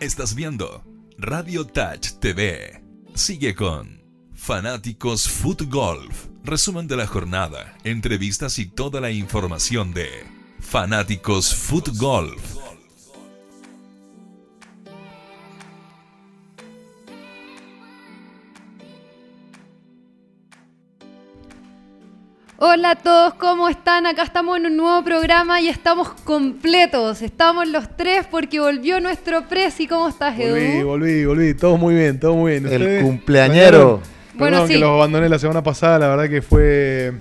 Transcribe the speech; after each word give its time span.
Estás 0.00 0.34
viendo 0.34 0.82
Radio 1.18 1.66
Touch 1.66 2.12
TV. 2.20 2.82
Sigue 3.14 3.54
con 3.54 4.02
Fanáticos 4.32 5.28
Foot 5.28 5.64
Golf. 5.68 6.28
Resumen 6.42 6.88
de 6.88 6.96
la 6.96 7.06
jornada, 7.06 7.76
entrevistas 7.84 8.58
y 8.58 8.64
toda 8.64 9.02
la 9.02 9.10
información 9.10 9.92
de 9.92 10.08
Fanáticos 10.58 11.54
Foot 11.54 11.90
Golf. 11.98 12.49
Hola 22.72 22.92
a 22.92 22.94
todos, 22.94 23.34
¿cómo 23.34 23.68
están? 23.68 24.06
Acá 24.06 24.22
estamos 24.22 24.56
en 24.56 24.66
un 24.66 24.76
nuevo 24.76 25.02
programa 25.02 25.60
y 25.60 25.66
estamos 25.66 26.08
completos. 26.22 27.20
Estamos 27.20 27.66
los 27.66 27.96
tres 27.96 28.28
porque 28.30 28.60
volvió 28.60 29.00
nuestro 29.00 29.48
Prezi. 29.48 29.88
¿Cómo 29.88 30.08
estás, 30.08 30.38
Edu? 30.38 30.54
Volví, 30.54 30.82
volví, 30.84 31.24
volví. 31.24 31.54
Todo 31.54 31.76
muy 31.76 31.96
bien, 31.96 32.20
todo 32.20 32.36
muy 32.36 32.60
bien. 32.60 32.72
El 32.72 33.02
cumpleañero. 33.02 34.00
Bueno, 34.34 34.68
sí. 34.68 34.74
que 34.74 34.78
los 34.78 34.90
abandoné 34.90 35.28
la 35.28 35.40
semana 35.40 35.64
pasada. 35.64 35.98
La 35.98 36.08
verdad 36.10 36.30
que 36.30 36.42
fue 36.42 37.12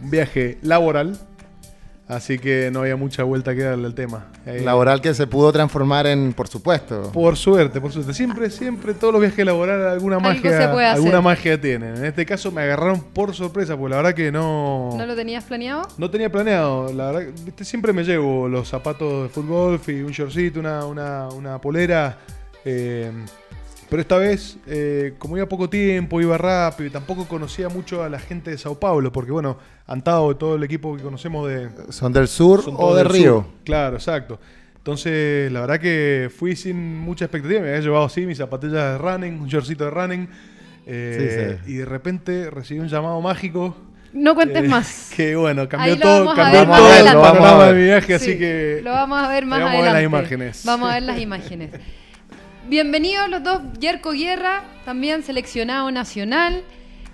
un 0.00 0.10
viaje 0.10 0.56
laboral. 0.62 1.18
Así 2.08 2.38
que 2.38 2.70
no 2.72 2.80
había 2.80 2.96
mucha 2.96 3.22
vuelta 3.22 3.54
que 3.54 3.62
darle 3.64 3.84
al 3.86 3.94
tema. 3.94 4.28
Eh, 4.46 4.62
Laboral 4.64 5.02
que 5.02 5.12
se 5.12 5.26
pudo 5.26 5.52
transformar 5.52 6.06
en, 6.06 6.32
por 6.32 6.48
supuesto. 6.48 7.12
Por 7.12 7.36
suerte, 7.36 7.82
por 7.82 7.92
suerte. 7.92 8.14
Siempre, 8.14 8.48
siempre, 8.48 8.94
todos 8.94 9.12
los 9.12 9.20
viajes 9.20 9.44
laborales 9.44 9.86
alguna 9.86 10.16
Algo 10.16 10.28
magia, 10.30 10.58
se 10.58 10.68
puede 10.68 10.86
hacer. 10.86 10.96
alguna 10.96 11.20
magia 11.20 11.60
tienen. 11.60 11.96
En 11.98 12.06
este 12.06 12.24
caso 12.24 12.50
me 12.50 12.62
agarraron 12.62 13.02
por 13.02 13.34
sorpresa, 13.34 13.76
porque 13.76 13.90
la 13.90 13.96
verdad 13.98 14.14
que 14.14 14.32
no... 14.32 14.94
¿No 14.96 15.04
lo 15.04 15.14
tenías 15.14 15.44
planeado? 15.44 15.82
No 15.98 16.10
tenía 16.10 16.32
planeado, 16.32 16.90
la 16.94 17.10
verdad, 17.12 17.32
viste, 17.44 17.66
siempre 17.66 17.92
me 17.92 18.02
llevo 18.04 18.48
los 18.48 18.66
zapatos 18.68 19.24
de 19.24 19.28
fútbol 19.28 19.78
y 19.86 20.00
un 20.00 20.10
shortcito, 20.12 20.60
una, 20.60 20.86
una, 20.86 21.28
una 21.28 21.60
polera. 21.60 22.16
eh, 22.64 23.12
pero 23.90 24.02
esta 24.02 24.16
vez, 24.18 24.58
eh, 24.66 25.14
como 25.18 25.36
iba 25.36 25.46
poco 25.46 25.68
tiempo, 25.70 26.20
iba 26.20 26.36
rápido 26.38 26.88
y 26.88 26.90
tampoco 26.90 27.26
conocía 27.26 27.68
mucho 27.68 28.02
a 28.02 28.08
la 28.08 28.18
gente 28.18 28.50
de 28.50 28.58
Sao 28.58 28.78
Paulo, 28.78 29.10
porque 29.12 29.30
bueno, 29.32 29.58
Antado, 29.86 30.36
todo 30.36 30.56
el 30.56 30.62
equipo 30.64 30.96
que 30.96 31.02
conocemos 31.02 31.48
de... 31.48 31.68
¿Son 31.90 32.12
del 32.12 32.28
sur 32.28 32.62
son 32.62 32.74
o 32.78 32.94
de 32.94 33.02
del 33.04 33.12
Río? 33.12 33.34
sur. 33.42 33.44
Claro, 33.64 33.96
exacto. 33.96 34.38
Entonces, 34.76 35.50
la 35.52 35.60
verdad 35.60 35.80
que 35.80 36.30
fui 36.34 36.56
sin 36.56 36.98
mucha 36.98 37.24
expectativa. 37.26 37.60
Me 37.60 37.68
había 37.68 37.80
llevado 37.80 38.04
así 38.04 38.24
mis 38.26 38.38
zapatillas 38.38 38.74
de 38.92 38.98
running, 38.98 39.40
un 39.40 39.46
shortcito 39.48 39.84
de 39.84 39.90
running. 39.90 40.28
eh, 40.86 41.58
Sí, 41.58 41.66
sí. 41.66 41.72
Y 41.72 41.76
de 41.78 41.84
repente 41.84 42.50
recibí 42.50 42.80
un 42.80 42.88
llamado 42.88 43.20
mágico. 43.20 43.76
No 44.12 44.34
cuentes 44.34 44.64
eh, 44.64 44.68
más. 44.68 45.10
Que 45.16 45.36
bueno, 45.36 45.68
cambió 45.68 45.92
Ahí 45.92 45.98
lo 45.98 46.02
todo, 46.04 46.24
vamos 46.24 46.38
a 46.38 46.42
cambió 46.42 46.58
ver 46.60 46.68
todo 46.68 46.76
más 46.88 47.00
el 47.00 47.06
adelante. 47.08 47.28
Panorama 47.38 47.66
de 47.66 47.74
mi 47.74 47.82
viaje, 47.84 48.06
Sí, 48.06 48.12
así 48.30 48.38
que. 48.38 48.80
Lo 48.82 48.90
vamos 48.92 49.18
a 49.18 49.28
ver 49.28 49.46
más 49.46 49.58
Vamos 49.60 49.74
a 49.74 49.76
ver 49.76 49.88
adelante. 49.90 50.02
las 50.02 50.20
imágenes. 50.20 50.62
Vamos 50.64 50.90
a 50.90 50.94
ver 50.94 51.02
las 51.02 51.18
imágenes. 51.20 51.70
Bienvenidos 52.68 53.28
los 53.30 53.42
dos. 53.42 53.60
Yerko 53.80 54.12
Guerra, 54.12 54.62
también 54.84 55.22
seleccionado 55.22 55.90
nacional. 55.90 56.62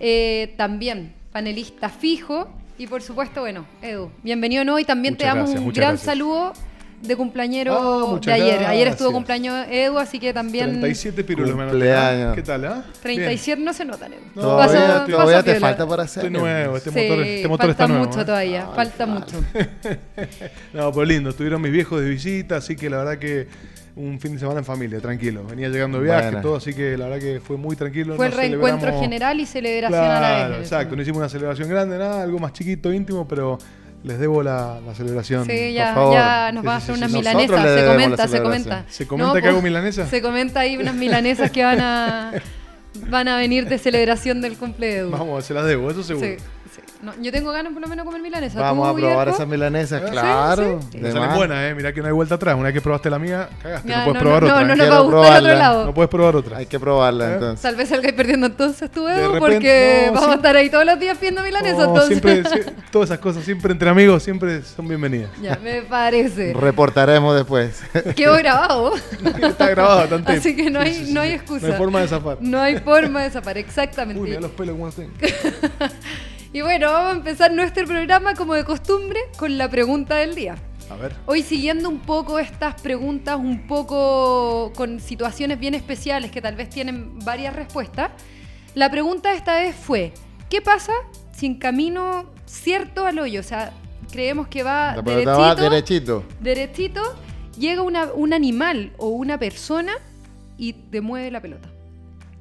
eh, 0.01 0.55
también 0.57 1.13
panelista 1.33 1.89
fijo. 1.89 2.51
Y 2.77 2.89
por 2.89 3.01
supuesto, 3.03 3.41
bueno, 3.43 3.65
Edu, 3.81 4.11
bienvenido 4.25 4.61
de 4.61 4.65
nuevo 4.65 4.79
y 4.81 4.85
también 4.85 5.17
te 5.17 5.25
damos 5.25 5.51
gracias, 5.51 5.61
un 5.63 5.73
gran 5.73 5.89
gracias. 5.91 6.07
saludo 6.07 6.53
de 7.01 7.17
cumpleañero 7.17 8.17
Ah, 8.17 8.21
de 8.21 8.33
ayer. 8.33 8.65
Ayer 8.65 8.89
estuvo 8.89 9.11
gracias. 9.11 9.13
cumpleaños 9.13 9.67
Edu, 9.71 9.99
así 9.99 10.19
que 10.19 10.33
también 10.35 10.71
37 10.81 11.23
pirulos. 11.23 11.55
Cumpleaños. 11.55 12.35
¿Qué 12.35 12.43
tal, 12.43 12.65
ah? 12.65 12.85
37 13.03 13.63
no 13.63 13.73
se 13.73 13.85
notan, 13.85 14.13
Edu. 14.15 14.23
No, 14.35 14.43
todavía- 14.43 14.87
pasó 14.95 15.07
Todavía 15.13 15.43
te 15.45 15.53
piola. 15.53 15.61
falta 15.61 15.87
para 15.87 16.03
Bien. 16.03 16.05
hacer. 16.11 16.25
Estoy 16.25 16.41
nuevo, 16.41 16.77
este 16.77 16.91
Sí, 16.91 16.97
motor, 17.09 17.25
este 17.25 17.49
motor 17.49 17.67
falta 17.69 17.71
está 17.85 17.87
nuevo. 17.89 18.05
mucho 18.07 18.21
¿eh? 18.21 18.25
todavía, 18.25 18.67
falta 18.75 19.07
mucho. 19.07 19.45
No, 20.75 20.93
pero 20.93 21.05
lindo. 21.05 21.31
Estuvieron 21.31 21.63
mis 21.63 21.71
viejos 21.73 22.01
de 22.03 22.09
visita, 22.11 22.57
así 22.57 22.75
que 22.75 22.91
la 22.91 22.97
verdad 22.99 23.19
que 23.19 23.47
un 23.97 24.19
fin 24.21 24.33
de 24.33 24.39
semana 24.41 24.59
en 24.61 24.65
familia, 24.65 24.99
tranquilo. 25.01 25.45
Venía 25.49 25.69
llegando 25.69 25.99
de 25.99 26.05
viaje, 26.05 26.25
Buena. 26.27 26.43
todo, 26.43 26.57
así 26.57 26.75
que 26.75 26.97
la 26.99 27.07
verdad 27.09 27.21
que 27.21 27.41
fue 27.41 27.57
muy 27.57 27.77
tranquilo. 27.77 28.17
Fue 28.17 28.27
el 28.27 28.33
reencuentro 28.33 28.89
celebramos- 28.91 29.01
general 29.01 29.41
y 29.41 29.47
celebración 29.47 30.01
a 30.05 30.09
la 30.09 30.19
Claro, 30.19 30.51
vez. 30.55 30.61
exacto. 30.63 30.97
No 30.97 31.03
hicimos 31.03 31.19
una 31.19 31.29
celebración 31.29 31.69
grande, 31.69 31.99
nada, 31.99 32.23
algo 32.23 32.39
más 32.41 32.53
chiquito, 32.53 32.93
íntimo, 32.93 33.29
pero 33.29 33.59
les 34.03 34.19
debo 34.19 34.43
la, 34.43 34.81
la 34.85 34.95
celebración. 34.95 35.45
Sí, 35.47 35.51
por 35.53 35.73
ya, 35.73 35.95
favor. 35.95 36.15
ya 36.15 36.53
nos 36.53 36.63
Sí, 36.63 36.67
va 36.67 36.75
a 36.75 36.77
hacer 36.77 36.95
sí, 36.95 36.99
unas 36.99 37.11
sí. 37.13 37.17
Milanesas. 37.19 37.81
Se 37.81 37.87
comenta, 37.87 38.29
se 38.29 38.43
comenta. 38.43 38.85
¿Se 38.89 39.07
comenta 39.07 39.41
que 39.43 39.49
hago 39.49 39.63
milanesas? 39.63 40.09
Se 40.11 40.21
comenta 40.23 40.61
ahí 40.61 40.77
unas 40.77 40.95
milanesas 40.95 41.51
que 41.51 41.63
van 41.65 41.81
a 41.81 42.33
van 43.11 43.29
a 43.29 43.37
venir 43.37 43.69
de 43.69 43.79
celebración 43.79 44.41
del 44.41 44.57
cumple 44.57 44.87
de 44.89 44.97
Edu. 44.99 45.11
Vamos, 45.11 45.45
se 45.45 45.55
las 45.55 45.65
debo, 45.67 45.91
eso 45.91 46.03
seguro. 46.03 46.27
Sí, 46.27 46.37
sí. 46.75 46.81
No, 47.05 47.13
yo 47.21 47.31
tengo 47.31 47.53
ganas 47.53 47.73
por 47.73 47.83
lo 47.83 47.89
menos 47.89 48.05
de 48.05 48.07
comer 48.07 48.23
milanesa. 48.23 48.61
Vamos 48.61 48.89
¿Tú, 48.89 48.97
a 48.97 49.09
probar 49.09 49.29
esas 49.29 49.47
milanesas, 49.47 50.01
¿Ah, 50.03 50.07
sí? 50.07 50.13
claro. 50.13 50.81
Sí, 50.91 50.99
sí. 51.03 51.19
buenas, 51.37 51.71
eh. 51.71 51.75
Mirá 51.75 51.93
que 51.93 52.01
no 52.01 52.07
hay 52.07 52.13
vuelta 52.13 52.37
atrás. 52.37 52.55
Una 52.55 52.65
vez 52.65 52.73
que 52.75 52.81
probaste 52.81 53.11
la 53.11 53.19
mía, 53.19 53.49
cagaste. 53.63 53.89
Ya, 53.89 53.99
no 53.99 54.05
puedes 54.05 54.15
no, 54.15 54.21
probar 54.21 54.43
no, 54.43 54.49
otra. 54.49 54.61
no, 54.63 54.67
no 54.69 54.77
nos 54.77 54.79
va 54.79 54.85
a 54.85 54.87
Quiero 54.87 55.05
gustar 55.05 55.05
el 55.05 55.05
otro 55.05 55.41
probarla. 55.43 55.55
lado. 55.55 55.85
No 55.85 55.95
puedes 55.95 56.11
probar 56.11 56.37
otra. 56.37 56.57
Hay 56.57 56.67
que 56.67 56.81
probarla 56.81 57.25
¿Eh? 57.31 57.35
entonces. 57.35 57.61
Tal 57.61 57.77
vez 57.77 57.89
salga 57.91 58.13
perdiendo 58.17 58.47
entonces 58.47 58.91
tú, 58.91 59.07
Edu, 59.07 59.39
porque 59.39 60.05
no, 60.07 60.13
vamos 60.15 60.31
a 60.31 60.35
estar 60.37 60.57
ahí 60.57 60.71
todos 60.71 60.87
los 60.87 60.99
días 60.99 61.21
viendo 61.21 61.43
milanesa. 61.43 61.77
No, 61.77 61.89
entonces. 61.89 62.21
siempre, 62.21 62.45
sí, 62.63 62.71
todas 62.91 63.11
esas 63.11 63.19
cosas, 63.19 63.45
siempre 63.45 63.73
entre 63.73 63.91
amigos, 63.91 64.23
siempre 64.23 64.63
son 64.63 64.89
bienvenidas. 64.89 65.31
ya, 65.43 65.59
me 65.63 65.83
parece. 65.83 66.55
Reportaremos 66.55 67.37
después. 67.37 67.83
Quedó 68.17 68.35
grabado. 68.39 68.95
Está 69.43 69.69
grabado, 69.69 70.09
tanto. 70.09 70.33
Así 70.33 70.57
que 70.57 70.71
no 70.71 70.81
hay, 70.81 71.11
no 71.13 71.21
hay 71.21 71.33
excusa. 71.33 71.67
No 71.67 71.73
hay 71.73 71.79
forma 71.79 72.01
de 72.01 72.09
zafar. 72.09 72.39
No 72.41 72.61
hay 72.61 72.79
forma 72.79 73.23
de 73.23 73.31
zafar, 73.31 73.59
exactamente. 73.59 74.23
Uy, 74.23 74.31
mira 74.31 74.41
los 74.41 74.53
pelos 74.53 74.75
como. 74.77 74.91
Y 76.55 76.63
bueno, 76.63 76.93
vamos 76.93 77.15
a 77.15 77.17
empezar 77.17 77.53
nuestro 77.53 77.85
programa 77.85 78.35
como 78.35 78.55
de 78.55 78.65
costumbre 78.65 79.19
con 79.37 79.59
la 79.59 79.69
pregunta 79.69 80.15
del 80.15 80.37
día. 80.37 80.55
A 80.89 80.95
ver. 80.95 81.13
Hoy 81.27 81.43
siguiendo 81.43 81.89
un 81.89 81.99
poco 81.99 82.39
estas 82.39 82.81
preguntas, 82.81 83.37
un 83.37 83.67
poco 83.67 84.73
con 84.77 85.01
situaciones 85.01 85.59
bien 85.59 85.75
especiales 85.75 86.31
que 86.31 86.41
tal 86.41 86.55
vez 86.55 86.71
tienen 86.71 87.19
varias 87.19 87.57
respuestas, 87.57 88.11
la 88.77 88.89
pregunta 88.89 89.33
esta 89.33 89.57
vez 89.57 89.75
fue, 89.75 90.13
¿qué 90.49 90.63
pasa 90.63 90.93
si 91.37 91.47
en 91.47 91.57
camino 91.59 92.27
cierto 92.47 93.05
al 93.05 93.19
hoyo, 93.19 93.41
o 93.41 93.43
sea, 93.43 93.73
creemos 94.13 94.47
que 94.47 94.63
va 94.63 94.95
pelota 95.05 95.37
va 95.37 95.55
derechito, 95.57 95.71
derechito. 95.71 96.25
derechito, 96.41 97.03
llega 97.59 97.83
una- 97.83 98.13
un 98.15 98.33
animal 98.33 98.93
o 98.97 99.09
una 99.09 99.39
persona 99.39 99.93
y 100.57 100.73
te 100.75 101.01
mueve 101.01 101.33
la 101.33 101.41
pelota? 101.41 101.69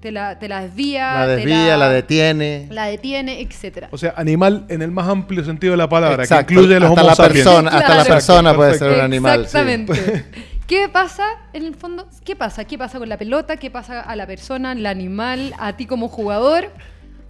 Te 0.04 0.12
la, 0.12 0.38
te 0.38 0.50
la 0.50 0.64
desvía, 0.64 1.14
La 1.14 1.26
te 1.28 1.36
desvía, 1.38 1.78
la 1.78 1.88
detiene. 1.88 2.68
la 2.70 2.88
detiene, 2.88 3.40
etcétera. 3.40 3.88
O 3.90 3.98
sea, 3.98 4.14
animal 4.18 4.66
en 4.68 4.82
el 4.82 4.92
más 4.92 5.08
amplio 5.08 5.46
sentido 5.46 5.72
de 5.72 5.78
la 5.78 5.88
palabra, 5.88 6.24
Exacto. 6.24 6.48
que 6.48 6.54
incluye 6.56 6.76
a 6.76 6.80
los 6.82 6.90
hasta 6.90 7.04
la 7.04 7.16
persona, 7.16 7.70
hasta 7.72 7.96
la 7.96 8.04
persona 8.04 8.54
puede 8.54 8.78
ser 8.78 8.92
un 8.92 9.00
animal. 9.00 9.40
sí. 9.48 9.58
Exactamente. 9.58 10.26
¿Qué 10.68 10.90
pasa 10.90 11.24
en 11.54 11.66
el 11.66 11.76
fondo? 11.76 12.06
¿Qué 12.26 12.36
pasa? 12.36 12.66
¿Qué 12.66 12.78
pasa 12.78 13.00
con 13.00 13.08
la 13.08 13.18
pelota? 13.18 13.56
¿Qué 13.56 13.72
pasa 13.72 14.02
a 14.02 14.14
la 14.18 14.28
persona, 14.28 14.72
al 14.72 14.86
animal, 14.86 15.54
a 15.58 15.78
ti 15.78 15.86
como 15.86 16.10
jugador? 16.10 16.70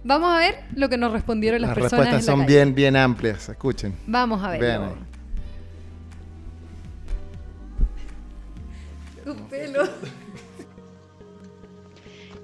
Vamos 0.02 0.34
a 0.34 0.38
ver 0.40 0.56
lo 0.74 0.88
que 0.88 0.96
nos 0.96 1.12
respondieron 1.12 1.60
las, 1.60 1.68
Las 1.70 1.78
personas. 1.78 2.06
respuestas 2.06 2.22
en 2.22 2.26
la 2.26 2.32
son 2.32 2.40
calle. 2.46 2.56
bien, 2.56 2.74
bien 2.74 2.96
amplias. 2.96 3.48
Escuchen. 3.48 3.94
Vamos 4.08 4.42
a 4.42 4.50
ver. 4.50 4.60
Vean 4.60 4.82
ahí. 4.82 4.90
Tu 9.24 9.34
pelo. 9.48 9.84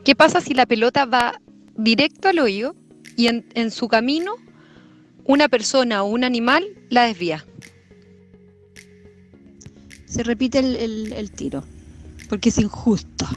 ¿Qué 0.05 0.15
pasa 0.15 0.41
si 0.41 0.55
la 0.55 0.67
pelota 0.67 1.05
va 1.05 1.41
directo 1.77 2.29
al 2.29 2.39
hoyo 2.39 2.75
y 3.17 3.27
en, 3.29 3.47
en 3.55 3.71
su 3.71 3.89
camino 3.89 4.35
una 5.25 5.49
persona 5.49 6.03
o 6.03 6.07
un 6.09 6.25
animal 6.25 6.65
la 6.89 7.05
desvía? 7.07 7.45
se 10.07 10.25
repite 10.25 10.59
el, 10.59 10.75
el- 10.75 11.13
el 11.13 11.31
tiro, 11.31 11.65
porque 12.29 12.49
es 12.49 12.59
injusto. 12.59 13.29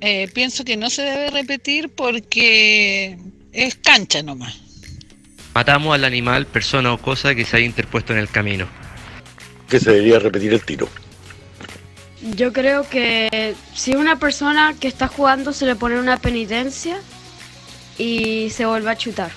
Eh, 0.00 0.28
pienso 0.34 0.64
que 0.64 0.76
no 0.76 0.90
se 0.90 1.02
debe 1.02 1.30
repetir 1.30 1.90
porque 1.90 3.16
es 3.52 3.76
cancha 3.76 4.20
nomás. 4.24 4.60
Matamos 5.54 5.94
al 5.94 6.04
animal, 6.04 6.46
persona 6.46 6.92
o 6.92 6.98
cosa 7.00 7.36
que 7.36 7.44
se 7.44 7.56
haya 7.56 7.66
interpuesto 7.66 8.12
en 8.12 8.18
el 8.18 8.28
camino. 8.28 8.66
que 9.68 9.78
se 9.78 9.92
debería 9.92 10.18
repetir 10.18 10.52
el 10.52 10.64
tiro. 10.64 10.88
Yo 12.24 12.54
creo 12.54 12.88
que 12.88 13.54
si 13.74 13.96
una 13.96 14.18
persona 14.18 14.74
que 14.80 14.88
está 14.88 15.08
jugando 15.08 15.52
se 15.52 15.66
le 15.66 15.76
pone 15.76 16.00
una 16.00 16.16
penitencia 16.16 16.98
y 17.98 18.48
se 18.48 18.64
vuelve 18.64 18.90
a 18.90 18.96
chutar. 18.96 19.30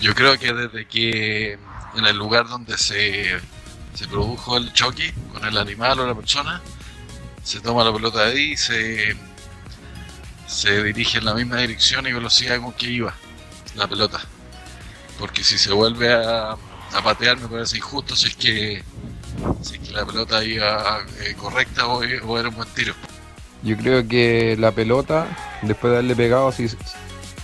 Yo 0.00 0.14
creo 0.14 0.38
que 0.38 0.54
desde 0.54 0.88
que 0.88 1.58
en 1.94 2.06
el 2.06 2.16
lugar 2.16 2.48
donde 2.48 2.78
se, 2.78 3.38
se 3.92 4.08
produjo 4.08 4.56
el 4.56 4.72
choque 4.72 5.12
con 5.30 5.44
el 5.44 5.58
animal 5.58 6.00
o 6.00 6.06
la 6.06 6.14
persona, 6.14 6.62
se 7.42 7.60
toma 7.60 7.84
la 7.84 7.92
pelota 7.92 8.24
de 8.24 8.32
ahí 8.32 8.52
y 8.52 8.56
se, 8.56 9.14
se 10.46 10.82
dirige 10.84 11.18
en 11.18 11.26
la 11.26 11.34
misma 11.34 11.58
dirección 11.58 12.06
y 12.06 12.12
velocidad 12.12 12.62
con 12.62 12.72
que 12.72 12.86
iba 12.86 13.14
la 13.74 13.86
pelota. 13.86 14.20
Porque 15.18 15.44
si 15.44 15.58
se 15.58 15.70
vuelve 15.72 16.14
a, 16.14 16.52
a 16.52 17.02
patear 17.04 17.38
me 17.38 17.48
parece 17.48 17.76
injusto 17.76 18.16
si 18.16 18.28
es 18.28 18.36
que, 18.36 18.82
si 19.62 19.78
la 19.92 20.04
pelota 20.04 20.44
iba 20.44 21.00
eh, 21.20 21.34
correcta 21.34 21.86
o, 21.86 22.00
o 22.00 22.38
era 22.38 22.48
un 22.48 22.54
buen 22.54 22.68
tiro. 22.74 22.94
Yo 23.62 23.76
creo 23.76 24.06
que 24.06 24.56
la 24.58 24.72
pelota, 24.72 25.26
después 25.62 25.90
de 25.90 25.98
haberle 25.98 26.14
pegado, 26.14 26.52
si 26.52 26.68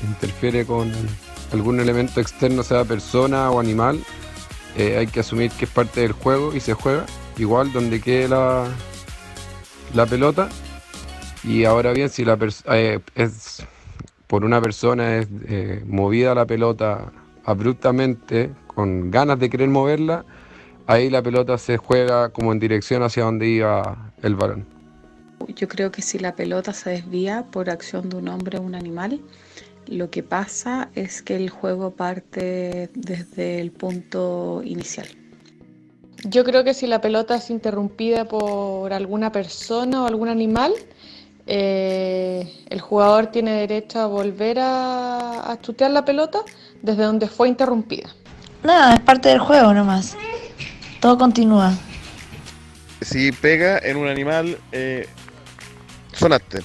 interfiere 0.02 0.64
con 0.66 0.92
algún 1.52 1.80
elemento 1.80 2.20
externo, 2.20 2.62
sea 2.62 2.84
persona 2.84 3.50
o 3.50 3.60
animal, 3.60 3.98
eh, 4.76 4.96
hay 4.98 5.06
que 5.06 5.20
asumir 5.20 5.50
que 5.52 5.64
es 5.64 5.70
parte 5.70 6.00
del 6.00 6.12
juego 6.12 6.54
y 6.54 6.60
se 6.60 6.74
juega. 6.74 7.06
Igual 7.38 7.72
donde 7.72 8.00
quede 8.00 8.28
la, 8.28 8.66
la 9.94 10.06
pelota. 10.06 10.48
Y 11.44 11.64
ahora 11.64 11.92
bien, 11.92 12.08
si 12.08 12.24
la 12.24 12.38
eh, 12.66 13.00
es 13.14 13.64
por 14.26 14.44
una 14.44 14.60
persona 14.60 15.18
es 15.18 15.28
eh, 15.46 15.82
movida 15.86 16.34
la 16.34 16.46
pelota 16.46 17.12
abruptamente, 17.44 18.50
con 18.66 19.10
ganas 19.10 19.38
de 19.38 19.50
querer 19.50 19.68
moverla, 19.68 20.24
ahí 20.92 21.10
la 21.10 21.22
pelota 21.22 21.58
se 21.58 21.76
juega 21.76 22.28
como 22.28 22.52
en 22.52 22.58
dirección 22.58 23.02
hacia 23.02 23.24
donde 23.24 23.48
iba 23.48 24.12
el 24.22 24.34
balón. 24.34 24.66
Yo 25.56 25.66
creo 25.66 25.90
que 25.90 26.02
si 26.02 26.18
la 26.18 26.34
pelota 26.34 26.72
se 26.72 26.90
desvía 26.90 27.44
por 27.50 27.68
acción 27.70 28.08
de 28.08 28.16
un 28.16 28.28
hombre 28.28 28.58
o 28.58 28.62
un 28.62 28.74
animal, 28.74 29.20
lo 29.86 30.10
que 30.10 30.22
pasa 30.22 30.88
es 30.94 31.22
que 31.22 31.34
el 31.34 31.50
juego 31.50 31.90
parte 31.90 32.90
desde 32.94 33.60
el 33.60 33.72
punto 33.72 34.62
inicial. 34.64 35.08
Yo 36.24 36.44
creo 36.44 36.62
que 36.62 36.74
si 36.74 36.86
la 36.86 37.00
pelota 37.00 37.34
es 37.34 37.50
interrumpida 37.50 38.26
por 38.26 38.92
alguna 38.92 39.32
persona 39.32 40.04
o 40.04 40.06
algún 40.06 40.28
animal, 40.28 40.72
eh, 41.48 42.64
el 42.68 42.80
jugador 42.80 43.26
tiene 43.26 43.52
derecho 43.52 43.98
a 43.98 44.06
volver 44.06 44.60
a, 44.60 45.50
a 45.50 45.60
chutear 45.60 45.90
la 45.90 46.04
pelota 46.04 46.38
desde 46.80 47.02
donde 47.02 47.26
fue 47.26 47.48
interrumpida. 47.48 48.08
Nada, 48.62 48.94
es 48.94 49.00
parte 49.00 49.30
del 49.30 49.40
juego 49.40 49.74
nomás. 49.74 50.16
Todo 51.02 51.18
continúa. 51.18 51.76
Si 53.00 53.32
pega 53.32 53.76
en 53.80 53.96
un 53.96 54.06
animal, 54.06 54.56
eh, 54.70 55.08
sonaste. 56.12 56.60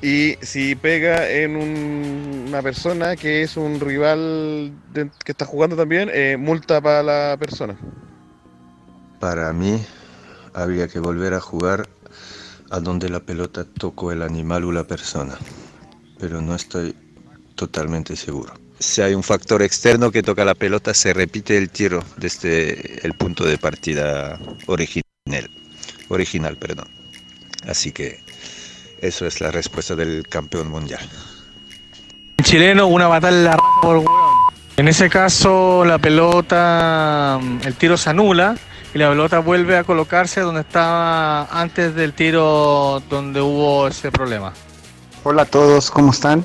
Y 0.00 0.36
si 0.42 0.76
pega 0.76 1.28
en 1.28 1.56
un- 1.56 2.44
una 2.46 2.62
persona 2.62 3.16
que 3.16 3.42
es 3.42 3.56
un 3.56 3.80
rival 3.80 4.72
de- 4.92 5.10
que 5.24 5.32
está 5.32 5.44
jugando 5.44 5.74
también, 5.74 6.08
eh, 6.12 6.36
multa 6.38 6.80
para 6.80 7.02
la 7.02 7.36
persona. 7.36 7.76
Para 9.18 9.52
mí, 9.52 9.84
habría 10.52 10.86
que 10.86 11.00
volver 11.00 11.34
a 11.34 11.40
jugar 11.40 11.88
a 12.70 12.78
donde 12.78 13.08
la 13.08 13.20
pelota 13.20 13.64
tocó 13.64 14.12
el 14.12 14.22
animal 14.22 14.62
o 14.62 14.70
la 14.70 14.84
persona, 14.84 15.36
pero 16.20 16.40
no 16.40 16.54
estoy 16.54 16.94
totalmente 17.56 18.14
seguro. 18.14 18.54
Si 18.78 19.00
hay 19.00 19.14
un 19.14 19.22
factor 19.22 19.62
externo 19.62 20.10
que 20.10 20.22
toca 20.22 20.44
la 20.44 20.54
pelota, 20.54 20.94
se 20.94 21.12
repite 21.12 21.56
el 21.56 21.70
tiro 21.70 22.02
desde 22.16 23.06
el 23.06 23.14
punto 23.14 23.44
de 23.44 23.56
partida 23.56 24.38
original. 24.66 25.04
Original, 26.08 26.56
perdón. 26.56 26.88
Así 27.66 27.92
que 27.92 28.20
eso 29.00 29.26
es 29.26 29.40
la 29.40 29.50
respuesta 29.50 29.94
del 29.94 30.26
campeón 30.28 30.68
mundial. 30.68 31.00
chileno 32.42 32.86
una 32.86 33.06
batalla 33.06 33.38
la 33.38 33.56
raja 33.56 33.80
por 33.80 33.96
hueón. 33.98 34.34
En 34.76 34.88
ese 34.88 35.08
caso 35.08 35.84
la 35.84 35.98
pelota, 35.98 37.38
el 37.64 37.74
tiro 37.76 37.96
se 37.96 38.10
anula 38.10 38.56
y 38.92 38.98
la 38.98 39.08
pelota 39.08 39.38
vuelve 39.38 39.76
a 39.76 39.84
colocarse 39.84 40.40
donde 40.40 40.62
estaba 40.62 41.44
antes 41.44 41.94
del 41.94 42.12
tiro 42.12 43.02
donde 43.08 43.40
hubo 43.40 43.88
ese 43.88 44.10
problema. 44.10 44.52
Hola 45.22 45.42
a 45.42 45.46
todos, 45.46 45.90
¿cómo 45.90 46.10
están? 46.10 46.44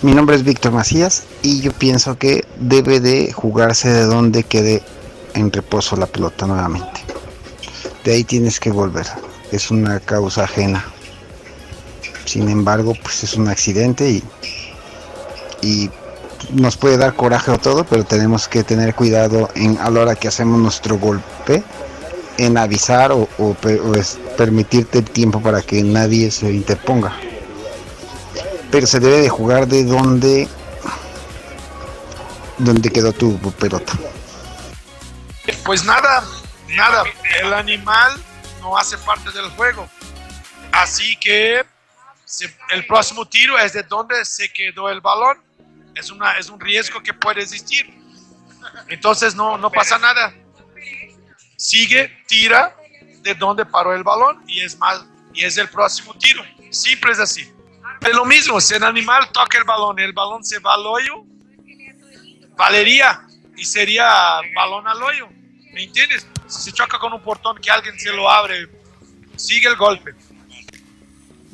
Mi 0.00 0.12
nombre 0.12 0.36
es 0.36 0.44
Víctor 0.44 0.70
Macías 0.70 1.24
y 1.42 1.60
yo 1.60 1.72
pienso 1.72 2.16
que 2.16 2.44
debe 2.60 3.00
de 3.00 3.32
jugarse 3.32 3.88
de 3.88 4.04
donde 4.04 4.44
quede 4.44 4.80
en 5.34 5.50
reposo 5.50 5.96
la 5.96 6.06
pelota 6.06 6.46
nuevamente. 6.46 7.00
De 8.04 8.12
ahí 8.12 8.22
tienes 8.22 8.60
que 8.60 8.70
volver. 8.70 9.06
Es 9.50 9.72
una 9.72 9.98
causa 9.98 10.44
ajena. 10.44 10.84
Sin 12.26 12.48
embargo, 12.48 12.94
pues 13.02 13.24
es 13.24 13.34
un 13.34 13.48
accidente 13.48 14.08
y, 14.08 14.22
y 15.62 15.90
nos 16.52 16.76
puede 16.76 16.96
dar 16.96 17.16
coraje 17.16 17.50
o 17.50 17.58
todo, 17.58 17.82
pero 17.82 18.04
tenemos 18.04 18.46
que 18.46 18.62
tener 18.62 18.94
cuidado 18.94 19.50
en 19.56 19.78
a 19.78 19.90
la 19.90 20.00
hora 20.02 20.14
que 20.14 20.28
hacemos 20.28 20.60
nuestro 20.60 20.96
golpe 20.96 21.64
en 22.36 22.56
avisar 22.56 23.10
o, 23.10 23.28
o 23.38 23.56
permitirte 24.36 24.98
el 24.98 25.10
tiempo 25.10 25.40
para 25.42 25.60
que 25.60 25.82
nadie 25.82 26.30
se 26.30 26.52
interponga 26.52 27.16
pero 28.70 28.86
se 28.86 29.00
debe 29.00 29.18
de 29.18 29.28
jugar 29.28 29.66
de 29.66 29.84
donde 29.84 30.48
donde 32.58 32.90
quedó 32.90 33.12
tu 33.12 33.38
pelota. 33.52 33.92
Pues 35.64 35.84
nada, 35.84 36.24
nada, 36.68 37.04
el 37.40 37.52
animal 37.54 38.12
no 38.60 38.76
hace 38.76 38.98
parte 38.98 39.30
del 39.30 39.48
juego. 39.50 39.88
Así 40.72 41.16
que 41.16 41.64
el 42.70 42.86
próximo 42.86 43.26
tiro 43.26 43.58
es 43.58 43.72
de 43.72 43.82
donde 43.82 44.24
se 44.24 44.52
quedó 44.52 44.88
el 44.90 45.00
balón. 45.00 45.42
Es, 45.94 46.10
una, 46.10 46.38
es 46.38 46.48
un 46.48 46.60
riesgo 46.60 47.02
que 47.02 47.14
puede 47.14 47.42
existir. 47.42 47.86
Entonces 48.88 49.34
no, 49.34 49.56
no 49.56 49.70
pasa 49.70 49.98
nada. 49.98 50.34
Sigue, 51.56 52.22
tira 52.26 52.76
de 53.22 53.34
donde 53.34 53.64
paró 53.64 53.94
el 53.94 54.04
balón 54.04 54.42
y 54.46 54.60
es, 54.60 54.76
más, 54.78 55.04
y 55.34 55.44
es 55.44 55.56
el 55.58 55.68
próximo 55.68 56.14
tiro. 56.14 56.42
Simple 56.70 57.12
es 57.12 57.18
así. 57.18 57.52
Es 58.00 58.14
lo 58.14 58.24
mismo, 58.24 58.60
si 58.60 58.74
el 58.74 58.84
animal 58.84 59.30
toca 59.32 59.58
el 59.58 59.64
balón 59.64 59.98
el 59.98 60.12
balón 60.12 60.44
se 60.44 60.58
va 60.60 60.74
al 60.74 60.86
hoyo, 60.86 61.24
valería 62.56 63.26
y 63.56 63.64
sería 63.64 64.40
balón 64.54 64.86
al 64.86 65.02
hoyo. 65.02 65.28
¿Me 65.72 65.84
entiendes? 65.84 66.26
Si 66.46 66.62
se 66.62 66.72
choca 66.72 66.98
con 66.98 67.12
un 67.12 67.20
portón 67.22 67.58
que 67.58 67.70
alguien 67.70 67.98
se 67.98 68.12
lo 68.12 68.30
abre, 68.30 68.68
sigue 69.36 69.68
el 69.68 69.76
golpe. 69.76 70.14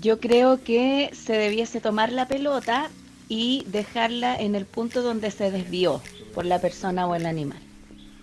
Yo 0.01 0.21
creo 0.21 0.63
que 0.63 1.11
se 1.15 1.33
debiese 1.33 1.81
tomar 1.81 2.13
la 2.13 2.29
pelota 2.29 2.91
y 3.29 3.65
dejarla 3.67 4.37
en 4.37 4.55
el 4.55 4.67
punto 4.67 5.03
donde 5.03 5.31
se 5.31 5.51
desvió 5.51 6.03
por 6.35 6.45
la 6.45 6.61
persona 6.61 7.07
o 7.07 7.15
el 7.15 7.27
animal. 7.27 7.61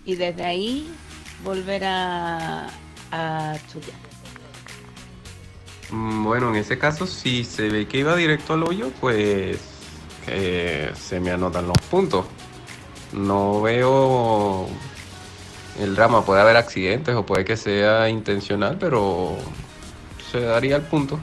Y 0.04 0.14
desde 0.14 0.44
ahí 0.44 0.88
volver 1.44 1.84
a, 1.84 2.68
a 3.10 3.56
chutear. 3.72 4.11
Mm, 5.92 6.24
Bueno, 6.24 6.50
en 6.50 6.56
ese 6.56 6.78
caso, 6.78 7.06
si 7.06 7.44
se 7.44 7.68
ve 7.70 7.86
que 7.88 7.98
iba 7.98 8.16
directo 8.16 8.54
al 8.54 8.62
hoyo, 8.64 8.90
pues 9.00 9.58
se 10.26 11.20
me 11.20 11.30
anotan 11.32 11.66
los 11.68 11.78
puntos. 11.90 12.26
No 13.12 13.60
veo 13.62 14.68
el 15.80 15.94
drama, 15.94 16.24
puede 16.24 16.40
haber 16.42 16.56
accidentes 16.56 17.14
o 17.14 17.24
puede 17.26 17.44
que 17.44 17.56
sea 17.56 18.08
intencional, 18.08 18.76
pero 18.78 19.36
se 20.30 20.40
daría 20.40 20.76
el 20.76 20.82
punto. 20.82 21.18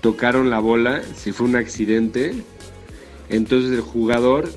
tocaron 0.00 0.50
la 0.50 0.58
bola, 0.60 1.02
si 1.16 1.32
fue 1.32 1.46
un 1.46 1.56
accidente, 1.56 2.34
entonces 3.28 3.72
el 3.72 3.80
jugador 3.80 4.50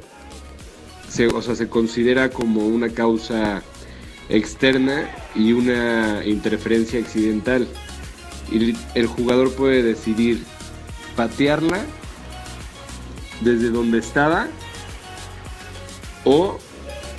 se, 1.08 1.28
o 1.28 1.42
sea, 1.42 1.56
se 1.56 1.70
considera 1.70 2.30
como 2.30 2.68
una 2.68 2.90
causa 2.90 3.64
externa 4.30 5.10
y 5.36 5.54
una 5.54 6.22
interferencia 6.26 7.00
accidental. 7.00 7.68
Y 8.52 8.76
el 8.96 9.08
jugador 9.08 9.52
puede 9.54 9.84
decidir 9.84 10.44
patearla 11.16 11.80
desde 13.42 13.70
donde 13.70 14.00
estaba 14.00 14.48
o 16.24 16.58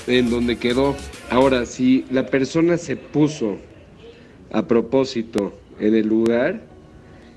en 0.06 0.30
donde 0.30 0.58
quedó. 0.58 0.96
Ahora, 1.30 1.66
si 1.66 2.04
la 2.10 2.26
persona 2.26 2.78
se 2.78 2.96
puso 2.96 3.58
a 4.52 4.66
propósito 4.66 5.52
en 5.78 5.94
el 5.94 6.08
lugar, 6.08 6.62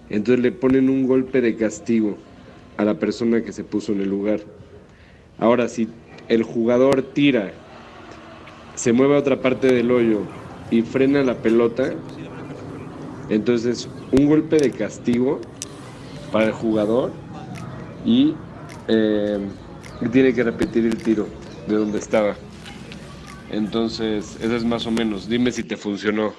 entonces 0.10 0.42
le 0.42 0.52
ponen 0.52 0.90
un 0.90 1.08
golpe 1.08 1.42
de 1.42 1.56
castigo 1.56 2.18
a 2.78 2.86
la 2.86 2.96
persona 2.96 3.44
que 3.44 3.52
se 3.52 3.64
puso 3.64 3.92
en 3.92 4.02
el 4.02 4.10
lugar. 4.10 4.42
Ahora, 5.40 5.68
si 5.68 5.88
el 6.28 6.44
jugador 6.44 7.02
tira, 7.02 7.52
se 8.76 8.94
mueve 8.94 9.16
a 9.16 9.20
otra 9.20 9.42
parte 9.42 9.68
del 9.68 9.92
hoyo 9.92 10.22
y 10.70 10.82
frena 10.82 11.24
la 11.24 11.36
pelota, 11.36 11.94
entonces 13.30 13.90
un 14.12 14.28
golpe 14.28 14.58
de 14.58 14.72
castigo 14.72 15.40
para 16.32 16.46
el 16.46 16.52
jugador 16.54 17.12
y 18.06 18.34
eh, 18.88 19.40
tiene 20.12 20.34
que 20.34 20.44
repetir 20.44 20.86
el 20.86 20.98
tiro 20.98 21.28
de 21.68 21.76
donde 21.76 22.00
estaba. 22.00 22.36
Entonces, 23.52 24.38
eso 24.42 24.56
es 24.56 24.64
más 24.64 24.88
o 24.88 24.92
menos. 24.92 25.28
Dime 25.28 25.52
si 25.52 25.64
te 25.64 25.76
funcionó. 25.76 26.34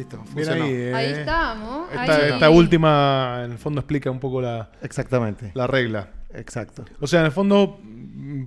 Listo, 0.00 0.22
funcionó. 0.24 0.64
ahí. 0.64 0.72
eh. 0.72 0.94
Ahí 0.94 1.06
estamos, 1.12 1.88
Esta, 1.90 2.16
ahí. 2.16 2.32
esta 2.32 2.50
última, 2.50 3.42
en 3.44 3.52
el 3.52 3.58
fondo, 3.58 3.80
explica 3.80 4.10
un 4.10 4.20
poco 4.20 4.40
la, 4.40 4.70
Exactamente. 4.82 5.50
la 5.54 5.66
regla. 5.66 6.10
Exacto. 6.34 6.84
O 7.00 7.06
sea, 7.06 7.20
en 7.20 7.26
el 7.26 7.32
fondo, 7.32 7.78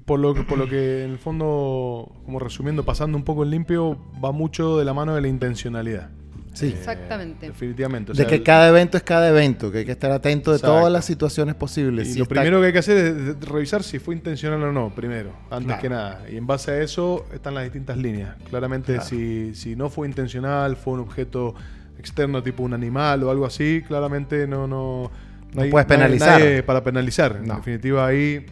por 0.06 0.20
lo, 0.20 0.34
que- 0.34 0.44
por 0.44 0.58
lo 0.58 0.68
que 0.68 1.04
en 1.04 1.12
el 1.12 1.18
fondo, 1.20 2.12
como 2.26 2.40
resumiendo, 2.40 2.84
pasando 2.86 3.18
un 3.18 3.24
poco 3.24 3.44
en 3.44 3.52
limpio, 3.52 3.98
va 4.24 4.32
mucho 4.32 4.78
de 4.78 4.86
la 4.86 4.94
mano 4.94 5.14
de 5.16 5.22
la 5.22 5.28
intencionalidad. 5.28 6.10
Sí. 6.54 6.68
Exactamente. 6.68 7.48
Definitivamente. 7.48 8.12
o 8.12 8.16
de 8.16 8.26
que 8.28 8.44
cada 8.44 8.70
evento 8.70 8.96
es 8.98 9.04
cada 9.04 9.28
evento, 9.30 9.72
que 9.72 9.80
hay 9.80 9.86
que 9.86 9.92
estar 9.92 10.12
atento 10.12 10.52
de 10.52 10.58
Exacto. 10.58 10.78
todas 10.78 10.94
las 10.94 11.04
situaciones 11.04 11.56
posibles. 11.56 12.08
Y 12.10 12.14
Si 12.14 12.20
lo 12.20 12.24
está- 12.24 12.36
primero 12.36 12.60
que 12.62 12.68
hay 12.68 12.74
que 12.74 12.80
hacer 12.80 12.98
es 12.98 13.40
revisar 13.50 13.82
si 13.84 13.98
fue 14.00 14.14
intencional 14.16 14.62
o 14.64 14.72
no, 14.72 14.94
primero, 14.94 15.32
antes 15.50 15.66
Claro. 15.66 15.82
que 15.82 15.90
nada. 15.90 16.24
Y 16.32 16.38
en 16.38 16.46
base 16.48 16.72
a 16.72 16.82
eso 16.82 17.26
están 17.34 17.56
las 17.56 17.64
distintas 17.64 17.98
líneas. 17.98 18.36
Claramente, 18.50 18.94
Claro. 18.94 19.10
si, 19.10 19.56
si 19.56 19.76
no 19.76 19.90
fue 19.90 20.08
intencional, 20.08 20.76
fue 20.76 20.94
un 20.94 21.00
objeto 21.00 21.56
externo 21.98 22.44
tipo 22.44 22.64
un 22.64 22.74
animal 22.74 23.24
o 23.24 23.32
algo 23.32 23.46
así, 23.46 23.82
claramente 23.88 24.46
no, 24.48 24.68
no, 24.68 25.10
No 25.56 25.62
hay- 25.62 25.72
puedes 25.72 25.88
penalizar. 25.88 26.40
nadie 26.40 26.62
para 26.64 26.84
penalizar. 26.84 27.36
En 27.38 27.48
definitiva, 27.48 28.06
ahí 28.06 28.46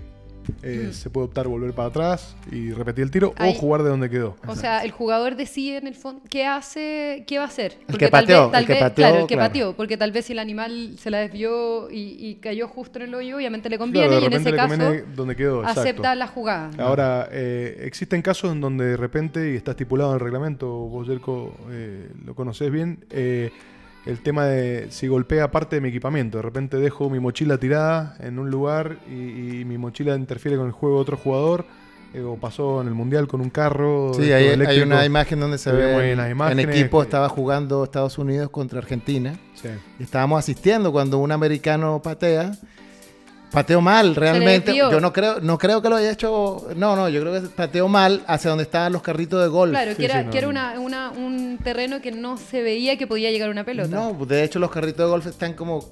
eh, 0.63 0.89
se 0.93 1.09
puede 1.09 1.27
optar 1.27 1.47
volver 1.47 1.73
para 1.73 1.89
atrás 1.89 2.35
y 2.51 2.71
repetir 2.71 3.03
el 3.03 3.11
tiro 3.11 3.33
Ahí- 3.37 3.51
o 3.51 3.53
jugar 3.59 3.83
de 3.83 3.89
donde 3.89 4.09
quedó. 4.09 4.35
O 4.47 4.55
sea, 4.55 4.83
el 4.83 4.91
jugador 4.91 5.35
decide 5.35 5.77
en 5.77 5.87
el 5.87 5.95
fondo 5.95 6.21
qué 6.29 6.45
hace, 6.45 7.23
qué 7.27 7.37
va 7.37 7.45
a 7.45 7.47
hacer. 7.47 7.77
que 7.97 8.07
pateó, 8.09 8.51
el 8.53 8.65
que 8.65 8.75
pateó, 8.75 8.95
claro, 8.95 9.17
el 9.21 9.27
que 9.27 9.35
claro. 9.35 9.49
pateó, 9.49 9.73
porque 9.75 9.97
tal 9.97 10.11
vez 10.11 10.25
si 10.25 10.33
el 10.33 10.39
animal 10.39 10.95
se 10.97 11.09
la 11.11 11.19
desvió 11.19 11.89
y, 11.91 12.15
y 12.19 12.35
cayó 12.35 12.67
justo 12.67 12.99
en 12.99 13.05
el 13.05 13.15
hoyo, 13.15 13.37
obviamente 13.37 13.69
le 13.69 13.77
Claro, 13.77 13.91
conviene 13.91 14.15
de 14.15 14.21
y 14.21 14.25
en 14.25 14.33
ese 14.33 14.51
le 14.51 14.57
caso 14.57 14.75
donde 15.15 15.35
quedó. 15.35 15.61
exacto. 15.61 15.81
acepta 15.81 16.15
la 16.15 16.27
jugada. 16.27 16.69
Ahora, 16.77 17.27
eh, 17.31 17.81
existen 17.85 18.21
casos 18.21 18.51
en 18.51 18.61
donde 18.61 18.85
de 18.85 18.97
repente, 18.97 19.51
y 19.53 19.55
está 19.55 19.71
estipulado 19.71 20.11
en 20.11 20.15
el 20.15 20.19
reglamento, 20.19 20.67
vos, 20.69 21.07
Jerko, 21.07 21.55
eh, 21.69 22.09
lo 22.25 22.35
conocés 22.35 22.71
bien, 22.71 23.05
eh, 23.09 23.51
el 24.05 24.19
tema 24.21 24.45
de 24.45 24.87
si 24.89 25.07
golpea 25.07 25.51
parte 25.51 25.75
de 25.75 25.81
mi 25.81 25.89
equipamiento. 25.89 26.37
De 26.37 26.41
repente 26.41 26.77
dejo 26.77 27.09
mi 27.09 27.19
mochila 27.19 27.57
tirada 27.57 28.15
en 28.19 28.39
un 28.39 28.49
lugar 28.49 28.97
y, 29.09 29.61
y 29.61 29.65
mi 29.65 29.77
mochila 29.77 30.15
interfiere 30.15 30.57
con 30.57 30.65
el 30.65 30.71
juego 30.71 30.95
de 30.97 31.01
otro 31.01 31.17
jugador. 31.17 31.65
eh, 32.13 32.21
o 32.21 32.35
pasó 32.35 32.81
en 32.81 32.87
el 32.87 32.93
Mundial 32.93 33.27
con 33.27 33.41
un 33.41 33.49
carro. 33.49 34.13
Sí, 34.13 34.31
hay, 34.31 34.81
una 34.81 35.05
imagen 35.05 35.39
donde 35.39 35.57
se 35.57 35.71
ve 35.71 36.11
en 36.11 36.59
equipo 36.59 37.01
estaba 37.01 37.29
jugando 37.29 37.83
Estados 37.83 38.17
Unidos 38.17 38.49
contra 38.49 38.79
Argentina. 38.79 39.33
Sí. 39.55 39.69
Estábamos 39.99 40.39
asistiendo 40.39 40.91
cuando 40.91 41.19
un 41.19 41.31
americano 41.31 42.01
patea. 42.03 42.51
Pateó 43.51 43.81
mal, 43.81 44.15
realmente. 44.15 44.73
Yo 44.75 44.99
no 45.01 45.11
creo, 45.11 45.41
no 45.41 45.57
creo 45.57 45.81
que 45.81 45.89
lo 45.89 45.97
haya 45.97 46.11
hecho. 46.11 46.67
No, 46.77 46.95
no, 46.95 47.09
yo 47.09 47.19
creo 47.21 47.33
que 47.41 47.49
pateó 47.49 47.87
mal 47.89 48.23
hacia 48.25 48.49
donde 48.49 48.63
estaban 48.63 48.93
los 48.93 49.01
carritos 49.01 49.41
de 49.41 49.47
golf. 49.49 49.71
Claro, 49.71 49.95
que 49.95 50.05
era, 50.05 50.29
que 50.29 50.37
era 50.37 50.47
una, 50.47 50.79
una- 50.79 51.11
un 51.11 51.57
terreno 51.61 51.99
que 52.01 52.11
no 52.11 52.37
se 52.37 52.61
veía 52.61 52.97
que 52.97 53.07
podía 53.07 53.29
llegar 53.29 53.49
una 53.49 53.65
pelota. 53.65 53.89
No, 53.89 54.13
de 54.25 54.43
hecho 54.45 54.57
los 54.59 54.71
carritos 54.71 55.05
de 55.05 55.09
golf 55.09 55.27
están 55.27 55.53
como 55.53 55.83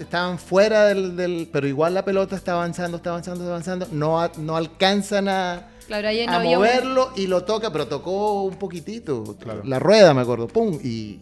estaban 0.00 0.38
fuera 0.38 0.86
del, 0.86 1.14
del- 1.16 1.48
pero 1.52 1.66
igual 1.66 1.94
la 1.94 2.04
pelota 2.04 2.34
está 2.36 2.52
avanzando, 2.52 2.96
está 2.96 3.10
avanzando, 3.10 3.40
está 3.44 3.50
avanzando, 3.52 3.88
no, 3.92 4.30
no 4.38 4.56
alcanzan 4.56 5.28
a, 5.28 5.68
Claro, 5.86 6.08
ahí 6.08 6.26
no 6.26 6.32
a 6.32 6.38
un- 6.38 6.44
moverlo 6.54 7.10
y 7.16 7.26
lo 7.26 7.44
toca, 7.44 7.70
pero 7.72 7.86
tocó 7.88 8.42
un 8.44 8.56
poquitito, 8.56 9.36
la 9.64 9.78
rueda 9.78 10.14
me 10.14 10.22
acuerdo, 10.22 10.46
pum, 10.48 10.78
y, 10.82 11.18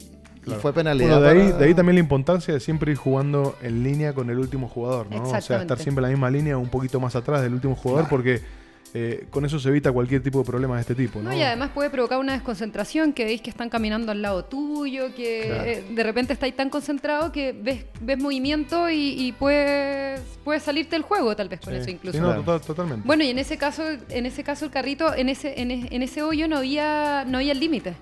y 0.57 0.61
fue 0.61 0.73
penalidad. 0.73 1.19
Bueno, 1.19 1.23
de, 1.23 1.31
ahí, 1.31 1.47
para- 1.49 1.59
de 1.59 1.65
ahí 1.67 1.75
también 1.75 1.95
la 1.97 2.01
importancia 2.01 2.55
de 2.55 2.61
siempre 2.61 2.93
ir 2.93 2.99
jugando 2.99 3.57
en 3.63 3.83
línea 3.83 4.13
con 4.13 4.31
el 4.31 4.39
último 4.39 4.69
jugador, 4.69 5.07
¿no? 5.11 5.23
O 5.23 5.41
sea, 5.41 5.61
estar 5.61 5.79
siempre 5.79 6.01
en 6.01 6.03
la 6.03 6.09
misma 6.09 6.31
línea, 6.31 6.57
un 6.59 6.69
poquito 6.69 7.01
más 7.01 7.17
atrás 7.17 7.43
del 7.43 7.55
último 7.55 7.75
jugador, 7.77 8.09
porque 8.09 8.41
eh, 8.93 9.27
con 9.31 9.45
eso 9.45 9.61
se 9.61 9.69
evita 9.69 9.93
cualquier 9.93 10.21
tipo 10.21 10.41
de 10.41 10.45
problema 10.45 10.75
de 10.75 10.81
este 10.81 10.97
tipo, 10.97 11.21
¿no? 11.23 11.31
No, 11.31 11.37
y 11.37 11.41
además 11.43 11.71
puede 11.73 11.91
provocar 11.91 12.19
una 12.19 12.33
desconcentración, 12.33 13.13
que 13.13 13.25
veis 13.25 13.41
que 13.41 13.49
están 13.49 13.69
caminando 13.69 14.11
al 14.11 14.21
lado 14.21 14.45
tuyo, 14.47 15.15
que 15.15 15.45
Claro. 15.47 15.65
eh, 15.65 15.85
de 15.93 16.03
repente 16.03 16.33
estáis 16.33 16.57
tan 16.57 16.71
concentrado 16.71 17.31
que 17.31 17.53
ves, 17.53 17.85
ves 18.01 18.19
movimiento 18.19 18.91
y, 18.91 19.15
y 19.17 19.31
puedes, 19.31 20.21
puedes 20.43 20.65
salirte 20.65 20.97
del 20.97 21.03
juego 21.03 21.37
tal 21.37 21.49
vez 21.49 21.61
con 21.61 21.73
Sí. 21.73 21.79
eso 21.79 21.89
incluso. 21.91 22.19
Sí, 22.19 22.21
no, 22.21 22.35
total- 22.35 22.61
totalmente. 22.63 23.07
Bueno, 23.07 23.23
y 23.23 23.29
en 23.29 23.39
ese 23.39 23.57
caso, 23.59 23.85
en 24.09 24.27
ese 24.27 24.43
caso 24.43 24.65
el 24.65 24.73
carrito, 24.73 25.15
en 25.15 25.29
ese, 25.29 25.61
en, 25.61 25.71
e- 25.71 25.87
en 25.93 26.03
ese 26.03 26.23
hoyo 26.25 26.49
no 26.49 26.57
había, 26.57 27.25
no 27.29 27.39
había 27.39 27.53
el 27.53 27.61
límite. 27.61 27.95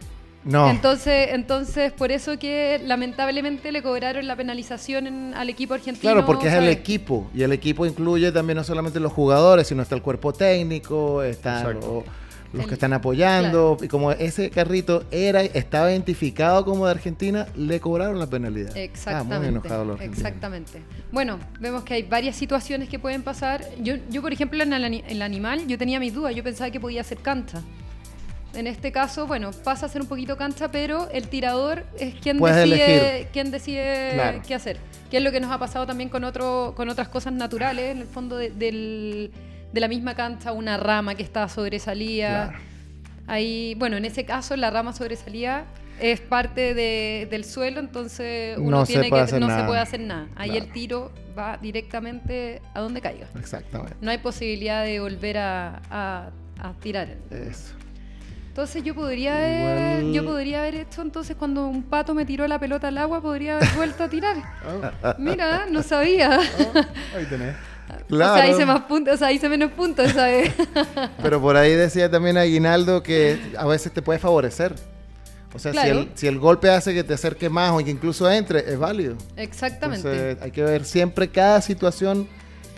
No. 0.51 0.71
Entonces, 0.71 1.29
entonces, 1.33 1.93
por 1.93 2.11
eso 2.11 2.39
que 2.39 2.81
lamentablemente 2.85 3.71
le 3.71 3.83
cobraron 3.83 4.27
la 4.27 4.35
penalización 4.35 5.07
en- 5.07 5.35
al 5.35 5.51
equipo 5.51 5.75
argentino. 5.75 6.01
Claro, 6.13 6.25
porque 6.25 6.49
es 6.49 6.55
el 6.55 6.69
equipo 6.69 7.29
y 7.35 7.43
el 7.43 7.53
equipo 7.53 7.85
incluye 7.85 8.33
también 8.33 8.57
no 8.57 8.65
solamente 8.65 8.99
los 8.99 9.13
jugadores, 9.13 9.67
sino 9.67 9.83
está 9.83 9.95
el 9.95 10.01
cuerpo 10.03 10.33
técnico, 10.33 11.23
están 11.23 11.67
Exacto. 11.67 12.05
los, 12.07 12.53
los 12.55 12.63
El- 12.63 12.69
que 12.69 12.75
están 12.75 12.95
apoyando 12.95 13.77
y 13.83 13.89
como 13.89 14.11
ese 14.13 14.49
carrito 14.49 15.05
era 15.11 15.43
estaba 15.43 15.91
identificado 15.91 16.65
como 16.65 16.87
de 16.87 16.93
Argentina, 16.93 17.47
le 17.55 17.79
cobraron 17.79 18.19
la 18.19 18.27
penalidad. 18.27 18.73
Ah, 18.75 18.81
Exactamente. 18.81 19.39
muy 19.39 19.49
enojados 19.49 19.87
los 19.87 19.95
argentinos. 19.97 20.19
exactamente. 20.27 20.83
Bueno, 21.13 21.39
vemos 21.61 21.83
que 21.83 21.93
hay 21.93 22.05
varias 22.05 22.37
situaciones 22.37 22.89
que 22.89 22.99
pueden 22.99 23.23
pasar. 23.23 23.67
Yo, 23.83 23.97
yo 24.09 24.23
por 24.23 24.33
ejemplo, 24.33 24.63
en 24.63 24.73
el, 24.73 25.05
el 25.07 25.21
animal, 25.21 25.67
yo 25.67 25.77
tenía 25.77 26.01
mis 26.01 26.15
dudas. 26.15 26.35
Yo 26.35 26.43
pensaba 26.43 26.71
que 26.71 26.81
podía 26.81 27.05
ser 27.05 27.19
cancha. 27.19 27.61
En 28.55 28.67
este 28.67 28.93
caso, 28.93 29.27
bueno, 29.27 29.51
pasa 29.63 29.87
a 29.87 29.89
ser 29.89 30.01
un 30.03 30.09
poquito 30.09 30.37
cancha, 30.37 30.71
pero 30.71 31.09
el 31.11 31.29
tirador 31.29 31.85
es 31.99 32.15
quien 32.15 32.39
Puedes 32.39 32.57
decide, 32.57 33.11
elegir. 33.11 33.29
quien 33.33 33.51
decide 33.51 34.11
Claro. 34.15 34.43
qué 34.47 34.55
hacer. 34.55 34.79
Que 35.11 35.19
es 35.19 35.23
lo 35.23 35.31
que 35.31 35.39
nos 35.41 35.51
ha 35.53 35.59
pasado 35.59 35.87
también 35.87 36.09
con 36.09 36.25
otro, 36.25 36.73
con 36.77 36.89
otras 36.89 37.09
cosas 37.09 37.33
naturales, 37.35 37.93
en 37.93 37.99
el 37.99 38.07
fondo 38.07 38.37
de, 38.37 38.51
del- 38.51 39.31
de 39.73 39.81
la 39.81 39.89
misma 39.89 40.15
cancha, 40.15 40.53
una 40.53 40.77
rama 40.79 41.15
que 41.15 41.23
está 41.23 41.47
sobresalida. 41.49 42.55
Ahí, 43.27 43.75
bueno, 43.79 43.99
en 43.99 44.07
ese 44.07 44.25
caso 44.25 44.57
la 44.57 44.71
rama 44.71 44.93
sobresalida 44.95 45.67
es 46.01 46.21
parte 46.21 46.73
de- 46.75 47.29
del 47.31 47.45
suelo, 47.45 47.81
entonces 47.81 48.57
uno 48.57 48.71
No 48.79 48.87
se 48.87 48.95
tiene 48.95 49.09
puede 49.11 49.21
que 49.21 49.25
hacer 49.25 49.41
no 49.41 49.47
se 49.49 49.53
nada. 49.53 49.67
puede 49.67 49.81
hacer 49.81 50.01
nada. 50.01 50.27
Ahí 50.37 50.51
Claro. 50.51 50.65
el 50.65 50.73
tiro 50.73 51.13
va 51.39 51.59
directamente 51.61 52.63
a 52.73 52.81
donde 52.81 53.01
caiga. 53.03 53.27
Exactamente. 53.39 53.95
No 54.01 54.11
hay 54.11 54.19
posibilidad 54.19 54.85
de 54.85 55.01
volver 55.01 55.37
a, 55.39 55.83
a- 55.91 56.31
a 56.61 56.73
tirar. 56.81 57.09
Eso. 57.31 57.75
Entonces 58.59 58.83
yo 58.83 58.93
podría 58.93 59.37
haber, 59.37 60.01
Igual- 60.03 60.13
yo 60.15 60.25
podría 60.25 60.59
haber 60.59 60.75
hecho 60.75 61.03
entonces 61.03 61.37
cuando 61.37 61.69
un 61.69 61.85
pato 61.85 62.13
me 62.13 62.27
tiró 62.27 62.45
la 62.49 62.59
pelota 62.59 62.89
al 62.89 62.99
agua, 62.99 63.21
podría 63.23 63.55
haber 63.59 63.69
vuelto 63.77 64.03
a 64.03 64.09
tirar. 64.09 64.37
Mira, 65.17 65.67
no 65.71 65.81
sabía. 65.85 66.41
Ahí 67.17 67.25
tenés. 67.31 67.55
O 67.55 67.89
sea, 67.89 67.99
Claro. 68.09 68.49
hice 68.49 68.67
más 68.67 68.81
puntos, 68.83 69.15
o 69.15 69.17
sea, 69.17 69.31
hice 69.31 69.49
menos 69.49 69.71
puntos 69.71 70.07
esa 70.11 70.27
vez. 70.27 70.53
Pero 71.23 71.41
por 71.41 71.57
ahí 71.57 71.71
decía 71.75 72.11
también 72.11 72.37
Aguinaldo 72.37 73.01
que 73.01 73.39
a 73.57 73.65
veces 73.65 73.93
te 73.93 74.03
puede 74.03 74.19
favorecer. 74.19 74.75
O 75.55 75.59
sea, 75.61 75.71
si, 75.71 75.79
Claro. 75.79 76.01
el, 76.01 76.09
si 76.17 76.27
el 76.27 76.41
golpe 76.41 76.69
hace 76.69 76.93
que 76.93 77.05
te 77.05 77.15
acerque 77.15 77.49
más 77.49 77.71
o 77.71 77.79
que 77.79 77.91
incluso 77.93 78.29
entre, 78.29 78.59
es 78.73 78.77
válido. 78.77 79.15
Exactamente. 79.37 80.09
Entonces 80.11 80.43
hay 80.43 80.51
que 80.51 80.63
ver 80.65 80.85
siempre 80.85 81.29
cada 81.29 81.61
situación 81.63 82.27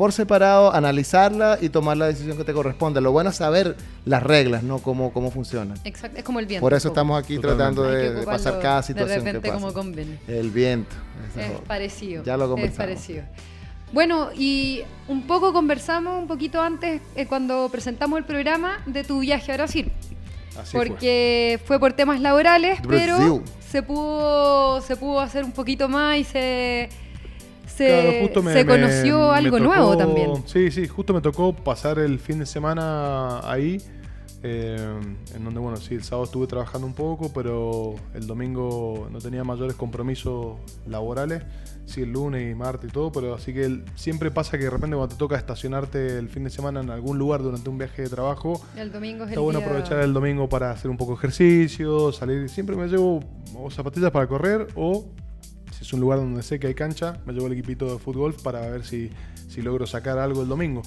por 0.00 0.12
separado, 0.12 0.72
analizarla 0.74 1.58
y 1.60 1.68
tomar 1.68 1.94
la 1.98 2.06
decisión 2.06 2.34
que 2.38 2.44
te 2.44 2.54
corresponde. 2.54 3.02
Lo 3.02 3.12
bueno 3.12 3.28
es 3.28 3.36
saber 3.36 3.76
las 4.06 4.22
reglas, 4.22 4.62
no 4.62 4.78
cómo, 4.78 5.12
cómo 5.12 5.30
funcionan. 5.30 5.76
Exacto, 5.84 6.16
es 6.16 6.24
como 6.24 6.40
el 6.40 6.46
viento. 6.46 6.62
Por 6.64 6.72
eso 6.72 6.88
estamos 6.88 7.22
aquí 7.22 7.36
Totalmente. 7.36 7.74
tratando 7.74 7.82
de, 7.82 8.14
de 8.14 8.24
pasar 8.24 8.60
cada 8.62 8.78
de 8.78 8.82
situación 8.84 9.18
repente 9.18 9.42
que 9.42 9.48
pasa. 9.48 9.60
como 9.60 9.74
conviene. 9.74 10.18
El 10.26 10.48
viento. 10.50 10.96
Es 11.36 11.50
es 11.50 11.60
parecido. 11.68 12.24
Ya 12.24 12.38
lo 12.38 12.44
Es 12.44 12.50
conversamos. 12.50 12.76
parecido. 12.78 13.24
Bueno, 13.92 14.30
y 14.34 14.84
un 15.06 15.26
poco 15.26 15.52
conversamos 15.52 16.18
un 16.18 16.26
poquito 16.28 16.62
antes, 16.62 17.02
eh, 17.14 17.26
cuando 17.26 17.68
presentamos 17.70 18.18
el 18.18 18.24
programa, 18.24 18.78
de 18.86 19.04
tu 19.04 19.20
viaje 19.20 19.52
a 19.52 19.56
Brasil. 19.56 19.92
Así 20.58 20.74
porque 20.74 21.60
fue. 21.66 21.78
por 21.78 21.92
temas 21.92 22.22
laborales, 22.22 22.80
pero 22.88 23.42
se 23.70 23.82
pudo, 23.82 24.80
se 24.80 24.96
pudo 24.96 25.20
hacer 25.20 25.44
un 25.44 25.52
poquito 25.52 25.90
más 25.90 26.16
y 26.16 26.24
se, 26.24 26.88
se, 27.80 28.02
Claro, 28.02 28.12
justo 28.22 28.42
me- 28.42 28.52
se 28.52 28.64
me- 28.64 28.70
conoció 28.70 29.18
me 29.30 29.34
algo 29.36 29.56
tocó- 29.58 29.64
nuevo 29.68 29.96
también. 29.96 30.30
Sí, 30.46 30.70
sí, 30.70 30.86
justo 30.86 31.14
me 31.14 31.20
tocó 31.20 31.52
pasar 31.54 31.98
el 31.98 32.18
fin 32.18 32.38
de 32.38 32.46
semana 32.46 33.40
ahí, 33.50 33.80
eh, 34.42 34.76
en 35.34 35.44
donde, 35.44 35.60
bueno, 35.60 35.76
sí, 35.76 35.94
el 35.94 36.02
sábado 36.02 36.24
estuve 36.24 36.46
trabajando 36.46 36.86
un 36.86 36.94
poco, 36.94 37.30
pero 37.32 37.94
el 38.14 38.26
domingo 38.26 39.08
no 39.10 39.18
tenía 39.18 39.44
mayores 39.44 39.74
compromisos 39.76 40.56
laborales, 40.86 41.42
sí, 41.84 42.02
el 42.02 42.12
lunes 42.12 42.50
y 42.50 42.54
martes 42.54 42.88
y 42.88 42.92
todo, 42.92 43.12
pero 43.12 43.34
así 43.34 43.52
que 43.52 43.64
el- 43.64 43.84
siempre 43.96 44.30
pasa 44.30 44.56
que 44.56 44.64
de 44.64 44.70
repente 44.70 44.96
cuando 44.96 45.14
te 45.14 45.18
toca 45.18 45.36
estacionarte 45.36 46.16
el 46.18 46.28
fin 46.30 46.44
de 46.44 46.50
semana 46.50 46.80
en 46.80 46.88
algún 46.90 47.18
lugar 47.18 47.42
durante 47.42 47.68
un 47.68 47.76
viaje 47.76 48.02
de 48.02 48.08
trabajo, 48.08 48.62
El 48.76 48.90
domingo 48.92 49.24
es 49.24 49.30
Está 49.30 49.40
el 49.40 49.44
bueno 49.44 49.58
día- 49.58 49.68
aprovechar 49.68 49.98
el 50.00 50.12
domingo 50.14 50.48
para 50.48 50.70
hacer 50.70 50.90
un 50.90 50.96
poco 50.96 51.12
de 51.12 51.18
ejercicio, 51.18 52.10
salir. 52.12 52.48
Siempre 52.48 52.76
me 52.76 52.86
llevo 52.88 53.20
o 53.54 53.70
zapatillas 53.70 54.10
para 54.10 54.26
correr 54.26 54.68
o, 54.74 55.04
si 55.80 55.86
es 55.86 55.92
un 55.94 56.00
lugar 56.00 56.18
donde 56.18 56.42
sé 56.42 56.60
que 56.60 56.66
hay 56.66 56.74
cancha, 56.74 57.16
me 57.24 57.32
llevo 57.32 57.46
el 57.46 57.54
equipito 57.54 57.90
de 57.90 57.98
fútbol 57.98 58.34
para 58.34 58.60
ver 58.68 58.84
si, 58.84 59.10
si 59.48 59.62
logro 59.62 59.86
sacar 59.86 60.18
algo 60.18 60.42
el 60.42 60.48
domingo. 60.48 60.82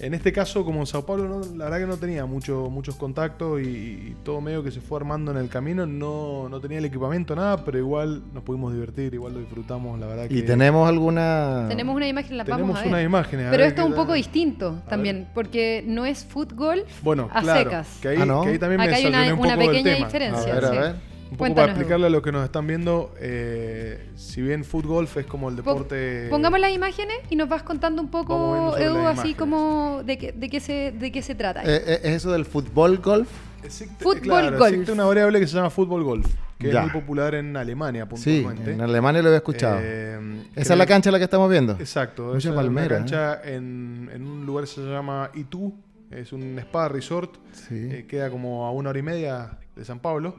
En 0.00 0.14
este 0.14 0.32
caso, 0.32 0.64
como 0.64 0.80
en 0.80 0.86
Sao 0.86 1.06
Paulo, 1.06 1.28
no- 1.28 1.56
la 1.56 1.66
verdad 1.66 1.78
que 1.80 1.86
no 1.86 1.96
tenía 1.96 2.26
mucho, 2.26 2.68
muchos 2.70 2.96
contactos 2.96 3.60
y, 3.60 3.66
y 3.66 4.16
todo 4.24 4.40
medio 4.40 4.64
que 4.64 4.72
se 4.72 4.80
fue 4.80 4.98
armando 4.98 5.30
en 5.30 5.36
el 5.36 5.48
camino. 5.48 5.86
No, 5.86 6.48
no 6.48 6.60
tenía 6.60 6.78
el 6.78 6.84
equipamiento, 6.86 7.36
nada, 7.36 7.64
pero 7.64 7.78
igual 7.78 8.20
nos 8.34 8.42
pudimos 8.42 8.72
divertir, 8.72 9.14
igual 9.14 9.34
lo 9.34 9.38
disfrutamos, 9.40 10.00
la 10.00 10.06
verdad 10.06 10.26
que... 10.26 10.34
Y 10.34 10.42
tenemos 10.42 10.88
alguna... 10.88 11.66
Tenemos 11.68 11.94
una 11.94 12.08
imagen, 12.08 12.36
la 12.36 12.44
Tenemos 12.44 12.62
vamos 12.62 12.78
a 12.78 12.82
ver. 12.82 12.88
unas 12.88 13.04
imágenes, 13.04 13.46
a 13.46 13.50
Pero 13.50 13.60
ver 13.62 13.68
esto 13.68 13.82
es 13.82 13.88
un 13.88 13.94
poco 13.94 14.14
distinto 14.14 14.82
también, 14.88 15.28
porque 15.34 15.84
no 15.86 16.04
es 16.04 16.24
fútbol 16.24 16.84
Bueno, 17.02 17.28
a 17.32 17.40
claro, 17.42 17.62
secas. 17.70 17.98
Que 18.00 18.08
ahí, 18.08 18.18
Ah, 18.20 18.26
¿no? 18.26 18.42
que 18.42 18.48
ahí 18.48 18.58
también 18.58 18.80
me 18.80 18.88
hay 18.92 19.06
una- 19.06 19.34
un 19.34 19.38
una 19.40 19.54
poco 19.56 19.66
pequeña 19.70 19.94
diferencia, 20.04 20.50
A 20.52 20.54
ver, 20.54 20.64
a 20.64 20.70
sí. 20.70 20.76
ver. 20.78 21.11
Un 21.32 21.38
poco 21.38 21.44
Cuéntanos, 21.46 21.68
para 21.70 21.72
explicarle 21.72 22.06
a 22.08 22.10
los 22.10 22.20
que 22.22 22.30
nos 22.30 22.44
están 22.44 22.66
viendo, 22.66 23.14
eh, 23.18 24.06
si 24.16 24.42
bien 24.42 24.64
fútbol 24.66 25.08
es 25.16 25.24
como 25.24 25.48
el 25.48 25.54
Po- 25.56 25.62
deporte... 25.72 26.26
Pongamos 26.28 26.60
las 26.60 26.72
imágenes 26.72 27.16
y 27.30 27.36
nos 27.36 27.48
vas 27.48 27.62
contando 27.62 28.02
un 28.02 28.10
poco, 28.10 28.76
Edu, 28.76 28.98
así 29.06 29.32
como 29.32 30.02
de, 30.04 30.18
qué- 30.18 30.32
de, 30.32 30.50
qué 30.50 30.60
se, 30.60 30.92
de 30.92 31.10
qué 31.10 31.22
se 31.22 31.34
trata. 31.34 31.62
Eh, 31.64 31.82
eh, 31.86 32.00
¿Es 32.02 32.16
eso 32.16 32.32
del 32.32 32.44
fútbol 32.44 32.98
golf? 32.98 33.30
Existe- 33.64 34.04
Fútbol 34.04 34.20
claro, 34.20 34.58
golf. 34.58 34.72
Existe 34.72 34.92
una 34.92 35.04
variable 35.06 35.40
que 35.40 35.46
se 35.46 35.54
llama 35.56 35.70
fútbol 35.70 36.04
golf, 36.04 36.26
que 36.58 36.70
Ya. 36.70 36.80
es 36.84 36.92
muy 36.92 37.00
popular 37.00 37.34
en 37.34 37.56
Alemania 37.56 38.06
Sí, 38.16 38.40
puntualmente. 38.42 38.72
en 38.74 38.80
Alemania 38.82 39.22
lo 39.22 39.28
había 39.28 39.38
escuchado. 39.38 39.78
Eh, 39.80 40.18
¿Esa 40.50 40.52
creo- 40.52 40.72
es 40.74 40.78
la 40.78 40.86
cancha 40.86 41.10
la 41.10 41.16
que 41.18 41.24
estamos 41.24 41.48
viendo? 41.50 41.72
Exacto, 41.80 42.24
Mucha 42.24 42.36
esa 42.38 42.48
es 42.50 42.54
palmera, 42.56 42.86
una 42.88 42.94
¿eh? 42.96 42.98
cancha 42.98 43.40
en, 43.42 44.10
en 44.12 44.26
un 44.26 44.44
lugar 44.44 44.64
que 44.64 44.70
se 44.70 44.82
llama 44.82 45.30
Itu, 45.32 45.72
es 46.10 46.30
un 46.34 46.58
spa 46.58 46.88
resort, 46.90 47.36
Sí. 47.52 47.88
eh, 47.90 48.04
queda 48.06 48.28
como 48.28 48.66
a 48.66 48.70
una 48.70 48.90
hora 48.90 48.98
y 48.98 49.02
media 49.02 49.58
de 49.74 49.82
San 49.86 49.98
Pablo. 49.98 50.36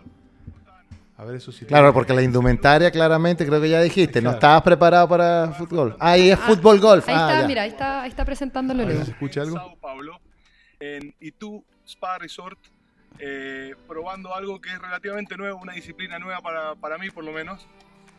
A 1.17 1.25
ver, 1.25 1.35
eso 1.35 1.51
sí. 1.51 1.65
Claro, 1.65 1.93
porque 1.93 2.13
la 2.13 2.23
indumentaria 2.23 2.89
claramente, 2.91 3.45
creo 3.45 3.61
que 3.61 3.69
ya 3.69 3.81
dijiste, 3.81 4.19
no 4.19 4.29
Claro. 4.31 4.37
estabas 4.37 4.61
preparado 4.63 5.07
para 5.07 5.51
fútbol. 5.53 5.95
Ah, 5.99 6.11
ahí 6.11 6.31
es 6.31 6.39
Ah, 6.39 6.43
fútbol 6.47 6.79
golf. 6.79 7.07
Ahí 7.07 7.15
ah, 7.17 7.27
está, 7.29 7.41
ya. 7.41 7.47
mira, 7.47 7.61
ahí 7.61 7.69
está, 7.69 8.01
ahí 8.01 8.09
está 8.09 8.25
presentándolo 8.25 8.83
Leo. 8.83 9.01
escucha 9.01 9.41
algo? 9.41 9.55
Sao 9.57 9.75
Paulo, 9.77 10.19
en 10.79 11.13
Itu 11.19 11.63
Spa 11.87 12.17
Resort, 12.17 12.57
eh, 13.19 13.75
probando 13.87 14.33
algo 14.33 14.59
que 14.59 14.69
es 14.71 14.79
relativamente 14.79 15.37
nuevo, 15.37 15.59
una 15.61 15.73
disciplina 15.73 16.17
nueva 16.17 16.41
para, 16.41 16.73
para 16.75 16.97
mí 16.97 17.09
por 17.11 17.23
lo 17.23 17.31
menos, 17.31 17.65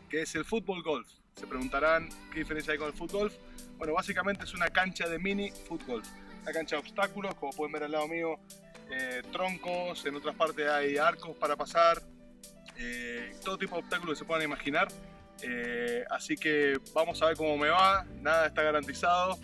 que 0.09 0.21
es 0.21 0.33
el 0.35 0.45
fútbol 0.45 0.81
golf. 0.81 1.07
Se 1.35 1.45
preguntarán 1.47 2.07
qué 2.31 2.39
diferencia 2.39 2.71
hay 2.71 2.79
con 2.79 2.87
el 2.87 2.93
fútbol 2.93 3.23
golf. 3.23 3.33
Bueno, 3.77 3.93
básicamente 3.93 4.45
es 4.45 4.53
una 4.53 4.69
cancha 4.69 5.09
de 5.09 5.19
mini 5.19 5.51
fútbol. 5.67 6.01
Una 6.43 6.53
cancha 6.53 6.77
de 6.77 6.79
obstáculos, 6.81 7.35
como 7.35 7.51
pueden 7.51 7.73
ver 7.73 7.83
al 7.83 7.91
lado 7.91 8.07
mío, 8.07 8.35
eh, 8.89 9.21
troncos, 9.33 10.05
en 10.05 10.15
otras 10.15 10.33
partes 10.35 10.69
hay 10.69 10.95
arcos 10.95 11.35
para 11.35 11.57
pasar, 11.57 12.01
eh, 12.77 13.33
todo 13.43 13.57
tipo 13.57 13.75
de 13.75 13.81
obstáculos 13.81 14.15
que 14.15 14.19
se 14.19 14.25
puedan 14.25 14.43
imaginar. 14.43 14.87
Eh, 15.41 16.03
así 16.09 16.35
que 16.35 16.77
vamos 16.93 17.21
a 17.21 17.27
ver 17.27 17.35
cómo 17.37 17.57
me 17.57 17.69
va, 17.69 18.05
nada 18.21 18.47
está 18.47 18.63
garantizado. 18.63 19.37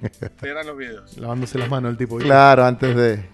Verán 0.40 0.66
los 0.66 0.76
videos. 0.76 1.16
Lavándose 1.18 1.58
las 1.58 1.68
manos 1.68 1.90
el 1.90 1.96
tipo. 1.96 2.16
¿viste? 2.16 2.28
Claro, 2.28 2.64
antes 2.64 2.94
de. 2.94 3.24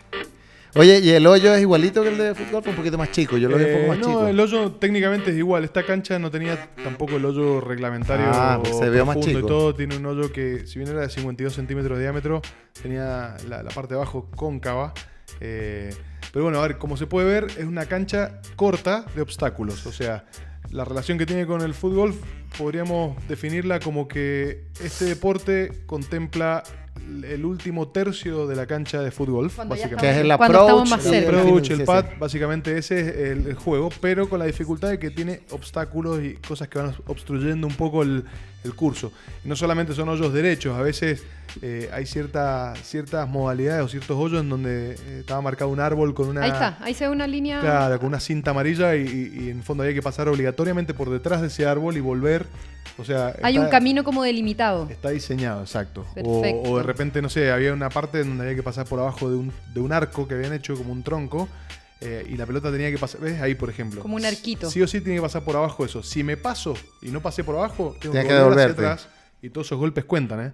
Oye, 0.76 0.98
¿y 0.98 1.10
el 1.10 1.24
hoyo 1.26 1.54
es 1.54 1.60
igualito 1.60 2.02
que 2.02 2.08
el 2.08 2.18
de 2.18 2.34
fútbol? 2.34 2.62
Fue 2.64 2.70
un 2.72 2.76
poquito 2.76 2.98
más 2.98 3.12
chico. 3.12 3.36
Yo 3.36 3.48
lo 3.48 3.56
vi 3.58 3.64
un 3.64 3.70
poco 3.70 3.84
Eh, 3.84 3.88
más 3.88 3.98
no, 3.98 4.06
chico. 4.06 4.26
el 4.26 4.40
hoyo 4.40 4.72
técnicamente 4.72 5.30
es 5.30 5.36
igual. 5.36 5.62
Esta 5.62 5.84
cancha 5.84 6.18
no 6.18 6.32
tenía 6.32 6.68
tampoco 6.82 7.14
el 7.16 7.24
hoyo 7.24 7.60
reglamentario. 7.60 8.26
Ah, 8.28 8.60
se 8.64 8.90
vio 8.90 9.06
más 9.06 9.20
chico. 9.20 9.38
Y 9.38 9.42
todo 9.46 9.72
tiene 9.74 9.96
un 9.98 10.06
hoyo 10.06 10.32
que, 10.32 10.66
si 10.66 10.80
bien 10.80 10.90
era 10.90 11.02
de 11.02 11.10
52 11.10 11.52
centímetros 11.54 11.96
de 11.96 12.02
diámetro, 12.04 12.42
tenía 12.82 13.36
la, 13.48 13.62
la 13.62 13.70
parte 13.70 13.94
de 13.94 14.00
abajo 14.00 14.28
cóncava. 14.34 14.92
Eh, 15.40 15.94
pero 16.34 16.46
bueno, 16.46 16.58
a 16.58 16.62
ver, 16.62 16.78
como 16.78 16.96
se 16.96 17.06
puede 17.06 17.28
ver, 17.28 17.44
es 17.56 17.64
una 17.64 17.86
cancha 17.86 18.40
corta 18.56 19.04
de 19.14 19.22
obstáculos. 19.22 19.86
O 19.86 19.92
sea, 19.92 20.24
la 20.72 20.84
relación 20.84 21.16
que 21.16 21.26
tiene 21.26 21.46
con 21.46 21.60
el 21.60 21.74
fútbol 21.74 22.12
podríamos 22.58 23.16
definirla 23.28 23.78
como 23.78 24.08
que 24.08 24.64
este 24.82 25.04
deporte 25.04 25.84
contempla 25.86 26.64
el 27.22 27.44
último 27.44 27.86
tercio 27.86 28.48
de 28.48 28.56
la 28.56 28.66
cancha 28.66 29.00
de 29.00 29.12
fútbol. 29.12 29.48
Cuando 29.52 29.76
básicamente. 29.76 30.04
Que 30.04 30.10
es 30.10 30.16
el 30.16 30.30
approach. 30.32 30.88
más 30.88 31.06
El 31.06 31.24
approach, 31.24 31.70
el 31.70 31.84
pad, 31.84 32.04
básicamente 32.18 32.78
ese 32.78 32.98
es 32.98 33.16
el, 33.30 33.46
el 33.46 33.54
juego, 33.54 33.90
pero 34.00 34.28
con 34.28 34.40
la 34.40 34.46
dificultad 34.46 34.88
de 34.88 34.98
que 34.98 35.12
tiene 35.12 35.42
obstáculos 35.52 36.20
y 36.20 36.34
cosas 36.34 36.66
que 36.66 36.80
van 36.80 36.96
obstruyendo 37.06 37.68
un 37.68 37.76
poco 37.76 38.02
el, 38.02 38.24
el 38.64 38.74
curso. 38.74 39.12
Y 39.44 39.48
no 39.48 39.56
solamente 39.56 39.94
son 39.94 40.08
hoyos 40.08 40.32
derechos, 40.32 40.76
a 40.76 40.82
veces 40.82 41.22
eh, 41.62 41.90
hay 41.92 42.06
cierta, 42.06 42.74
ciertas 42.82 43.28
modalidades 43.28 43.84
o 43.84 43.88
ciertos 43.88 44.16
hoyos 44.18 44.40
en 44.40 44.48
donde 44.48 44.92
eh, 44.92 45.20
estaba 45.20 45.40
marcado 45.42 45.70
un 45.70 45.80
árbol 45.80 46.14
con 46.14 46.28
una... 46.28 46.42
Ahí 46.42 46.50
está, 46.50 46.78
ahí 46.80 46.94
se 46.94 47.04
ve 47.04 47.10
una 47.10 47.26
línea. 47.26 47.60
Claro, 47.60 47.98
con 47.98 48.08
una 48.08 48.20
cinta 48.20 48.50
amarilla 48.50 48.96
y, 48.96 49.48
en 49.50 49.62
fondo 49.62 49.82
había 49.82 49.94
que 49.94 50.02
pasar 50.02 50.28
obligatoriamente 50.28 50.94
por 50.94 51.10
detrás 51.10 51.42
de 51.42 51.48
ese 51.48 51.66
árbol 51.66 51.96
y 51.96 52.00
volver. 52.00 52.46
O 52.96 53.04
sea, 53.04 53.34
Hay 53.42 53.54
está- 53.54 53.64
un 53.66 53.70
camino 53.70 54.04
como 54.04 54.22
delimitado. 54.22 54.88
Está 54.88 55.10
diseñado, 55.10 55.60
exacto. 55.62 56.06
O, 56.16 56.40
Perfecto. 56.40 56.70
o 56.70 56.76
de 56.78 56.82
repente, 56.82 57.20
no 57.20 57.28
sé, 57.28 57.50
había 57.50 57.72
una 57.72 57.90
parte 57.90 58.18
donde 58.24 58.44
había 58.44 58.56
que 58.56 58.62
pasar 58.62 58.86
por 58.86 59.00
abajo 59.00 59.28
de 59.28 59.36
un, 59.36 59.52
de 59.74 59.80
un 59.80 59.92
arco 59.92 60.26
que 60.26 60.34
habían 60.34 60.52
hecho 60.52 60.74
como 60.76 60.92
un 60.92 61.02
tronco 61.02 61.48
eh, 62.00 62.26
y 62.28 62.36
la 62.36 62.46
pelota 62.46 62.70
tenía 62.70 62.90
que 62.90 62.98
pasar, 62.98 63.20
¿ves? 63.20 63.40
Ahí, 63.40 63.54
por 63.54 63.70
ejemplo. 63.70 64.00
Como 64.02 64.16
un 64.16 64.24
arquito. 64.24 64.70
Sí 64.70 64.82
o 64.82 64.86
sí 64.86 65.00
tiene 65.00 65.16
que 65.16 65.22
pasar 65.22 65.42
por 65.44 65.56
abajo 65.56 65.84
eso. 65.84 66.02
Si 66.02 66.22
me 66.22 66.36
paso 66.36 66.74
y 67.00 67.10
no 67.10 67.20
pasé 67.20 67.44
por 67.44 67.56
abajo, 67.56 67.96
tengo 68.00 68.12
Tienes 68.12 68.28
que 68.28 68.34
que 68.34 68.42
volver 68.42 68.70
hacia 68.70 68.72
atrás 68.72 69.08
y 69.40 69.50
todos 69.50 69.68
esos 69.68 69.78
golpes 69.78 70.04
cuentan, 70.04 70.40
¿eh? 70.46 70.52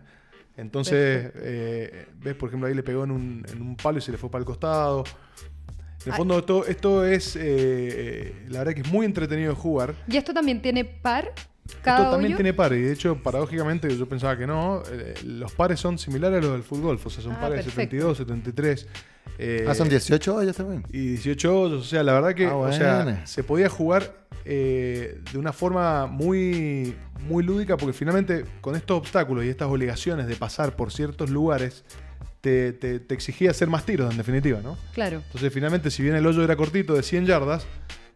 Entonces, 0.56 1.32
eh, 1.36 2.06
¿ves? 2.18 2.34
Por 2.34 2.48
ejemplo, 2.48 2.68
ahí 2.68 2.74
le 2.74 2.82
pegó 2.82 3.04
en 3.04 3.10
un, 3.10 3.46
en 3.50 3.62
un 3.62 3.76
palo 3.76 3.98
y 3.98 4.00
se 4.02 4.12
le 4.12 4.18
fue 4.18 4.30
para 4.30 4.40
el 4.40 4.46
costado. 4.46 5.04
En 5.04 6.06
el 6.06 6.12
Ay. 6.12 6.18
fondo, 6.18 6.38
esto, 6.38 6.66
esto 6.66 7.04
es, 7.04 7.36
eh, 7.40 8.46
la 8.48 8.60
verdad 8.60 8.74
que 8.74 8.80
es 8.82 8.88
muy 8.88 9.06
entretenido 9.06 9.50
de 9.50 9.56
jugar. 9.56 9.94
Y 10.08 10.16
esto 10.16 10.34
también 10.34 10.60
tiene 10.60 10.84
par. 10.84 11.32
Cada 11.82 11.98
Esto 11.98 12.10
también 12.10 12.32
hoyo? 12.32 12.36
tiene 12.36 12.52
par, 12.54 12.72
y 12.72 12.80
de 12.82 12.92
hecho, 12.92 13.16
paradójicamente, 13.22 13.96
yo 13.96 14.06
pensaba 14.08 14.36
que 14.36 14.46
no. 14.46 14.82
eh, 14.90 15.14
los 15.24 15.52
pares 15.52 15.80
son 15.80 15.98
similares 15.98 16.38
a 16.38 16.42
los 16.42 16.52
del 16.52 16.62
fútbol, 16.62 16.98
o 17.02 17.10
sea, 17.10 17.22
son 17.22 17.32
Ah, 17.32 17.40
pares 17.40 17.58
de 17.58 17.64
perfecto. 17.64 17.96
72, 17.96 18.18
73. 18.18 18.86
eh, 19.38 19.64
Ah, 19.68 19.74
son 19.74 19.88
18 19.88 20.34
hoyos 20.34 20.56
también. 20.56 20.84
Y 20.92 21.08
18 21.08 21.60
hoyos, 21.60 21.80
o 21.82 21.84
sea, 21.88 22.02
la 22.02 22.12
verdad 22.14 22.34
que 22.34 22.46
Ah, 22.46 22.56
o 22.56 22.72
sea, 22.72 23.26
se 23.26 23.42
podía 23.44 23.68
jugar 23.68 24.14
eh, 24.44 25.20
de 25.32 25.38
una 25.38 25.52
forma 25.52 26.06
muy, 26.06 26.94
muy 27.28 27.42
lúdica, 27.44 27.76
porque 27.76 27.92
finalmente 27.92 28.44
con 28.60 28.74
estos 28.76 28.98
obstáculos 28.98 29.44
y 29.44 29.48
estas 29.48 29.68
obligaciones 29.68 30.26
de 30.26 30.36
pasar 30.36 30.76
por 30.76 30.92
ciertos 30.92 31.30
lugares, 31.30 31.84
te, 32.40 32.72
te- 32.72 33.00
te 33.00 33.14
exigía 33.14 33.50
hacer 33.50 33.68
más 33.68 33.84
tiros, 33.84 34.10
en 34.10 34.16
definitiva, 34.16 34.60
¿no? 34.62 34.78
Claro. 34.94 35.22
Entonces, 35.26 35.52
finalmente, 35.52 35.90
si 35.90 36.02
bien 36.02 36.14
el 36.16 36.26
hoyo 36.26 36.42
era 36.42 36.56
cortito, 36.56 36.94
de 36.94 37.02
100 37.02 37.26
yardas, 37.26 37.66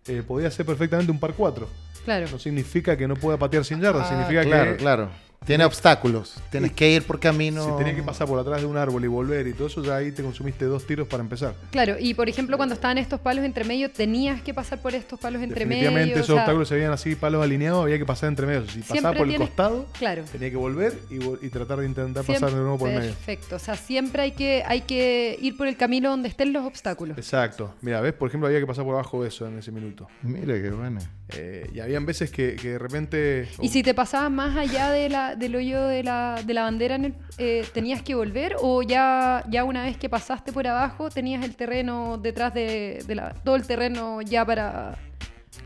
eh, 0.07 0.23
podía 0.27 0.51
ser 0.51 0.65
perfectamente 0.67 1.13
un 1.13 1.21
par 1.21 1.35
4. 1.35 1.69
Claro. 2.05 2.27
No 2.31 2.39
significa 2.39 2.97
que 2.97 3.09
no 3.09 3.15
pueda 3.17 3.39
patear 3.39 3.65
100 3.65 3.81
yardas, 3.81 4.07
Ah, 4.07 4.09
significa 4.11 4.45
claro, 4.45 4.73
que 4.73 4.77
claro. 4.77 5.09
Tiene 5.45 5.65
obstáculos. 5.65 6.35
Tienes 6.51 6.73
que 6.73 6.91
ir 6.91 7.03
por 7.03 7.21
camino. 7.21 7.65
si 7.65 7.79
tenía 7.79 7.95
que 7.95 8.03
pasar 8.03 8.27
por 8.27 8.39
atrás 8.39 8.61
de 8.63 8.67
un 8.67 8.77
árbol 8.77 9.05
y 9.05 9.09
volver 9.09 9.47
y 9.47 9.53
todo 9.53 9.67
eso, 9.67 9.83
ya 9.85 9.97
ahí 9.97 10.11
te 10.13 10.23
consumiste 10.23 10.65
dos 10.65 10.87
tiros 10.87 11.07
para 11.07 11.23
empezar. 11.23 11.55
Claro, 11.71 11.97
y 11.99 12.15
por 12.15 12.29
ejemplo, 12.29 12.57
cuando 12.57 12.75
estaban 12.75 12.99
estos 12.99 13.21
palos 13.21 13.45
entre 13.45 13.65
medio, 13.65 13.91
tenías 13.91 14.41
que 14.43 14.55
pasar 14.55 14.81
por 14.81 14.95
estos 14.95 15.19
palos 15.21 15.43
entre 15.43 15.67
medio. 15.67 15.83
Definitivamente 15.91 16.21
esos 16.21 16.31
o 16.31 16.33
sea, 16.35 16.43
obstáculos 16.43 16.69
se 16.69 16.75
veían 16.77 16.93
así, 16.93 17.15
palos 17.15 17.43
alineados, 17.43 17.83
había 17.85 17.99
que 17.99 18.07
pasar 18.07 18.29
entre 18.29 18.47
medio. 18.47 18.67
Si 18.69 18.81
pasaba 18.81 19.13
por 19.13 19.27
el 19.27 19.35
tienes- 19.35 19.49
costado, 19.49 19.87
Claro. 19.99 20.25
tenía 20.33 20.51
que 20.51 20.57
volver 20.57 20.99
y, 21.11 21.49
tratar 21.49 21.79
de 21.81 21.87
intentar 21.87 22.25
Siempre- 22.25 22.41
pasar 22.41 22.51
de 22.57 22.63
nuevo 22.63 22.79
por 22.79 22.89
el 22.89 22.99
medio. 22.99 23.11
Perfecto. 23.13 23.57
O 23.57 23.59
sea, 23.59 23.77
siempre 23.77 24.23
hay 24.23 24.33
que, 24.33 24.63
hay 24.67 24.81
que 24.83 25.39
ir 25.41 25.57
por 25.57 25.67
el 25.69 25.77
camino 25.77 26.11
donde 26.11 26.29
estén 26.29 26.53
los 26.53 26.65
obstáculos. 26.65 27.17
Exacto. 27.19 27.75
Mira, 27.83 28.01
¿ves? 28.01 28.13
Por 28.15 28.29
ejemplo, 28.29 28.47
había 28.47 28.61
que 28.61 28.67
pasar 28.67 28.85
por 28.85 28.95
abajo 28.95 29.23
de 29.23 29.29
eso 29.29 29.47
en 29.47 29.59
ese 29.59 29.71
minuto. 29.73 30.09
Mira 30.23 30.55
qué 30.61 30.71
bueno. 30.71 31.01
Eh, 31.31 31.71
y 31.75 31.81
habían 31.81 32.05
veces 32.05 32.31
que, 32.31 32.55
que 32.57 32.71
de 32.73 32.79
repente... 32.79 33.49
Y 33.61 33.69
si 33.69 33.83
te 33.83 33.95
pasabas 33.95 34.31
más 34.31 34.57
allá 34.57 34.91
de 34.91 35.09
la, 35.09 35.34
del 35.37 35.57
hoyo 35.57 35.83
de 35.87 36.03
la, 36.03 36.41
de 36.45 36.55
la 36.55 36.63
bandera, 36.63 36.95
en 36.97 37.05
el- 37.07 37.15
eh, 37.39 37.65
¿tenías 37.73 38.03
que 38.03 38.15
volver? 38.15 38.57
¿O 38.61 38.83
ya, 38.83 39.45
ya 39.49 39.65
una 39.65 39.83
vez 39.85 39.97
que 39.97 40.09
pasaste 40.09 40.53
por 40.53 40.67
abajo, 40.67 41.11
tenías 41.11 41.45
el 41.45 41.57
terreno 41.57 42.19
detrás 42.19 42.53
de, 42.55 43.03
de 43.07 43.15
la, 43.15 43.35
todo 43.45 43.57
el 43.57 43.67
terreno 43.67 44.21
ya 44.23 44.45
para... 44.45 44.97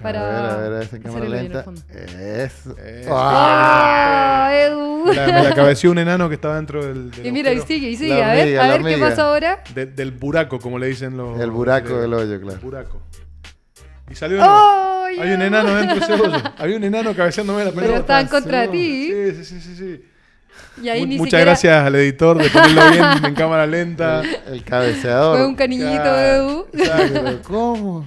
para 0.03 0.21
a 0.21 0.57
ver, 0.57 0.67
a 0.67 0.69
ver, 0.69 0.83
esa 0.83 0.97
hacer 0.97 1.03
cámara 1.03 1.25
el 1.27 1.33
hoyo 1.33 1.41
en 1.41 1.47
el 1.47 1.53
lenta. 1.53 1.63
fondo? 1.65 1.81
Eso. 1.93 2.77
Eso. 2.79 3.11
¡Ah, 3.13 4.51
Edu! 4.53 5.05
Me 5.07 5.15
la, 5.15 5.27
me 5.27 5.43
la 5.45 5.55
cabeció 5.55 5.91
un 5.91 5.99
enano 5.99 6.29
que 6.29 6.35
estaba 6.35 6.57
dentro 6.57 6.85
del... 6.85 7.11
del 7.11 7.27
Y 7.27 7.33
mira, 7.33 7.53
y 7.53 7.61
sigue, 7.61 7.89
y 7.91 7.97
sigue. 7.97 8.19
La 8.19 8.31
a 8.31 8.35
ver, 8.35 8.43
hormiga, 8.45 8.65
a 8.65 8.69
ver 8.69 8.77
qué 8.83 8.85
hormiga. 8.89 9.09
pasa 9.11 9.23
ahora. 9.29 9.63
De- 9.75 9.87
del 9.87 10.11
buraco, 10.13 10.59
como 10.59 10.79
le 10.79 10.87
dicen 10.89 11.17
los... 11.17 11.41
El 11.41 11.51
buraco 11.51 11.97
del 11.99 12.13
hoyo, 12.15 12.39
claro. 12.41 12.55
El 12.55 12.61
buraco. 12.61 13.01
Y 14.11 14.15
salió 14.15 14.37
de. 14.39 14.43
¡Ay, 14.47 15.19
Hay 15.21 15.33
un 15.33 15.43
enano 15.43 15.75
dentro 15.75 15.95
de 15.97 16.01
ese 16.05 16.13
hoyo. 16.23 16.43
Había 16.59 16.77
un 16.77 16.85
enano 16.85 17.15
cabeceándome 17.15 17.65
la 17.65 17.71
Pero 17.71 17.81
pelota. 17.83 18.01
estaban 18.01 18.27
contra 18.29 18.71
ti. 18.71 19.09
Sí, 19.13 19.33
sí, 19.37 19.45
sí, 19.45 19.61
sí. 19.61 19.77
sí. 19.77 20.05
Y 20.83 20.89
ahí 20.89 21.01
Mu- 21.01 21.07
ni 21.07 21.17
Muchas 21.19 21.31
siquiera 21.31 21.45
gracias 21.51 21.87
al 21.87 21.95
editor 21.97 22.39
de 22.43 22.51
ponerlo 22.51 22.91
bien 22.91 23.05
en 23.25 23.35
cámara 23.35 23.67
lenta. 23.67 24.23
El 24.47 24.63
cabeceador. 24.65 25.37
fue 25.39 25.47
un 25.47 25.57
caniñito, 25.57 26.19
Edu. 26.19 26.67
exacto. 26.73 27.41
¿Cómo? 27.49 28.05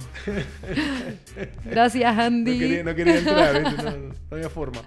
Gracias, 1.64 2.16
No 2.16 2.22
Andy. 2.22 2.58
quería, 2.58 2.84
no 2.84 2.94
quería 2.94 3.18
entrar, 3.18 3.62
¿viste? 3.64 3.82
No, 3.82 3.90
no 3.90 4.14
había 4.36 4.48
forma. 4.48 4.80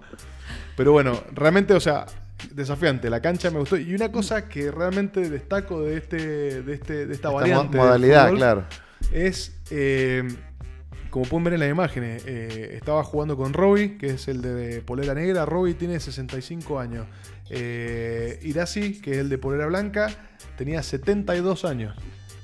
Pero 0.75 0.91
bueno, 0.91 1.21
realmente, 1.33 1.73
o 1.73 1.79
sea, 1.79 2.05
desafiante. 2.51 3.09
La 3.09 3.21
cancha 3.21 3.49
me 3.51 3.59
gustó. 3.59 3.77
Y 3.77 3.93
una 3.95 4.11
cosa 4.11 4.47
que 4.47 4.71
realmente 4.71 5.29
destaco 5.29 5.81
de 5.83 5.97
este, 5.97 6.17
de 6.63 6.73
este, 6.73 6.93
de 6.93 7.01
esta, 7.03 7.13
Esta 7.13 7.29
variante. 7.29 7.77
modalidad, 7.77 8.25
fútbol 8.25 8.37
claro. 8.37 8.63
Es, 9.11 9.55
eh, 9.69 10.23
como 11.15 11.25
pueden 11.29 11.45
ver 11.45 11.53
en 11.53 11.59
las 11.61 11.69
imágenes, 11.69 12.23
eh, 12.27 12.71
estaba 12.75 13.01
jugando 13.05 13.37
con 13.37 13.53
Robbie, 13.53 13.97
que 13.97 14.07
es 14.07 14.27
el 14.27 14.41
de 14.41 14.81
polera 14.81 15.13
negra. 15.13 15.45
Robbie 15.45 15.73
tiene 15.73 15.97
65 15.97 16.77
años. 16.77 17.07
Eh, 17.49 18.37
Irasi, 18.43 18.99
que 18.99 19.11
es 19.11 19.17
el 19.19 19.29
de 19.29 19.37
polera 19.37 19.65
blanca, 19.67 20.09
tenía 20.57 20.83
72 20.83 21.63
años. 21.63 21.95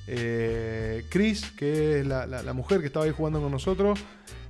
Eh, 0.07 1.03
Chris, 1.09 1.51
que 1.51 1.99
es 1.99 2.05
la, 2.07 2.25
la- 2.25 2.43
la 2.43 2.53
mujer 2.53 2.79
que 2.79 2.87
estaba 2.87 3.03
ahí 3.03 3.11
jugando 3.11 3.41
con 3.41 3.51
nosotros. 3.51 3.99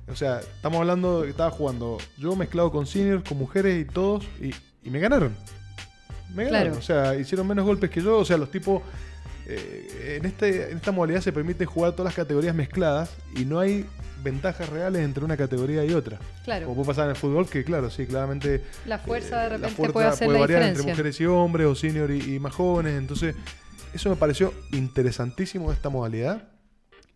O 0.06 0.14
sea, 0.14 0.38
estamos 0.38 0.78
hablando 0.78 1.18
de 1.20 1.24
que 1.24 1.30
estaba 1.32 1.50
jugando 1.50 1.98
yo 2.16 2.36
mezclado 2.36 2.70
con 2.70 2.86
seniors, 2.86 3.28
con 3.28 3.38
mujeres 3.38 3.80
y 3.80 3.84
todos, 3.84 4.24
y, 4.40 4.52
y 4.84 4.90
me 4.90 5.00
ganaron. 5.00 5.34
Me 6.32 6.44
ganaron. 6.44 6.74
Claro. 6.74 6.78
O 6.78 6.82
sea, 6.82 7.16
hicieron 7.16 7.48
menos 7.48 7.64
golpes 7.66 7.90
que 7.90 8.00
yo. 8.00 8.18
O 8.18 8.24
sea, 8.24 8.36
los 8.36 8.52
tipos. 8.52 8.82
eh, 9.48 10.18
en, 10.20 10.26
este, 10.26 10.70
en 10.70 10.76
esta 10.76 10.92
modalidad 10.92 11.22
se 11.22 11.32
permite 11.32 11.66
jugar 11.66 11.90
todas 11.92 12.04
las 12.04 12.14
categorías 12.14 12.54
mezcladas 12.54 13.10
y 13.34 13.44
no 13.44 13.58
hay 13.58 13.84
ventajas 14.22 14.68
reales 14.68 15.02
entre 15.02 15.24
una 15.24 15.36
categoría 15.36 15.84
y 15.84 15.92
otra. 15.92 16.18
Claro. 16.44 16.66
Como 16.66 16.76
puede 16.76 16.88
pasar 16.88 17.04
en 17.04 17.10
el 17.10 17.16
fútbol, 17.16 17.48
que 17.48 17.64
claro, 17.64 17.90
sí, 17.90 18.06
claramente 18.06 18.62
La 18.86 18.98
fuerza 18.98 19.42
de 19.42 19.42
la 19.42 19.56
repente 19.56 19.76
fuerza 19.76 19.92
puede 19.92 20.06
hacer 20.06 20.28
variar 20.28 20.62
entre 20.62 20.82
mujeres 20.82 21.20
y 21.20 21.26
hombres, 21.26 21.66
o 21.66 21.74
senior 21.74 22.10
y, 22.10 22.34
y 22.34 22.38
más 22.38 22.54
jóvenes. 22.54 22.98
Entonces, 22.98 23.34
eso 23.92 24.08
me 24.10 24.16
pareció 24.16 24.54
interesantísimo 24.72 25.68
de 25.68 25.76
esta 25.76 25.88
modalidad. 25.88 26.48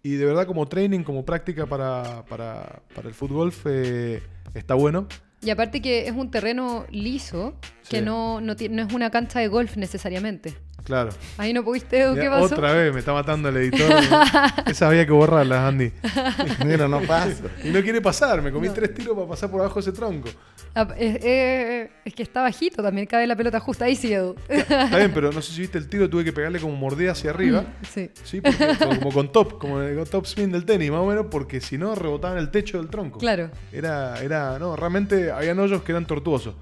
Y 0.02 0.14
de 0.14 0.24
verdad, 0.24 0.46
como 0.46 0.66
training, 0.66 1.02
como 1.02 1.24
práctica 1.24 1.66
para, 1.66 2.24
para, 2.26 2.82
para 2.94 3.08
el 3.08 3.14
fútbol, 3.14 3.52
eh, 3.64 4.22
está 4.54 4.74
bueno. 4.74 5.08
Y 5.42 5.50
aparte 5.50 5.82
que 5.82 6.06
es 6.06 6.12
un 6.12 6.30
terreno 6.30 6.86
liso, 6.90 7.54
que 7.88 8.02
no, 8.02 8.40
no, 8.40 8.54
no 8.70 8.82
es 8.82 8.92
una 8.92 9.10
cancha 9.10 9.40
de 9.40 9.48
golf 9.48 9.76
necesariamente. 9.76 10.54
Claro. 10.86 11.10
Ahí 11.36 11.52
no 11.52 11.64
pudiste, 11.64 12.00
Edu, 12.00 12.14
¿qué 12.14 12.30
pasó? 12.30 12.44
Otra 12.54 12.72
vez 12.72 12.92
me 12.92 13.00
está 13.00 13.12
matando 13.12 13.48
el 13.48 13.56
editor. 13.56 13.90
Esa 14.66 14.86
había 14.86 15.04
que 15.04 15.10
borrarlas, 15.10 15.58
Andy. 15.58 15.90
Mira, 16.64 16.86
no 16.86 17.00
pasa. 17.00 17.42
Y 17.64 17.70
no 17.70 17.82
quiere 17.82 18.00
pasar. 18.00 18.40
Me 18.40 18.52
comí 18.52 18.68
tres 18.68 18.94
tiros 18.94 19.16
para 19.16 19.26
pasar 19.28 19.50
por 19.50 19.60
abajo 19.60 19.74
de 19.74 19.80
ese 19.80 19.92
tronco. 19.92 20.28
Ah, 20.76 20.86
es, 20.96 21.16
eh, 21.24 21.90
es 22.04 22.14
que 22.14 22.22
está 22.22 22.42
bajito, 22.42 22.84
también 22.84 23.06
cabe 23.08 23.26
la 23.26 23.34
pelota 23.34 23.58
justa. 23.58 23.86
Ahí 23.86 23.96
sí, 23.96 24.12
Edu. 24.12 24.36
Está 24.48 24.96
bien, 24.98 25.10
pero 25.12 25.32
no 25.32 25.42
sé 25.42 25.52
si 25.52 25.62
viste 25.62 25.76
el 25.78 25.88
tiro, 25.88 26.08
tuve 26.08 26.22
que 26.22 26.32
pegarle 26.32 26.60
como 26.60 26.76
mordida 26.76 27.12
hacia 27.12 27.30
arriba. 27.30 27.64
Sí. 27.92 28.10
Sí, 28.22 28.40
porque- 28.40 28.76
como, 28.78 28.98
como 29.00 29.12
con 29.12 29.32
top, 29.32 29.58
como 29.58 29.80
el 29.80 30.08
top 30.08 30.24
spin 30.26 30.52
del 30.52 30.64
tenis, 30.64 30.90
más 30.92 31.00
o 31.00 31.06
menos, 31.06 31.26
porque 31.30 31.60
si 31.60 31.76
no 31.78 31.94
rebotaba 31.96 32.34
en 32.34 32.40
el 32.40 32.50
techo 32.52 32.78
del 32.78 32.88
tronco. 32.90 33.18
Claro. 33.18 33.50
Era, 33.72 34.20
era, 34.22 34.58
no, 34.60 34.76
realmente 34.76 35.32
habían 35.32 35.58
hoyos 35.58 35.82
que 35.82 35.90
eran 35.92 36.06
tortuosos. 36.06 36.54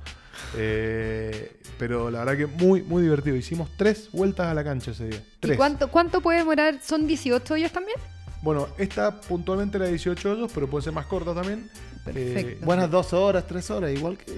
Eh, 0.57 1.57
pero 1.79 2.11
la 2.11 2.21
verdad 2.25 2.37
que 2.37 2.47
muy, 2.47 2.83
muy 2.83 3.03
divertido. 3.03 3.37
Hicimos 3.37 3.69
tres 3.77 4.09
vueltas 4.13 4.47
a 4.47 4.55
la 4.55 4.63
cancha 4.65 4.93
ese 4.93 5.07
día. 5.09 5.19
¿Y 5.19 5.41
Tres. 5.41 5.57
cuánto, 5.57 5.89
cuánto 5.91 6.21
puede 6.21 6.39
demorar? 6.39 6.79
¿Son 6.83 7.07
18 7.07 7.55
hoyos 7.55 7.73
también? 7.73 7.97
Bueno, 8.43 8.69
esta 8.79 9.21
puntualmente 9.21 9.79
era 9.79 9.87
18 9.87 10.33
hoyos, 10.33 10.51
pero 10.55 10.69
puede 10.69 10.85
ser 10.85 10.93
más 10.93 11.07
corta 11.07 11.35
también. 11.35 11.69
Perfecto. 12.05 12.51
Eh, 12.51 12.59
Buenas 12.63 12.91
dos 12.91 13.15
horas, 13.15 13.47
tres 13.47 13.71
horas, 13.71 13.91
igual 13.91 14.19
que 14.19 14.31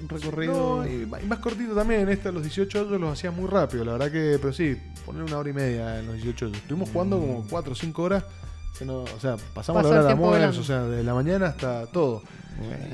un 0.00 0.08
recorrido. 0.08 0.82
No, 0.82 0.86
y, 0.88 1.02
y 1.02 1.26
más 1.26 1.38
cortito 1.40 1.74
también. 1.74 2.08
Este, 2.08 2.32
los 2.32 2.42
18 2.42 2.80
hoyos 2.86 3.00
los 3.00 3.12
hacía 3.12 3.30
muy 3.30 3.48
rápido, 3.48 3.84
la 3.84 3.92
verdad 3.92 4.10
que, 4.10 4.38
pero 4.40 4.52
sí, 4.54 4.74
poner 5.04 5.22
una 5.22 5.36
hora 5.38 5.50
y 5.50 5.52
media 5.52 5.98
en 6.00 6.06
los 6.06 6.14
18 6.16 6.46
hoyos. 6.46 6.56
Estuvimos 6.58 6.88
jugando 6.90 7.18
como 7.20 7.46
4 7.48 7.72
o 7.72 7.74
5 7.76 8.02
horas. 8.02 8.24
que 8.78 8.84
no- 8.84 9.02
o 9.02 9.20
sea, 9.20 9.36
pasamos 9.54 9.82
Pasó 9.82 9.94
la 9.94 10.00
hora 10.00 10.02
de 10.06 10.10
almuerzo, 10.14 10.60
o 10.60 10.64
sea, 10.64 10.82
de 10.84 11.04
la 11.04 11.14
mañana 11.14 11.46
hasta 11.46 11.86
todo. 11.86 12.22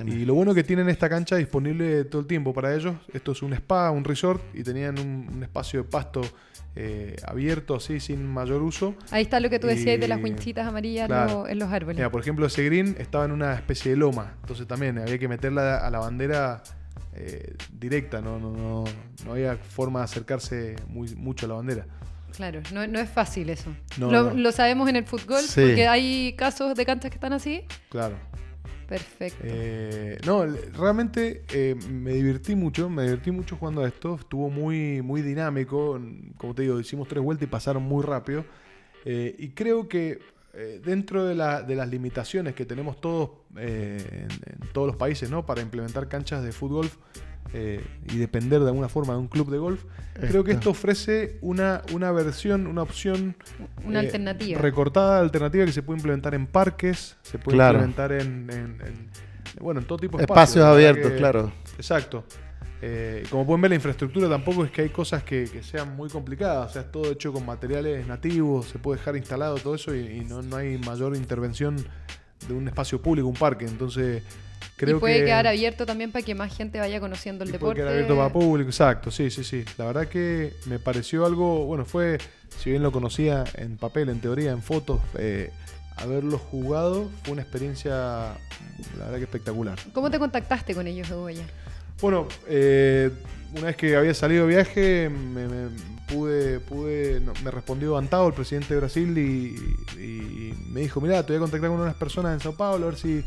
Y 0.07 0.25
lo 0.25 0.35
bueno 0.35 0.55
que 0.55 0.65
tienen 0.65 0.89
esta 0.89 1.09
cancha 1.09 1.37
disponible 1.37 2.05
todo 2.05 2.23
el 2.23 2.27
tiempo 2.27 2.53
para 2.55 2.75
ellos. 2.75 2.95
Esto 3.13 3.33
es 3.33 3.43
un 3.43 3.53
spa, 3.53 3.91
un 3.91 4.05
resort, 4.05 4.43
y 4.55 4.63
tenían 4.63 4.99
un, 4.99 5.29
un 5.33 5.43
espacio 5.43 5.83
de 5.83 5.89
pasto 5.89 6.23
eh, 6.77 7.17
abierto, 7.27 7.75
así, 7.75 8.01
sin 8.01 8.25
mayor 8.27 8.63
uso. 8.63 8.95
Ahí 9.11 9.23
está 9.23 9.41
lo 9.41 9.51
que 9.51 9.59
tú 9.59 9.67
decías 9.67 9.99
de 10.01 10.09
las 10.09 10.23
winchitas 10.23 10.67
amarillas 10.67 11.03
en 11.03 11.07
Claro. 11.09 11.33
lo- 11.43 11.49
en 11.49 11.59
los 11.59 11.71
árboles. 11.71 11.97
Mira, 11.97 12.11
por 12.11 12.21
ejemplo, 12.21 12.47
ese 12.47 12.65
green 12.65 12.97
estaba 12.99 13.25
en 13.25 13.33
una 13.33 13.55
especie 13.55 13.91
de 13.91 13.97
loma, 13.97 14.35
entonces 14.41 14.67
también 14.67 14.99
había 14.99 15.19
que 15.19 15.29
meterla 15.29 15.79
a 15.79 15.91
la 15.91 15.99
bandera 15.99 16.63
eh, 17.15 17.55
directa, 17.77 18.21
no, 18.21 18.39
no, 18.39 18.53
no, 18.53 18.85
no 19.27 19.33
había 19.33 19.57
forma 19.57 19.99
de 19.99 20.05
acercarse 20.05 20.77
muy, 20.89 21.09
mucho 21.17 21.47
a 21.47 21.49
la 21.49 21.55
bandera. 21.57 21.87
Claro, 22.37 22.61
no, 22.73 22.87
no 22.87 23.01
es 23.01 23.11
fácil 23.11 23.51
eso. 23.51 23.71
No, 23.99 24.11
lo, 24.13 24.23
no. 24.31 24.35
lo 24.35 24.53
sabemos 24.53 24.89
en 24.89 24.95
el 24.97 25.05
fútbol, 25.05 25.43
Sí. 25.43 25.61
porque 25.61 25.89
hay 25.89 26.35
casos 26.35 26.77
de 26.77 26.87
canchas 26.87 27.11
que 27.11 27.17
están 27.17 27.33
así. 27.33 27.65
Claro. 27.89 28.15
Perfecto. 28.91 29.39
Eh, 29.45 30.19
no, 30.27 30.45
realmente 30.45 31.45
eh, 31.55 31.75
me 31.91 32.13
divertí 32.13 32.55
mucho, 32.55 32.91
me 32.91 33.05
divertí 33.05 33.31
mucho 33.31 33.57
jugando 33.57 33.83
a 33.83 33.89
esto, 33.89 34.17
estuvo 34.21 34.51
muy, 34.51 35.01
muy 35.01 35.23
dinámico, 35.23 35.99
como 36.37 36.55
te 36.55 36.63
digo, 36.63 36.79
hicimos 36.79 37.09
tres 37.09 37.23
vueltas 37.23 37.45
y 37.49 37.51
pasaron 37.51 37.85
muy 37.85 38.05
rápido. 38.05 38.45
Eh, 39.07 39.35
y 39.39 39.51
creo 39.51 39.89
que 39.89 40.19
dentro 40.85 41.25
de, 41.25 41.37
la- 41.37 41.63
de 41.63 41.77
las 41.77 41.89
limitaciones 41.89 42.55
que 42.57 42.67
tenemos 42.67 43.01
todos 43.01 43.31
en, 43.57 44.01
en 44.29 44.69
todos 44.73 44.89
los 44.89 44.97
países 44.97 45.31
¿no? 45.31 45.47
para 45.47 45.63
implementar 45.63 46.09
canchas 46.09 46.43
de 46.43 46.51
fútbol 46.51 46.91
eh, 47.53 47.85
y 48.13 48.17
depender 48.19 48.61
de 48.61 48.67
alguna 48.69 48.89
forma 48.89 49.13
de 49.15 49.19
un 49.19 49.29
club 49.29 49.51
de 49.51 49.59
golf, 49.59 49.85
creo 50.15 50.45
que 50.45 50.53
Esto. 50.53 50.61
esto 50.61 50.71
ofrece 50.71 51.39
una, 51.41 51.83
una 51.93 52.13
versión, 52.13 52.67
una 52.67 52.83
opción 52.83 53.35
Una 53.85 54.01
eh, 54.01 54.07
alternativa. 54.07 54.61
recortada 54.61 55.21
alternativa 55.21 55.65
que 55.65 55.73
se 55.73 55.83
puede 55.83 55.99
implementar 55.99 56.35
en 56.35 56.47
parques, 56.47 57.17
se 57.23 57.39
puede 57.39 57.57
Claro. 57.57 57.79
implementar 57.79 58.13
en, 58.13 58.49
en- 58.51 58.81
en- 58.87 59.11
bueno, 59.61 59.81
en 59.81 59.87
todo 59.87 59.99
tipo 59.99 60.17
de 60.17 60.25
Espacios 60.25 60.57
verdad 60.65 60.73
abiertos, 60.73 61.13
claro. 61.19 61.53
Exacto. 61.77 62.25
Eh, 62.83 63.25
como 63.31 63.45
pueden 63.45 63.61
ver, 63.63 63.71
la 63.73 63.75
infraestructura 63.75 64.29
tampoco 64.29 64.65
es 64.65 64.71
que 64.71 64.83
hay 64.83 64.89
cosas 64.91 65.23
que, 65.25 65.45
que 65.45 65.63
sean 65.63 65.97
muy 65.97 66.09
complicadas. 66.09 66.71
O 66.71 66.73
sea, 66.73 66.83
es 66.83 66.91
todo 66.93 67.11
hecho 67.11 67.33
con 67.33 67.45
materiales 67.45 68.07
nativos, 68.07 68.67
se 68.69 68.79
puede 68.79 68.99
dejar 68.99 69.17
instalado 69.17 69.57
todo 69.57 69.75
eso 69.75 69.95
y, 69.95 69.99
y 70.07 70.21
no, 70.25 70.41
no 70.41 70.57
hay 70.57 70.79
mayor 70.79 71.15
intervención 71.17 71.77
de 72.49 72.55
un 72.55 72.69
espacio 72.69 73.03
público, 73.03 73.27
un 73.29 73.35
parque. 73.35 73.67
Entonces, 73.67 74.23
creo 74.77 74.97
y 74.97 75.01
puede 75.01 75.19
que. 75.21 75.25
quedar 75.27 75.47
abierto 75.47 75.87
también 75.87 76.13
para 76.13 76.25
que 76.25 76.35
más 76.35 76.55
gente 76.57 76.79
vaya 76.79 77.01
conociendo 77.01 77.45
el 77.45 77.51
Puede 77.51 77.59
deporte. 77.59 77.81
quedar 77.81 77.93
abierto 77.93 78.17
para 78.17 78.33
público, 78.33 78.71
exacto, 78.71 79.11
sí, 79.11 79.31
sí, 79.31 79.45
sí. 79.45 79.65
La 79.79 79.87
verdad 79.87 80.09
que 80.09 80.55
me 80.67 80.79
pareció 80.79 81.27
algo, 81.27 81.67
bueno, 81.67 81.85
fue, 81.85 82.19
si 82.59 82.71
bien 82.71 82.83
lo 82.83 82.93
conocía 82.93 83.45
en 83.55 83.77
papel, 83.77 84.09
en 84.09 84.21
teoría, 84.21 84.53
en 84.53 84.63
fotos, 84.63 85.01
eh, 85.19 85.51
haberlo 85.97 86.39
jugado 86.39 87.11
fue 87.23 87.33
una 87.33 87.43
experiencia, 87.43 87.91
la 88.99 89.05
verdad 89.05 89.17
que 89.19 89.25
espectacular. 89.25 89.79
¿Cómo 89.93 90.11
te 90.11 90.19
contactaste 90.19 90.75
con 90.75 90.87
ellos, 90.87 91.09
Begoña? 91.09 91.45
Bueno, 92.01 92.27
eh, 92.49 93.11
una 93.53 93.67
vez 93.67 93.77
que 93.77 93.95
había 93.97 94.15
salido 94.15 94.47
de 94.47 94.55
viaje, 94.55 95.11
me, 95.11 95.47
me 95.47 95.69
pude, 96.09 96.59
pude, 96.61 97.21
no, 97.21 97.35
me 97.45 97.51
respondió 97.51 97.99
Antao, 97.99 98.29
el 98.29 98.33
presidente 98.33 98.73
de 98.73 98.81
Brasil, 98.81 99.19
y, 99.19 100.01
y 100.01 100.55
me 100.71 100.81
dijo, 100.81 101.01
mira, 101.03 101.23
te 101.27 101.33
voy 101.35 101.37
a 101.37 101.41
contactar 101.41 101.69
con 101.69 101.81
unas 101.81 101.95
personas 101.97 102.33
en 102.33 102.41
Sao 102.41 102.55
Paulo, 102.55 102.87
a 102.87 102.91
ver 102.91 102.99
si... 102.99 103.23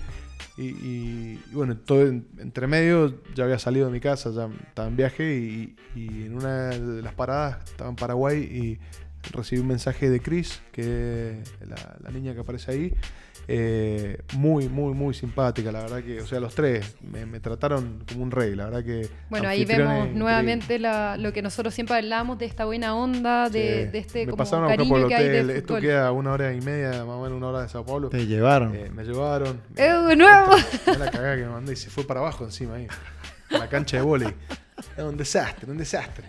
Y, 0.57 0.63
y- 0.67 1.39
bueno, 1.51 1.77
todo 1.77 2.05
en- 2.07 2.27
entre 2.37 2.67
medio 2.67 3.21
ya 3.35 3.43
había 3.45 3.59
salido 3.59 3.87
de 3.87 3.91
mi 3.91 3.99
casa, 3.99 4.31
ya 4.31 4.49
estaba 4.67 4.87
en 4.87 4.95
viaje 4.95 5.35
y, 5.35 5.75
en 5.95 6.35
una 6.35 6.69
de 6.69 7.01
las 7.01 7.13
paradas 7.13 7.57
estaba 7.69 7.89
en 7.89 7.95
Paraguay 7.95 8.39
y 8.41 8.79
recibí 9.31 9.61
un 9.61 9.67
mensaje 9.67 10.09
de 10.09 10.19
Chris, 10.19 10.61
que 10.71 11.39
es 11.41 11.69
la 12.03 12.11
niña 12.11 12.33
que 12.33 12.41
aparece 12.41 12.71
ahí, 12.71 12.93
eh, 13.47 14.17
muy, 14.33 14.69
muy, 14.69 14.93
muy 14.93 15.13
simpática, 15.13 15.71
la 15.71 15.81
verdad 15.81 16.01
que, 16.03 16.21
o 16.21 16.25
sea, 16.27 16.39
los 16.39 16.55
tres 16.55 16.95
me, 17.01 17.25
me 17.25 17.39
trataron 17.39 18.03
como 18.07 18.23
un 18.23 18.31
rey, 18.31 18.55
la 18.55 18.65
verdad 18.65 18.83
que... 18.83 19.09
Bueno, 19.29 19.49
ahí 19.49 19.65
vemos 19.65 20.09
nuevamente 20.11 20.79
la- 20.79 21.17
lo 21.17 21.33
que 21.33 21.41
nosotros 21.41 21.73
siempre 21.73 21.95
hablamos 21.97 22.37
de 22.37 22.45
esta 22.45 22.65
buena 22.65 22.95
onda, 22.95 23.49
de, 23.49 23.85
Sí. 23.85 23.91
de 23.91 23.97
este 23.99 24.19
me 24.19 24.25
como 24.31 24.37
pasaron 24.37 24.65
a 24.65 24.67
buscar 24.69 24.87
por 24.87 24.97
cariño 25.01 25.05
el 25.05 25.09
que 25.09 25.15
hay 25.15 25.27
hotel. 25.29 25.47
de 25.47 25.57
Esto 25.57 25.79
queda 25.79 26.11
una 26.11 26.31
hora 26.31 26.53
y 26.53 26.61
media, 26.61 26.89
más 27.05 27.15
o 27.15 27.21
menos 27.23 27.37
una 27.37 27.47
hora 27.47 27.61
de 27.63 27.69
Sao 27.69 27.85
Paulo. 27.85 28.09
Te 28.09 28.25
llevaron. 28.25 28.73
Eh, 28.75 28.89
me 28.93 29.03
llevaron. 29.03 29.61
¡Eh, 29.75 29.91
de 30.07 30.15
nuevo! 30.15 30.51
La 30.99 31.11
cagada 31.11 31.35
que 31.35 31.41
me 31.43 31.49
mandé 31.49 31.73
y 31.73 31.75
se 31.75 31.89
fue 31.89 32.05
para 32.05 32.19
abajo 32.21 32.45
encima 32.45 32.75
ahí. 32.75 32.87
A 33.53 33.57
la 33.57 33.67
cancha 33.69 33.97
de 33.97 34.03
vóley. 34.03 34.33
Era 34.97 35.05
un 35.07 35.17
desastre, 35.17 35.71
un 35.71 35.77
desastre. 35.77 36.23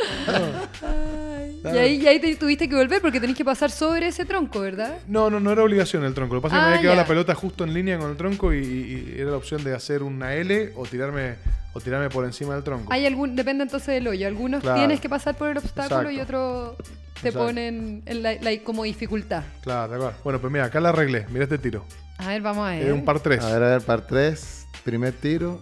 No, 1.63 1.75
Y 1.75 1.79
ahí, 1.79 1.97
y 2.03 2.07
ahí 2.07 2.21
te 2.21 2.35
tuviste 2.37 2.69
que 2.69 2.75
volver 2.75 3.01
porque 3.01 3.21
tenés 3.21 3.37
que 3.37 3.45
pasar 3.45 3.71
sobre 3.71 4.09
ese 4.09 4.25
tronco, 4.25 4.61
¿verdad? 4.61 4.99
no, 5.09 5.31
no, 5.31 5.41
no 5.41 5.51
era 5.53 5.63
obligación 5.63 6.05
el 6.05 6.13
tronco. 6.15 6.35
Lo 6.35 6.41
que 6.41 6.49
pasa 6.49 6.57
es 6.57 6.61
que 6.61 6.65
Ah, 6.65 6.67
me 6.67 6.73
había 6.75 6.81
quedado 6.83 6.97
ya. 6.97 7.03
la 7.03 7.09
pelota 7.09 7.35
justo 7.35 7.65
en 7.65 7.73
línea 7.75 7.99
con 7.99 8.11
el 8.11 8.17
tronco 8.17 8.53
y, 8.53 9.15
era 9.19 9.31
la 9.31 9.37
opción 9.37 9.65
de 9.65 9.75
hacer 9.75 10.03
una 10.03 10.35
L 10.35 10.73
o 10.77 10.85
tirarme, 10.85 11.37
o 11.73 11.81
tirarme 11.81 12.11
por 12.11 12.25
encima 12.25 12.55
del 12.55 12.63
tronco. 12.65 12.93
Hay 12.93 13.07
algún, 13.07 13.35
depende 13.37 13.65
entonces 13.65 13.89
del 13.95 14.09
hoyo. 14.09 14.27
Algunos 14.27 14.61
Claro. 14.63 14.79
tienes 14.79 15.01
que 15.01 15.09
pasar 15.09 15.37
por 15.37 15.49
el 15.51 15.59
obstáculo 15.59 16.11
y 16.11 16.21
otros 16.21 16.77
te 17.23 17.29
Exacto. 17.29 17.47
ponen 17.47 18.03
en 18.07 18.23
la, 18.23 18.35
la- 18.35 18.59
como 18.63 18.85
dificultad. 18.85 19.43
Claro, 19.63 19.89
de 19.89 19.97
acuerdo. 19.97 20.19
Bueno, 20.25 20.41
pues 20.41 20.53
mira, 20.53 20.65
acá 20.67 20.81
la 20.81 20.91
arreglé. 20.91 21.27
Mira 21.31 21.45
este 21.45 21.59
tiro. 21.59 21.85
A 22.19 22.29
ver, 22.29 22.43
vamos 22.43 22.67
a 22.67 22.71
ver. 22.73 22.83
Es 22.87 22.93
un 22.93 23.05
par 23.05 23.21
3. 23.21 23.43
A 23.43 23.53
ver, 23.53 23.63
a 23.63 23.69
ver, 23.71 23.81
par 23.83 24.07
3. 24.07 24.67
Primer 24.85 25.13
tiro. 25.15 25.61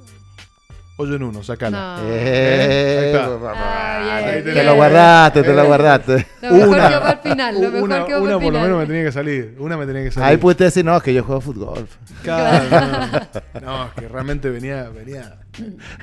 Hoyo 1.03 1.17
en 1.17 1.23
uno, 1.25 1.43
sacala. 1.43 1.97
No. 2.01 2.09
Eh, 2.09 2.99
Ahí 3.01 3.07
está. 3.07 3.25
Ah, 3.55 4.21
bien, 4.23 4.29
Ahí 4.37 4.43
Te 4.43 4.51
bien. 4.53 4.67
lo 4.67 4.75
guardaste, 4.77 5.43
te 5.43 5.53
lo 5.53 5.63
Eh. 5.63 5.67
guardaste. 5.67 6.27
Lo 6.43 6.51
mejor 6.53 6.77
quedó 6.77 7.01
para 7.01 7.11
el 7.13 7.19
final, 7.19 7.55
lo 7.55 7.61
mejor 7.61 7.83
una 7.83 8.05
una 8.05 8.07
el 8.07 8.21
por 8.21 8.29
lo 8.31 8.41
final. 8.41 8.63
menos 8.63 8.79
me 8.79 8.87
tenía 8.87 9.05
que 9.05 9.13
salir. 9.13 9.57
Una 9.59 9.77
me 9.77 9.87
tenía 9.87 10.05
que 10.05 10.11
salir. 10.11 10.29
Ahí 10.29 10.37
pudiste 10.37 10.65
decir, 10.65 10.85
no, 10.85 10.97
es 10.97 11.03
que 11.03 11.13
yo 11.15 11.25
juego 11.25 11.41
fútbol. 11.41 11.87
Claro, 12.23 12.65
no, 12.71 12.81
no. 13.61 13.61
No, 13.61 13.85
es 13.87 13.93
que 13.95 14.09
realmente 14.09 14.49
venía, 14.51 14.89
venía, 14.95 15.35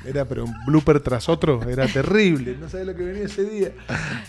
era 0.05 0.25
pero 0.25 0.45
un 0.45 0.53
blooper 0.65 0.99
tras 0.99 1.27
otro, 1.29 1.61
era 1.69 1.87
terrible, 1.87 2.55
no 2.59 2.69
sabía 2.69 2.85
lo 2.85 2.95
que 2.95 3.03
venía 3.03 3.23
ese 3.23 3.43
día. 3.43 3.71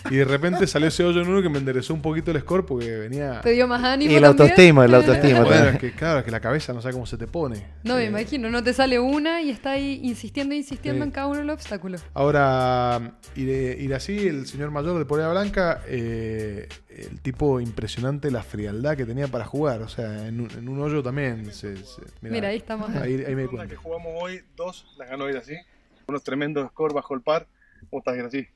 Y 0.09 0.15
de 0.15 0.25
repente 0.25 0.65
salió 0.67 0.87
ese 0.87 1.03
hoyo 1.03 1.21
en 1.21 1.27
uno 1.27 1.41
que 1.41 1.49
me 1.49 1.59
enderezó 1.59 1.93
un 1.93 2.01
poquito 2.01 2.31
el 2.31 2.39
score 2.41 2.65
porque 2.65 2.95
venía... 2.97 3.41
Te 3.41 3.51
dio 3.51 3.67
más 3.67 3.83
ánimo 3.83 4.11
Y 4.11 4.15
la 4.19 4.27
también? 4.29 4.49
autoestima, 4.49 4.87
la 4.87 4.97
autoestima 4.97 5.39
Bueno, 5.41 5.49
también. 5.55 5.75
es 5.75 5.81
que 5.81 5.91
claro, 5.93 6.19
es 6.19 6.25
que 6.25 6.31
la 6.31 6.39
cabeza 6.39 6.73
no 6.73 6.81
sabe 6.81 6.93
cómo 6.93 7.05
se 7.05 7.17
te 7.17 7.27
pone. 7.27 7.63
No, 7.83 7.95
me 7.95 8.03
Eh, 8.03 8.07
imagino, 8.07 8.49
no 8.49 8.63
te 8.63 8.73
sale 8.73 8.99
una 8.99 9.41
y 9.41 9.49
está 9.49 9.71
ahí 9.71 9.99
insistiendo, 10.03 10.55
insistiendo 10.55 11.03
en 11.03 11.11
cada 11.11 11.27
uno 11.27 11.39
de 11.39 11.45
los 11.45 11.53
obstáculos. 11.55 12.03
Ahora, 12.13 13.13
ir, 13.35 13.49
ir 13.49 13.93
así, 13.93 14.27
el 14.27 14.47
señor 14.47 14.71
mayor 14.71 14.97
de 14.97 15.05
Polera 15.05 15.29
Blanca, 15.31 15.81
eh, 15.87 16.67
el 16.97 17.19
tipo 17.21 17.59
impresionante, 17.59 18.29
la 18.31 18.43
frialdad 18.43 18.97
que 18.97 19.05
tenía 19.05 19.27
para 19.27 19.45
jugar. 19.45 19.81
O 19.81 19.89
sea, 19.89 20.27
en 20.27 20.41
un, 20.41 20.51
en 20.51 20.67
un 20.67 20.79
hoyo 20.81 21.01
también. 21.01 21.45
Se, 21.53 21.77
se- 21.77 22.01
Mira, 22.21 22.49
ahí 22.49 22.57
estamos. 22.57 22.89
Ahí, 22.95 23.23
ahí 23.25 23.35
me 23.35 23.47
La 23.51 23.67
que 23.67 23.75
jugamos 23.75 24.11
hoy, 24.21 24.41
dos, 24.55 24.85
las 24.97 25.09
ganó 25.09 25.29
ir 25.29 25.37
así. 25.37 25.53
Unos 26.07 26.23
tremendos 26.23 26.67
scores 26.71 26.93
bajo 26.93 27.13
el 27.15 27.21
par. 27.21 27.47
¿Cómo 27.89 27.99
estás, 27.99 28.15
Graci? 28.15 28.47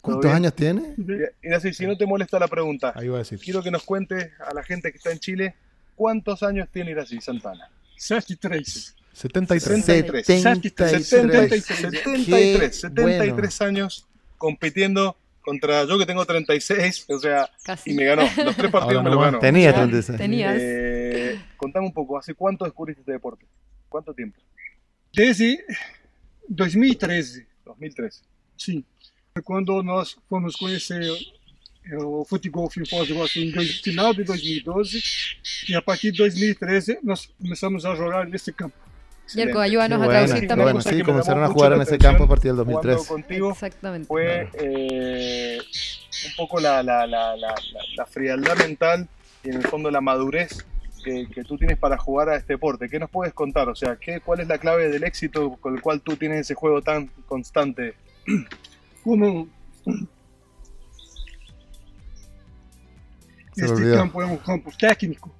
¿Cuántos 0.00 0.30
años 0.32 0.54
tiene? 0.54 0.94
Graci, 1.42 1.72
si 1.72 1.86
no 1.86 1.96
te 1.96 2.04
molesta 2.06 2.38
la 2.38 2.48
pregunta, 2.48 2.92
Ahí 2.96 3.08
va 3.08 3.16
a 3.16 3.18
decir. 3.18 3.38
quiero 3.38 3.62
que 3.62 3.70
nos 3.70 3.84
cuentes 3.84 4.32
a 4.40 4.52
la 4.52 4.62
gente 4.62 4.90
que 4.90 4.98
está 4.98 5.12
en 5.12 5.18
Chile 5.20 5.54
cuántos 5.94 6.42
años 6.42 6.68
tiene 6.72 6.90
Irací 6.90 7.20
Santana. 7.20 7.70
73. 7.96 8.96
73. 9.12 9.62
73. 9.84 10.26
73. 10.26 11.06
73. 11.06 11.66
Qué 11.66 11.74
73. 11.74 12.92
bueno. 12.96 13.10
73 13.10 13.60
años 13.62 14.06
compitiendo 14.36 15.16
contra 15.46 15.84
yo 15.86 15.96
que 15.98 16.04
tengo 16.04 16.26
36, 16.26 17.06
o 17.08 17.18
sea, 17.20 17.48
Casi. 17.64 17.92
y 17.92 17.94
me 17.94 18.04
ganó. 18.04 18.22
Los 18.44 18.56
tres 18.56 18.70
partidos 18.70 18.96
Ahora 18.96 19.02
me 19.02 19.08
los 19.10 19.14
nomás. 19.14 19.26
ganó. 19.30 19.38
Tenía 19.38 19.70
O 19.70 19.72
sea, 19.72 19.82
36. 19.82 20.18
Tenías. 20.18 20.56
eh, 20.60 21.40
contame 21.56 21.86
un 21.86 21.92
poco, 21.94 22.18
¿hace 22.18 22.34
cuánto 22.34 22.64
descubriste 22.64 23.00
este 23.00 23.12
deporte? 23.12 23.46
¿Cuánto 23.88 24.12
tiempo? 24.12 24.38
Desde 25.14 25.64
2013. 26.48 27.46
2013. 27.64 28.22
Sí. 28.56 28.84
quando 29.44 29.82
nós 29.82 30.16
fomos 30.28 30.56
conhecer 30.56 31.02
o 32.02 32.24
futebol 32.24 32.68
em 32.76 32.84
Foz 32.86 33.06
do 33.08 33.14
Iguaçu 33.14 33.52
dois- 33.52 33.80
final 33.80 34.12
de 34.14 34.24
2012 34.24 35.00
e 35.68 35.74
a 35.76 35.82
partir 35.82 36.10
de 36.10 36.18
2013 36.18 36.98
nós 37.02 37.28
começamos 37.38 37.84
a 37.84 37.94
jogar 37.94 38.26
nesse 38.26 38.50
campo. 38.52 38.74
Yerko, 39.34 39.58
ayúdanos 39.60 39.98
Qué 39.98 40.04
a 40.04 40.06
bueno, 40.06 40.24
traducir 40.26 40.48
también. 40.48 40.64
bueno, 40.72 40.80
sí, 40.82 41.02
comenzaron 41.02 41.44
a 41.44 41.48
jugar 41.48 41.72
en 41.72 41.80
ese 41.82 41.98
campo 41.98 42.24
a 42.24 42.28
partir 42.28 42.54
del 42.54 42.64
jugando 42.64 42.88
2013. 42.88 43.08
contigo 43.08 43.50
Exactamente. 43.52 44.06
fue 44.06 44.48
eh, 44.54 45.58
un 46.28 46.36
poco 46.36 46.60
la, 46.60 46.82
la, 46.82 47.06
la, 47.06 47.36
la, 47.36 47.48
la- 47.50 47.82
la 47.96 48.06
frialdad 48.06 48.56
mental 48.58 49.08
y 49.42 49.48
en 49.50 49.56
el 49.56 49.62
fondo 49.66 49.90
la 49.90 50.00
madurez 50.00 50.64
que, 51.04 51.26
que 51.28 51.42
tú 51.44 51.56
tienes 51.58 51.76
para 51.78 51.96
jugar 51.98 52.28
a 52.28 52.36
este 52.36 52.54
deporte. 52.54 52.88
¿Qué 52.88 52.98
nos 52.98 53.10
puedes 53.10 53.32
contar? 53.34 53.68
O 53.68 53.74
sea, 53.74 53.96
¿qué, 53.96 54.20
¿cuál 54.20 54.40
es 54.40 54.48
la 54.48 54.58
clave 54.58 54.88
del 54.88 55.02
éxito 55.04 55.56
con 55.60 55.74
el 55.74 55.82
cual 55.82 56.00
tú 56.00 56.16
tienes 56.16 56.40
ese 56.40 56.54
juego 56.54 56.80
tan 56.82 57.08
constante? 57.26 57.94
Como 59.04 59.48
Se 63.54 63.64
este 63.64 63.92
campo 63.94 64.20
é 64.20 64.26
um 64.26 64.36
campo 64.36 64.70
técnico, 64.78 65.32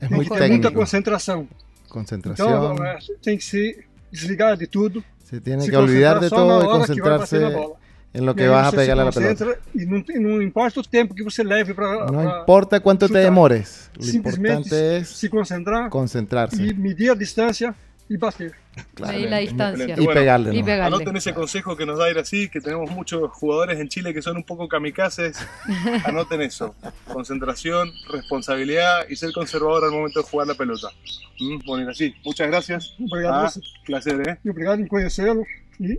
Es 0.00 0.08
muy 0.10 0.26
técnico. 0.26 0.72
concentração. 0.72 1.46
Concentración. 1.46 1.67
Então 1.90 2.84
é, 2.84 2.98
tem 3.22 3.36
que 3.36 3.44
se 3.44 3.84
desligar 4.10 4.56
de 4.56 4.66
tudo. 4.66 5.02
Se 5.24 5.40
tiene 5.40 5.62
se 5.62 5.70
que 5.70 5.76
olvidar 5.76 6.20
de 6.20 6.30
todo 6.30 6.62
y 6.62 6.66
vai 6.66 6.78
concentrarse 6.78 7.36
en 8.14 8.24
lo 8.24 8.32
E 8.32 8.34
que 8.34 8.42
aí 8.44 8.48
vas 8.48 8.68
a 8.68 8.72
pegarle 8.72 9.02
a 9.02 9.04
la 9.06 9.12
pelota. 9.12 9.58
E 9.74 9.84
não, 9.84 10.04
e 10.08 10.18
não 10.18 10.42
importa 10.42 10.80
o 10.80 10.82
tempo 10.82 11.14
que 11.14 11.22
você 11.22 11.42
leve 11.42 11.74
para. 11.74 12.06
No 12.06 12.40
importa 12.40 12.80
cuánto 12.80 13.06
te 13.08 13.18
demores, 13.18 13.90
lo 13.96 14.08
importante 14.08 14.98
es 14.98 15.08
se 15.08 15.28
concentrar 15.28 15.90
concentrarse. 15.90 16.62
e 16.62 16.72
medir 16.72 17.10
a 17.10 17.14
distância 18.08 18.46
e 18.46 18.48
bater. 18.48 18.52
Ahí 19.04 19.26
la 19.28 19.38
distancia. 19.38 19.84
Excelente. 19.84 20.02
Y 20.02 20.04
Bueno, 20.04 20.20
pegarle, 20.20 20.54
Y 20.54 20.60
¿no? 20.60 20.64
pegarle. 20.66 20.96
Anoten 20.96 21.16
ese 21.16 21.34
consejo 21.34 21.76
que 21.76 21.84
nos 21.86 21.98
da 21.98 22.10
ir 22.10 22.18
así, 22.18 22.48
que 22.48 22.60
tenemos 22.60 22.90
muchos 22.90 23.30
jugadores 23.32 23.78
en 23.80 23.88
Chile 23.88 24.14
que 24.14 24.22
son 24.22 24.36
un 24.36 24.44
poco 24.44 24.68
kamikazes. 24.68 25.36
Anoten 26.04 26.40
eso. 26.42 26.74
Concentración, 27.12 27.90
responsabilidad 28.12 29.08
y 29.08 29.16
ser 29.16 29.32
conservador 29.32 29.84
al 29.84 29.90
momento 29.92 30.20
de 30.22 30.26
jugar 30.28 30.46
la 30.46 30.54
pelota. 30.54 30.88
Mm, 31.40 31.58
Bueno, 31.66 31.84
ir 31.84 31.90
así. 31.90 32.14
Muchas 32.24 32.46
gracias. 32.48 32.94
Obrigado 33.10 33.46
Ah, 33.46 33.52
placer, 33.84 34.28
¿eh? 34.28 34.38
Obrigado 34.48 34.80
em 34.80 34.86
conhecê-lo. 34.86 35.42
E 35.80 35.98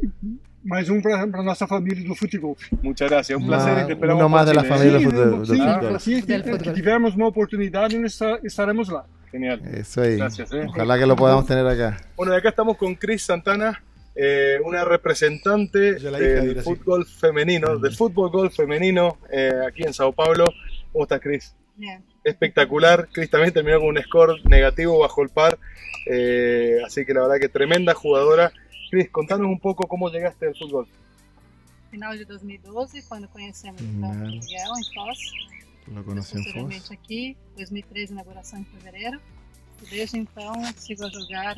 mais 0.63 0.89
um 0.89 1.01
para 1.01 1.23
a 1.23 1.43
nossa 1.43 1.65
família 1.65 2.03
do 2.05 2.13
futebol. 2.15 2.55
Muchas 2.81 3.09
gracias. 3.09 3.39
Un 3.39 3.47
placer 3.47 3.83
y 3.83 3.87
te 3.87 3.93
esperamos. 3.93 4.19
uno 4.21 4.29
más 4.29 4.45
de 4.45 4.53
la 4.53 4.61
¿eh? 4.61 4.65
familia 4.65 4.99
Sim, 4.99 5.05
del 5.05 5.13
fútbol- 5.13 5.57
não, 5.57 5.79
del 5.79 5.95
assim 5.95 6.19
que, 6.21 6.27
Del 6.27 6.43
que 6.43 6.51
fútbol. 6.51 6.73
tivermos 6.73 7.15
uma 7.15 7.27
oportunidade, 7.27 7.95
esta- 8.03 8.39
estaremos 8.43 8.89
lá. 8.89 9.05
Genial. 9.31 9.61
Eso 9.73 10.01
ahí. 10.01 10.17
Gracias, 10.17 10.51
eh. 10.53 10.65
Ojalá 10.67 10.97
que 10.97 11.05
lo 11.05 11.15
podamos 11.15 11.45
tener 11.45 11.65
acá. 11.67 11.97
Bueno, 12.15 12.33
y 12.33 12.37
acá 12.37 12.49
estamos 12.49 12.77
con 12.77 12.95
Cris 12.95 13.23
Santana, 13.23 13.83
eh, 14.15 14.57
una 14.63 14.83
representante 14.83 15.93
del 15.93 16.61
fútbol 16.61 17.05
femenino, 17.05 17.77
del 17.77 17.95
fútbol 17.95 18.29
golf 18.31 18.55
femenino 18.55 19.17
eh, 19.31 19.53
aquí 19.67 19.83
en 19.83 19.93
Sao 19.93 20.11
Paulo. 20.11 20.51
¿Cómo 20.91 21.03
estás, 21.03 21.21
Cris? 21.21 21.55
Bien. 21.75 22.03
Espectacular. 22.23 23.07
Cris 23.11 23.29
también 23.29 23.53
terminó 23.53 23.79
con 23.79 23.89
un 23.89 24.01
score 24.01 24.35
negativo 24.45 24.99
bajo 24.99 25.21
el 25.21 25.29
par, 25.29 25.57
eh, 26.07 26.79
así 26.85 27.05
que 27.05 27.13
la 27.13 27.21
verdad 27.21 27.39
que 27.39 27.49
tremenda 27.49 27.93
jugadora. 27.93 28.51
Cris, 28.89 29.09
contanos 29.09 29.47
un 29.47 29.59
poco 29.59 29.87
cómo 29.87 30.09
llegaste 30.09 30.47
al 30.47 30.55
fútbol. 30.55 30.87
Final 31.91 32.17
de 32.17 32.25
2012, 32.25 33.03
quando 33.07 33.29
conhecemos 33.29 33.81
o 33.81 33.85
Genial. 33.85 34.11
Campo 34.11 34.25
Miguel 34.25 34.69
em 34.77 34.93
Foz. 34.93 35.19
Foz. 35.93 36.43
Posteriormente 36.43 36.93
aqui, 36.93 37.37
2013, 37.57 38.13
inauguração 38.13 38.59
em 38.59 38.63
fevereiro. 38.65 39.19
E 39.83 39.89
desde 39.89 40.17
então, 40.17 40.53
sigo 40.77 41.05
a 41.05 41.09
jogar 41.09 41.55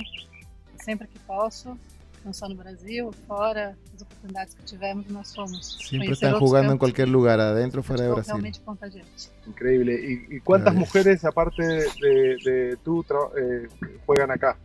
sempre 0.83 1.07
que 1.07 1.17
posso, 1.19 1.77
não 2.23 2.31
só 2.33 2.47
no 2.47 2.55
Brasil, 2.55 3.11
fora, 3.27 3.75
as 3.95 4.01
oportunidades 4.03 4.53
que 4.53 4.63
tivemos, 4.63 5.07
nós 5.09 5.33
fomos. 5.35 5.77
Siempre 5.79 6.07
conhecer 6.09 6.25
están 6.27 6.39
jugando 6.39 6.65
en 6.65 6.69
campos. 6.71 6.79
cualquier 6.79 7.09
lugar, 7.09 7.39
adentro 7.39 7.81
o 7.81 7.83
fuera 7.83 8.03
de 8.03 8.09
Futebol 8.09 8.15
Brasil. 8.15 8.33
realmente 8.33 8.59
contagiante. 8.63 9.29
Increíble. 9.47 9.93
¿Y, 10.29 10.35
y 10.35 10.39
cuántas 10.39 10.73
mujeres, 10.75 11.25
aparte 11.25 11.63
de, 11.63 12.37
de 12.45 12.77
tú, 12.83 13.03
tra- 13.03 13.31
eh, 13.37 13.67
juegan 14.05 14.29
acá? 14.31 14.57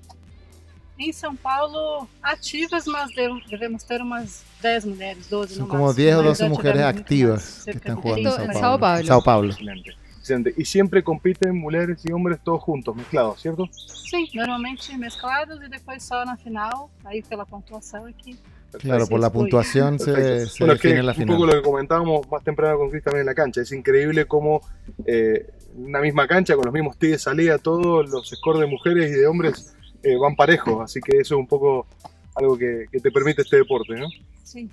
Em 0.98 1.12
São 1.12 1.36
Paulo, 1.36 2.08
ativas, 2.22 2.86
mas 2.86 3.14
dev- 3.14 3.42
devemos 3.50 3.82
ter 3.84 4.00
umas 4.00 4.42
10 4.62 4.84
mulheres, 4.86 5.26
12 5.28 5.54
Son 5.54 5.62
no 5.64 5.68
como 5.68 5.84
máximo, 5.84 5.96
10 6.04 6.14
o 6.14 6.16
mas 6.18 6.26
12 6.26 6.40
já 6.42 6.48
mujeres 6.48 6.72
tivemos 6.72 6.94
muito 6.94 7.00
activas 7.02 7.64
que 7.64 7.70
están 7.70 7.96
jugando 7.96 8.28
en 8.30 8.48
20 8.48 8.58
Sao. 8.58 8.78
Paulo. 8.78 9.06
Sao 9.06 9.22
Paulo. 9.22 9.50
Excelente. 9.50 9.90
Excelente. 10.20 10.54
Y 10.56 10.64
siempre 10.64 11.04
compiten 11.04 11.56
mujeres 11.56 12.00
y 12.04 12.12
hombres 12.12 12.38
todos 12.42 12.60
juntos, 12.62 12.96
mezclados, 12.96 13.40
¿cierto? 13.40 13.68
Sim, 14.10 14.26
normalmente 14.34 14.96
mesclados 14.96 15.60
e 15.62 15.68
depois 15.68 16.02
só 16.02 16.24
na 16.24 16.36
final, 16.36 16.90
aí 17.04 17.22
pela 17.22 17.44
pontuação 17.46 18.06
aqui. 18.06 18.36
Claro, 18.80 19.06
por 19.06 19.20
la 19.20 19.30
puntuación 19.30 19.98
se, 19.98 20.46
se 20.48 20.64
Bueno, 20.64 20.78
que 20.80 20.88
define 20.88 21.02
la 21.02 21.12
un 21.12 21.18
poco 21.18 21.32
final. 21.42 21.46
lo 21.46 21.52
que 21.54 21.62
comentábamos 21.62 22.28
más 22.30 22.42
temprano 22.42 22.76
con 22.78 22.90
Cris 22.90 23.04
también 23.04 23.20
en 23.20 23.26
la 23.26 23.34
cancha. 23.34 23.60
Es 23.60 23.70
increíble 23.72 24.26
cómo 24.26 24.60
eh, 25.06 25.46
una 25.76 26.00
misma 26.00 26.26
cancha, 26.26 26.56
con 26.56 26.64
los 26.64 26.74
mismos 26.74 26.96
tiros 26.98 27.12
de 27.12 27.18
salida, 27.20 27.58
todos 27.58 28.08
los 28.10 28.28
scores 28.28 28.60
de 28.62 28.66
mujeres 28.66 29.10
y 29.10 29.14
de 29.14 29.26
hombres 29.28 29.75
eh, 30.06 30.16
van 30.16 30.36
parejos. 30.36 30.82
Así 30.82 31.00
que 31.00 31.18
eso 31.18 31.34
es 31.34 31.40
un 31.40 31.46
poco 31.46 31.86
algo 32.34 32.56
que, 32.56 32.86
que 32.90 33.00
te 33.00 33.10
permite 33.10 33.42
este 33.42 33.56
deporte, 33.56 33.94
¿no? 33.94 34.08
Sim. 34.44 34.70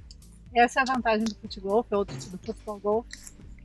Essa 0.56 0.82
é 0.82 0.84
a 0.84 0.86
vantagem 0.86 1.26
do 1.26 1.36
futebol, 1.36 1.84
do 1.90 2.06
futebol 2.38 2.80
golf. 2.80 3.06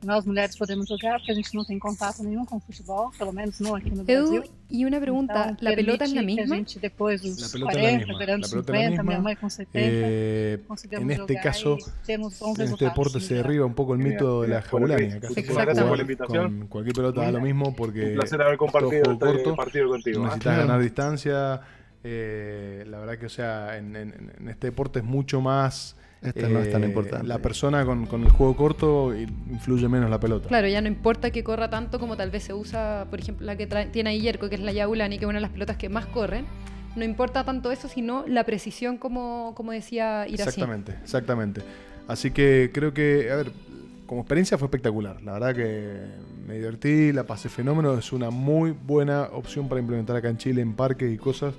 Nós 0.01 0.25
mulheres 0.25 0.57
podemos 0.57 0.87
jogar 0.87 1.17
porque 1.19 1.33
a 1.33 1.35
gente 1.35 1.53
não 1.53 1.65
tem 1.65 1.77
contato 1.77 2.23
nenhum 2.23 2.45
com 2.45 2.55
o 2.55 2.59
futebol, 2.61 3.11
pelo 3.17 3.33
menos 3.33 3.59
não 3.59 3.75
aqui 3.75 3.89
no 3.93 4.03
Edu, 4.07 4.31
Brasil. 4.31 4.43
y 4.69 4.85
una 4.85 4.97
pregunta, 4.99 5.33
Então, 5.51 5.57
¿la 5.59 5.75
pelota 5.75 6.05
permite 6.05 6.19
que 6.19 6.25
misma? 6.25 6.55
A 6.55 6.57
gente 6.59 6.79
depois 6.79 7.21
dos 7.21 7.41
La 7.41 7.49
pelota 7.49 7.71
es 7.71 7.75
la 7.75 7.81
40, 7.81 7.97
misma. 8.05 8.17
beirando 8.17 8.41
La 8.41 8.47
dos 8.47 8.51
pelota 8.51 8.71
es 8.71 8.79
la 8.79 8.89
50, 8.89 9.03
minha 9.03 9.19
mãe 9.19 9.35
com 9.35 9.49
70, 9.49 9.69
Eh, 9.75 10.59
conseguimos 10.67 11.03
en 11.03 11.11
este 11.11 11.33
jogar 11.33 11.43
caso, 11.43 11.77
e 11.77 12.05
temos 12.05 12.39
bons 12.39 12.59
en 12.59 12.67
este 12.71 12.85
deporte 12.85 13.19
se 13.19 13.33
derriba 13.35 13.65
un 13.65 13.73
poco 13.73 13.93
el 13.93 13.99
mito 13.99 14.41
de 14.43 14.47
la. 14.47 14.61
Cris, 14.61 15.15
Acá 15.57 15.75
se 15.75 15.81
puede 15.83 15.95
la 15.97 16.01
invitación. 16.01 16.59
con 16.59 16.67
cualquier 16.67 16.95
pelota 16.95 17.21
da 17.21 17.31
lo 17.33 17.41
mismo 17.41 17.75
porque 17.75 18.11
Un 18.11 18.13
placer 18.15 18.41
haber 18.41 18.57
compartido 18.57 19.01
este 19.11 19.17
corto, 19.25 19.55
partido 19.57 19.89
contigo, 19.89 20.21
¿eh? 20.21 20.23
Necesitas 20.23 20.57
ganar 20.59 20.81
distancia. 20.81 21.61
eh, 22.01 22.85
la 22.87 22.99
verdad 22.99 23.17
que, 23.17 23.25
o 23.25 23.29
sea, 23.29 23.77
en, 23.77 23.93
en- 23.97 24.31
en 24.39 24.47
este 24.47 24.67
deporte 24.67 24.99
es 24.99 25.05
mucho 25.05 25.41
más. 25.41 25.97
Eh, 26.21 26.27
Este 26.29 26.49
no 26.49 26.59
es 26.59 26.71
tan 26.71 26.83
importante. 26.83 27.27
La 27.27 27.39
persona 27.39 27.85
con, 27.85 28.05
con 28.05 28.23
el 28.23 28.29
juego 28.29 28.55
corto 28.55 29.15
influye 29.15 29.87
menos 29.87 30.09
la 30.09 30.19
pelota. 30.19 30.47
Claro, 30.47 30.67
ya 30.67 30.81
no 30.81 30.87
importa 30.87 31.31
que 31.31 31.43
corra 31.43 31.69
tanto 31.69 31.99
como 31.99 32.17
tal 32.17 32.31
vez 32.31 32.43
se 32.43 32.53
usa, 32.53 33.07
por 33.09 33.19
ejemplo, 33.19 33.45
la 33.45 33.55
que 33.55 33.67
tiene 33.91 34.11
ahí 34.11 34.21
Yerko, 34.21 34.49
que 34.49 34.55
es 34.55 34.61
la 34.61 34.71
Yaulani, 34.71 35.17
que 35.17 35.25
es 35.25 35.29
una 35.29 35.37
de 35.37 35.43
las 35.43 35.51
pelotas 35.51 35.77
que 35.77 35.89
más 35.89 36.05
corren. 36.05 36.45
No 36.95 37.05
importa 37.05 37.43
tanto 37.43 37.71
eso, 37.71 37.87
sino 37.87 38.25
la 38.27 38.43
precisión, 38.43 38.97
como, 38.97 39.53
como 39.55 39.71
decía 39.71 40.27
Irací. 40.27 40.49
Exactamente, 40.49 40.95
exactamente. 41.03 41.61
Así 42.07 42.31
que 42.31 42.71
creo 42.73 42.93
que, 42.93 43.29
a 43.31 43.35
ver, 43.35 43.51
como 44.07 44.21
experiencia 44.21 44.57
fue 44.57 44.65
espectacular. 44.65 45.21
La 45.21 45.33
verdad 45.33 45.55
que 45.55 46.01
me 46.47 46.55
divertí, 46.55 47.13
la 47.13 47.25
pasé 47.25 47.47
fenómeno. 47.47 47.95
Es 47.97 48.11
una 48.11 48.31
muy 48.31 48.71
buena 48.71 49.25
opción 49.31 49.69
para 49.69 49.79
implementar 49.79 50.15
acá 50.15 50.29
en 50.29 50.37
Chile 50.37 50.61
en 50.61 50.73
parques 50.73 51.13
y 51.13 51.17
cosas. 51.17 51.53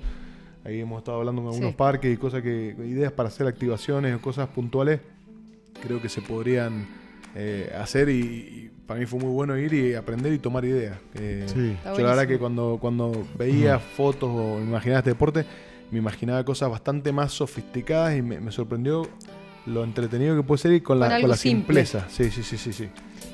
Ahí 0.63 0.79
hemos 0.79 0.99
estado 0.99 1.19
hablando 1.19 1.41
con 1.41 1.51
algunos 1.51 1.71
Sí. 1.71 1.77
parques 1.77 2.13
y 2.13 2.17
cosas 2.17 2.41
que, 2.43 2.75
ideas 2.85 3.11
para 3.11 3.29
hacer 3.29 3.47
activaciones 3.47 4.15
o 4.15 4.21
cosas 4.21 4.47
puntuales. 4.49 4.99
Creo 5.81 6.01
que 6.01 6.09
se 6.09 6.21
podrían 6.21 6.85
eh, 7.35 7.71
hacer 7.79 8.09
y, 8.09 8.19
y 8.19 8.71
para 8.85 8.99
mí 8.99 9.05
fue 9.05 9.19
muy 9.19 9.29
bueno 9.31 9.57
ir 9.57 9.73
y 9.73 9.93
aprender 9.95 10.33
y 10.33 10.37
tomar 10.39 10.65
ideas. 10.65 10.97
Eh, 11.15 11.45
Sí. 11.47 11.75
Yo 11.85 12.03
la 12.03 12.09
verdad 12.09 12.27
que 12.27 12.37
cuando, 12.37 12.77
cuando 12.79 13.25
veía 13.37 13.79
fotos 13.79 14.29
o 14.31 14.59
imaginaba 14.61 14.99
este 14.99 15.11
deporte, 15.11 15.45
me 15.89 15.97
imaginaba 15.99 16.43
cosas 16.45 16.69
bastante 16.69 17.11
más 17.11 17.31
sofisticadas 17.33 18.17
y 18.17 18.21
me, 18.21 18.39
me 18.39 18.51
sorprendió 18.51 19.07
lo 19.65 19.83
entretenido 19.83 20.35
que 20.35 20.43
puede 20.43 20.59
ser 20.61 20.73
y 20.73 20.81
con 20.81 20.99
la, 20.99 21.19
Con 21.21 21.29
la 21.29 21.35
simple. 21.37 21.85
simpleza. 21.85 22.07
Sí, 22.09 22.29
sí, 22.31 22.43
sí, 22.43 22.57
sí, 22.57 22.73
sí. 22.73 22.89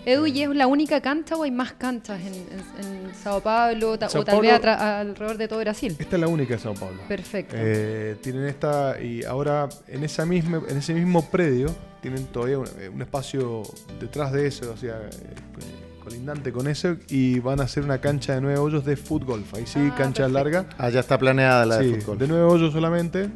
Edu, 0.06 0.26
¿y 0.26 0.42
es 0.42 0.50
la 0.50 0.68
única 0.68 1.02
cancha 1.02 1.36
o 1.36 1.44
hay 1.44 1.52
más 1.52 1.74
canchas 1.74 2.20
en, 2.22 2.34
en- 2.34 3.08
en 3.08 3.16
Sao 3.16 3.42
Paulo 3.42 3.98
ta- 4.00 4.08
Sao 4.10 4.22
o 4.22 4.26
tal 4.26 4.40
vez 4.42 4.52
Paulo- 4.52 4.64
atra- 4.64 5.00
alrededor 5.02 5.38
de 5.38 5.48
todo 5.50 5.60
Brasil? 5.60 5.96
Esta 6.00 6.16
es 6.16 6.20
la 6.22 6.28
única 6.28 6.54
de 6.56 6.60
Sao 6.60 6.74
Paulo. 6.74 6.98
Perfecto. 7.08 7.56
Eh, 7.58 8.16
tienen 8.22 8.46
esta 8.46 9.02
y 9.02 9.24
ahora 9.24 9.68
en 9.88 10.04
esa 10.04 10.26
misma 10.26 10.62
en 10.70 10.78
ese 10.78 10.94
mismo 10.94 11.30
predio 11.30 11.74
tienen 12.02 12.26
todavía 12.28 12.60
un, 12.60 12.68
un 12.94 13.02
espacio 13.02 13.64
detrás 14.00 14.32
de 14.32 14.48
eso, 14.48 14.72
o 14.72 14.78
sea, 14.78 14.96
eh, 14.98 16.00
colindante 16.04 16.54
con 16.54 16.68
eso 16.68 16.96
y 17.10 17.40
van 17.40 17.60
a 17.60 17.64
hacer 17.64 17.84
una 17.84 18.00
cancha 18.00 18.36
de 18.36 18.42
nueve 18.42 18.60
hoyos 18.60 18.86
de 18.86 18.96
fútbol. 18.96 19.44
Ahí 19.54 19.66
sí, 19.66 19.80
Ah, 19.92 19.96
cancha 19.98 20.28
larga. 20.30 20.68
Ah, 20.78 20.90
ya 20.90 21.02
está 21.02 21.18
planeada 21.18 21.66
la 21.66 21.80
Sí, 21.80 21.88
de 21.92 22.02
fútbol. 22.02 22.18
de 22.18 22.28
nueve 22.30 22.44
hoyos 22.46 22.72
solamente. 22.72 23.30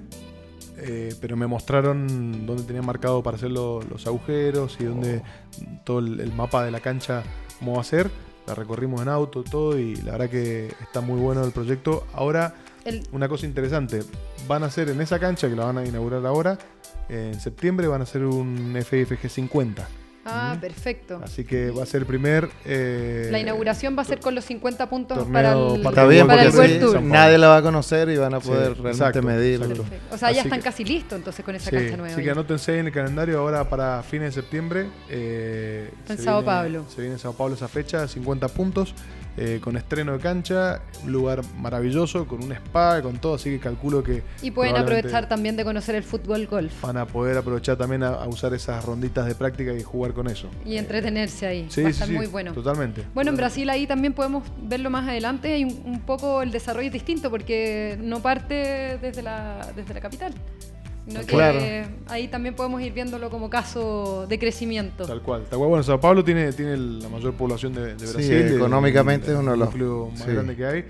Eh, 0.81 1.13
pero 1.21 1.37
me 1.37 1.47
mostraron 1.47 2.45
dónde 2.45 2.63
tenían 2.63 2.85
marcado 2.85 3.21
para 3.23 3.37
hacer 3.37 3.51
lo- 3.51 3.81
los 3.83 4.05
agujeros 4.07 4.77
y 4.79 4.85
dónde 4.85 5.21
todo 5.83 5.99
el, 5.99 6.19
el 6.19 6.33
mapa 6.33 6.63
de 6.65 6.71
la 6.71 6.79
cancha 6.79 7.23
cómo 7.59 7.75
va 7.75 7.81
a 7.81 7.85
ser. 7.85 8.09
La 8.47 8.55
recorrimos 8.55 9.01
en 9.01 9.07
auto, 9.09 9.43
todo, 9.43 9.77
y 9.77 9.95
la 9.97 10.13
verdad 10.13 10.29
que 10.29 10.73
está 10.81 10.99
muy 10.99 11.19
bueno 11.19 11.43
el 11.45 11.51
proyecto. 11.51 12.07
Ahora, 12.13 12.55
El- 12.83 13.03
una 13.11 13.29
cosa 13.29 13.45
interesante, 13.45 14.01
van 14.47 14.63
a 14.63 14.65
hacer 14.65 14.89
en 14.89 14.99
esa 14.99 15.19
cancha 15.19 15.47
que 15.47 15.55
la 15.55 15.65
van 15.65 15.77
a 15.77 15.85
inaugurar 15.85 16.25
ahora, 16.25 16.57
en 17.07 17.39
septiembre 17.39 17.87
van 17.87 18.01
a 18.01 18.03
hacer 18.03 18.25
un 18.25 18.75
FFG 18.75 19.29
50. 19.29 19.87
Ah, 20.23 20.55
perfecto. 20.61 21.19
Así 21.23 21.43
que 21.43 21.71
va 21.71 21.81
a 21.83 21.85
ser 21.85 22.01
el 22.01 22.05
primer. 22.07 22.47
eh, 22.65 23.29
La 23.31 23.39
inauguración 23.39 23.97
va 23.97 24.03
a 24.03 24.05
ser 24.05 24.19
con 24.19 24.35
los 24.35 24.45
50 24.45 24.87
puntos 24.89 25.27
para 25.27 25.53
el, 25.53 25.81
para 25.81 25.89
Está 25.89 26.05
bien, 26.05 26.27
para 26.27 26.43
porque 26.43 26.57
el 26.65 26.71
World 26.79 26.91
Tour. 26.91 27.01
Nadie 27.01 27.37
la 27.39 27.47
va 27.47 27.57
a 27.57 27.61
conocer 27.63 28.09
y 28.09 28.17
van 28.17 28.33
a 28.35 28.39
Sí, 28.39 28.47
poder 28.47 28.67
realmente 28.73 28.89
exacto, 28.91 29.21
medir. 29.23 29.61
exacto. 29.61 29.85
O 30.11 30.17
sea, 30.17 30.31
ya 30.31 30.43
están 30.43 30.59
que- 30.59 30.63
casi 30.65 30.83
listos 30.85 31.17
entonces 31.17 31.43
con 31.43 31.55
esa 31.55 31.69
Sí, 31.71 31.75
cancha 31.75 31.97
nueva. 31.97 32.13
así 32.13 32.23
que 32.23 32.29
anótense 32.29 32.77
en 32.79 32.85
el 32.87 32.93
calendario 32.93 33.39
ahora 33.39 33.67
para 33.67 34.03
fines 34.03 34.35
de 34.35 34.41
septiembre. 34.41 34.87
eh, 35.09 35.89
En 36.07 36.17
se 36.17 36.23
Sao 36.23 36.41
viene- 36.41 36.45
Paulo. 36.45 36.85
Se 36.89 37.01
viene 37.01 37.13
en 37.15 37.19
Sao 37.19 37.33
Paulo 37.33 37.55
esa 37.55 37.67
fecha, 37.67 38.07
50 38.07 38.47
puntos, 38.47 38.93
eh, 39.37 39.59
con 39.63 39.77
estreno 39.77 40.13
de 40.13 40.19
cancha, 40.19 40.81
un 41.05 41.11
lugar 41.11 41.41
maravilloso, 41.57 42.27
con 42.27 42.43
un 42.43 42.51
spa, 42.51 43.01
con 43.01 43.17
todo, 43.17 43.35
así 43.35 43.49
que 43.49 43.59
calculo 43.59 44.03
que... 44.03 44.23
Y 44.41 44.51
pueden 44.51 44.75
aprovechar 44.75 45.27
también 45.29 45.55
de 45.55 45.63
conocer 45.63 45.95
el 45.95 46.03
fútbol 46.03 46.47
golf 46.47 46.81
Van 46.81 46.97
a 46.97 47.05
poder 47.05 47.37
aprovechar 47.37 47.77
también 47.77 48.03
a, 48.03 48.09
a 48.09 48.27
usar 48.27 48.53
esas 48.53 48.83
ronditas 48.83 49.25
de 49.25 49.35
práctica 49.35 49.73
y 49.73 49.83
jugar 49.83 50.13
con 50.13 50.27
eso. 50.27 50.49
y 50.65 50.77
entretenerse 50.77 51.47
ahí. 51.47 51.67
Sí, 51.69 51.81
va 51.81 51.89
a 51.89 51.91
sí, 51.91 51.95
estar 51.95 52.07
sí, 52.07 52.13
muy 52.13 52.27
bueno. 52.27 52.53
Totalmente. 52.53 53.03
Bueno, 53.13 53.31
en 53.31 53.37
Brasil 53.37 53.69
ahí 53.69 53.87
también 53.87 54.13
podemos 54.13 54.43
verlo 54.61 54.89
más 54.89 55.07
adelante. 55.07 55.53
Hay 55.53 55.63
un, 55.63 55.81
un 55.85 56.01
poco 56.01 56.41
el 56.41 56.51
desarrollo 56.51 56.87
es 56.87 56.93
distinto 56.93 57.29
porque 57.29 57.97
no 58.01 58.21
parte 58.21 58.97
desde 59.01 59.21
la, 59.21 59.71
desde 59.75 59.93
la 59.93 60.01
capital. 60.01 60.33
Que 61.07 61.25
Claro. 61.25 61.59
ahí 62.07 62.27
también 62.27 62.55
podemos 62.55 62.81
ir 62.81 62.93
viéndolo 62.93 63.29
como 63.29 63.49
caso 63.49 64.25
de 64.29 64.37
crecimiento. 64.39 65.05
Tal 65.05 65.21
cual. 65.21 65.41
Tal 65.49 65.57
cual. 65.57 65.69
Bueno, 65.69 65.83
Sao 65.83 65.99
Paulo 65.99 66.23
tiene, 66.23 66.53
tiene 66.53 66.77
la 66.77 67.09
mayor 67.09 67.33
población 67.33 67.73
de, 67.73 67.95
de 67.95 68.07
Sí, 68.07 68.13
Brasil. 68.13 68.33
el- 68.33 68.55
económicamente 68.55 69.27
el, 69.27 69.33
es 69.33 69.39
uno 69.39 69.51
de 69.51 69.57
los- 69.57 69.75
más 70.11 70.19
sí. 70.21 70.31
grande 70.31 70.55
que 70.55 70.65
hay. 70.65 70.85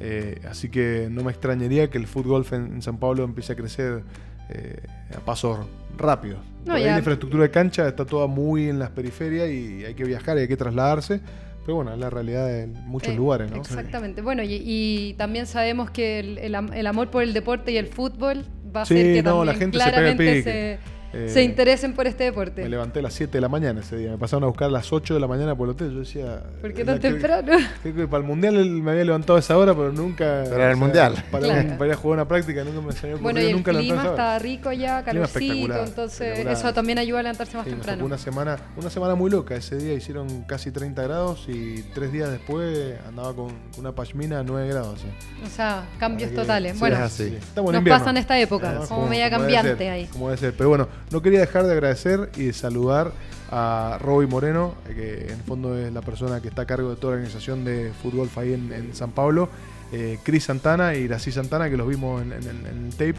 Eh, 0.00 0.40
así 0.50 0.68
que 0.68 1.08
no 1.10 1.22
me 1.22 1.30
extrañaría 1.30 1.88
que 1.88 1.98
el 1.98 2.06
fútbol 2.06 2.44
en, 2.50 2.74
en 2.74 2.82
San 2.82 2.98
Pablo 2.98 3.22
empiece 3.24 3.52
a 3.52 3.56
crecer 3.56 4.02
eh, 4.50 4.82
a 5.16 5.20
pasos 5.20 5.58
rápidos. 5.96 6.40
No, 6.66 6.76
la 6.76 6.98
infraestructura 6.98 7.44
de 7.44 7.50
cancha 7.50 7.86
está 7.88 8.04
toda 8.04 8.26
muy 8.26 8.68
en 8.68 8.78
las 8.78 8.90
periferias 8.90 9.48
y 9.48 9.84
hay 9.84 9.94
que 9.94 10.04
viajar 10.04 10.36
y 10.36 10.40
hay 10.42 10.48
que 10.48 10.56
trasladarse. 10.56 11.20
Pero 11.64 11.76
bueno, 11.76 11.92
es 11.94 11.98
la 11.98 12.10
realidad 12.10 12.46
de 12.46 12.66
muchos 12.66 13.14
Eh, 13.14 13.16
lugares, 13.16 13.50
¿no? 13.50 13.56
Exactamente. 13.58 14.20
Bueno, 14.20 14.42
y, 14.42 14.60
y 14.62 15.14
también 15.14 15.46
sabemos 15.46 15.90
que 15.90 16.18
el, 16.18 16.38
el 16.38 16.86
amor 16.86 17.10
por 17.10 17.22
el 17.22 17.32
deporte 17.32 17.72
y 17.72 17.76
el 17.78 17.86
fútbol 17.86 18.44
va 18.74 18.82
a 18.82 18.86
Sí, 18.86 18.94
que 18.94 19.22
no, 19.22 19.30
también 19.30 19.46
la 19.46 19.54
gente 19.54 19.78
se 19.78 19.84
pega 19.84 20.08
el 20.10 20.16
claramente 20.16 20.36
pique. 20.38 20.42
se, 20.42 20.78
Eh, 21.14 21.28
se 21.28 21.42
interesen 21.42 21.94
por 21.94 22.06
este 22.06 22.24
deporte. 22.24 22.62
Me 22.62 22.68
levanté 22.68 22.98
a 22.98 23.02
las 23.02 23.12
7 23.14 23.32
de 23.32 23.40
la 23.40 23.48
mañana 23.48 23.80
ese 23.80 23.96
día. 23.96 24.10
Me 24.10 24.18
pasaron 24.18 24.44
a 24.44 24.46
buscar 24.48 24.68
a 24.68 24.72
las 24.72 24.92
8 24.92 25.14
de 25.14 25.20
la 25.20 25.26
mañana 25.26 25.54
por 25.54 25.66
el 25.68 25.72
hotel. 25.72 25.92
Yo 25.92 26.00
decía. 26.00 26.42
¿Por 26.60 26.72
qué 26.74 26.84
tan 26.84 26.98
que- 26.98 27.08
temprano? 27.10 27.52
Creo 27.82 27.94
que 27.96 28.08
para 28.08 28.20
el 28.22 28.26
mundial 28.28 28.56
él 28.56 28.70
me 28.70 28.90
había 28.92 29.04
levantado 29.04 29.36
a 29.36 29.40
esa 29.40 29.56
hora, 29.56 29.74
pero 29.74 29.92
nunca. 29.92 30.42
Pero 30.44 30.56
era 30.56 30.70
el 30.70 30.76
mundial. 30.76 31.14
Para, 31.30 31.44
Claro. 31.46 31.68
un- 31.70 31.78
para 31.78 31.86
ir 31.86 31.92
a 31.92 31.96
jugar 31.96 32.18
una 32.18 32.28
práctica, 32.28 32.64
nunca 32.64 32.80
me 32.80 32.92
había 33.12 33.16
Bueno, 33.22 33.40
y 33.40 33.44
el 33.46 33.52
nunca 33.52 33.70
clima 33.72 33.94
a 33.94 34.02
esa 34.02 34.12
hora. 34.12 34.22
está 34.24 34.38
rico 34.40 34.72
ya, 34.72 35.02
calorcito, 35.04 35.84
entonces 35.84 36.20
espectacular. 36.20 36.52
eso 36.56 36.74
también 36.74 36.98
ayuda 36.98 37.20
a 37.20 37.22
levantarse 37.22 37.56
más 37.56 37.64
Sí, 37.64 37.70
temprano. 37.70 38.04
una 38.04 38.18
semana, 38.18 38.56
una 38.76 38.90
semana 38.90 39.14
muy 39.14 39.30
loca. 39.30 39.54
Ese 39.56 39.76
día 39.76 39.94
hicieron 39.94 40.42
casi 40.42 40.70
30 40.70 41.02
grados 41.02 41.44
y 41.48 41.82
tres 41.94 42.12
días 42.12 42.30
después 42.30 42.94
andaba 43.08 43.34
con 43.34 43.52
una 43.78 43.92
pashmina 43.92 44.40
a 44.40 44.42
9 44.42 44.68
grados. 44.68 44.98
así. 44.98 45.06
O 45.44 45.48
sea, 45.48 45.84
cambios 45.98 46.28
Así 46.28 46.34
que- 46.36 46.40
totales. 46.42 46.72
sí, 46.74 46.78
bueno, 46.78 46.96
es 46.96 47.02
así. 47.02 47.22
Estamos 47.38 47.70
en 47.70 47.72
nos 47.74 47.80
invierno. 47.80 47.98
pasa 48.00 48.10
en 48.10 48.16
esta 48.16 48.38
época, 48.38 48.80
como 48.88 49.06
media 49.08 49.30
cambiante 49.30 49.88
ahí. 49.90 50.06
Como 50.06 50.28
debe 50.28 50.38
ser. 50.38 50.54
Pero 50.56 50.68
bueno, 50.68 50.88
no 51.10 51.22
quería 51.22 51.40
dejar 51.40 51.64
de 51.64 51.72
agradecer 51.72 52.30
y 52.36 52.44
de 52.46 52.52
saludar 52.52 53.12
a 53.50 53.98
Roby 54.00 54.26
Moreno, 54.26 54.74
que 54.86 55.24
en 55.24 55.30
el 55.30 55.42
fondo 55.42 55.78
es 55.78 55.92
la 55.92 56.00
persona 56.00 56.40
que 56.40 56.48
está 56.48 56.62
a 56.62 56.66
cargo 56.66 56.90
de 56.90 56.96
toda 56.96 57.12
la 57.12 57.16
organización 57.18 57.64
de 57.64 57.92
fútbol 58.02 58.28
ahí 58.36 58.54
en, 58.54 58.94
San 58.94 59.12
Pablo, 59.12 59.48
eh, 59.92 60.18
Cris 60.22 60.44
Santana 60.44 60.94
y 60.94 61.06
Grací 61.06 61.30
Santana, 61.30 61.70
que 61.70 61.76
los 61.76 61.86
vimos 61.86 62.22
en 62.22 62.32
el 62.32 62.90
tape. 62.90 63.16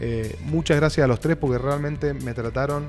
Eh, 0.00 0.36
muchas 0.42 0.76
gracias 0.76 1.04
a 1.04 1.08
los 1.08 1.20
tres 1.20 1.36
porque 1.36 1.58
realmente 1.58 2.14
me 2.14 2.32
trataron 2.34 2.86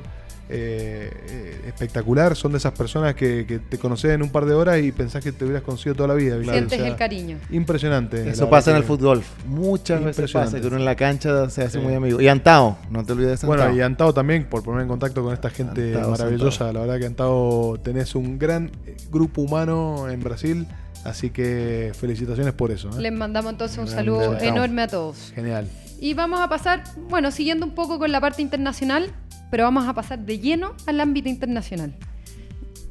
eh, 0.50 1.62
espectacular. 1.68 2.36
Son 2.36 2.52
de 2.52 2.58
esas 2.58 2.74
personas 2.74 3.16
que, 3.16 3.46
que 3.46 3.60
te 3.60 3.78
conoces 3.78 4.12
en 4.12 4.22
un 4.24 4.30
par 4.30 4.46
de 4.46 4.54
horas 4.54 4.82
y 4.82 4.92
pensás 4.92 5.24
que 5.24 5.32
te 5.32 5.46
hubieras 5.46 5.64
conocido 5.64 5.96
toda 5.96 6.08
la 6.10 6.14
vida. 6.16 6.38
¿viste? 6.38 6.54
Sientes 6.54 6.80
el 6.80 6.96
cariño. 6.96 7.38
Impresionante. 7.52 8.30
Eso 8.30 8.46
la 8.46 8.50
pasa 8.50 8.72
en 8.72 8.78
el 8.78 8.84
fútbol. 8.84 9.22
Muchas 9.46 10.04
veces 10.04 10.32
pasa 10.32 10.60
que 10.60 10.68
uno 10.68 10.78
en 10.78 10.86
la 10.86 10.96
cancha 10.96 11.50
se 11.50 11.64
hace 11.64 11.80
Sí. 11.80 11.86
muy 11.86 11.94
amigo. 11.94 12.20
Y 12.20 12.28
Antao, 12.28 12.78
no 12.90 13.06
te 13.06 13.14
olvides 13.14 13.42
de 13.42 13.48
Bueno, 13.48 13.64
Antao. 13.64 13.78
y 13.78 13.82
Antao 13.82 14.14
también, 14.14 14.46
por 14.46 14.64
poner 14.64 14.82
en 14.82 14.88
contacto 14.88 15.24
con 15.24 15.34
esta 15.34 15.50
gente 15.50 15.94
Antao, 15.96 16.12
maravillosa. 16.12 16.74
La 16.74 16.80
verdad 16.82 17.00
que 17.00 17.06
Antao 17.06 17.78
tenés 17.84 18.16
un 18.16 18.40
gran 18.40 18.72
eh, 18.86 18.98
grupo 19.12 19.42
humano 19.42 20.10
en 20.10 20.22
Brasil, 20.24 20.68
así 21.06 21.30
que 21.30 21.92
felicitaciones 22.00 22.54
por 22.54 22.72
eso. 22.72 22.90
¿eh? 22.90 23.02
Les 23.02 23.14
mandamos 23.14 23.52
entonces 23.52 23.78
un 23.78 23.88
saludo 23.88 24.38
enorme 24.40 24.82
a 24.82 24.88
todos. 24.88 25.32
Genial. 25.36 25.68
Y 26.02 26.14
vamos 26.14 26.40
a 26.40 26.48
pasar, 26.50 26.84
bueno, 27.10 27.30
siguiendo 27.30 27.66
un 27.66 27.76
poco 27.76 28.00
con 28.00 28.12
la 28.12 28.22
parte 28.22 28.42
internacional, 28.42 29.12
pero 29.50 29.64
vamos 29.64 29.88
a 29.88 29.94
pasar 29.94 30.20
de 30.20 30.40
lleno 30.40 30.74
al 30.86 31.00
ámbito 31.00 31.30
internacional. 31.30 31.96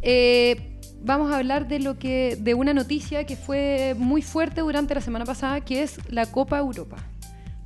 Eh, 0.02 0.78
vamos 1.02 1.32
a 1.32 1.38
hablar 1.38 1.68
de 1.68 1.78
lo 1.80 1.98
que, 1.98 2.36
de 2.40 2.54
una 2.54 2.74
noticia 2.74 3.24
que 3.24 3.36
fue 3.36 3.94
muy 3.98 4.22
fuerte 4.22 4.60
durante 4.60 4.94
la 4.94 5.00
semana 5.00 5.24
pasada, 5.24 5.60
que 5.60 5.82
es 5.82 5.98
la 6.10 6.26
Copa 6.26 6.58
Europa. 6.58 6.96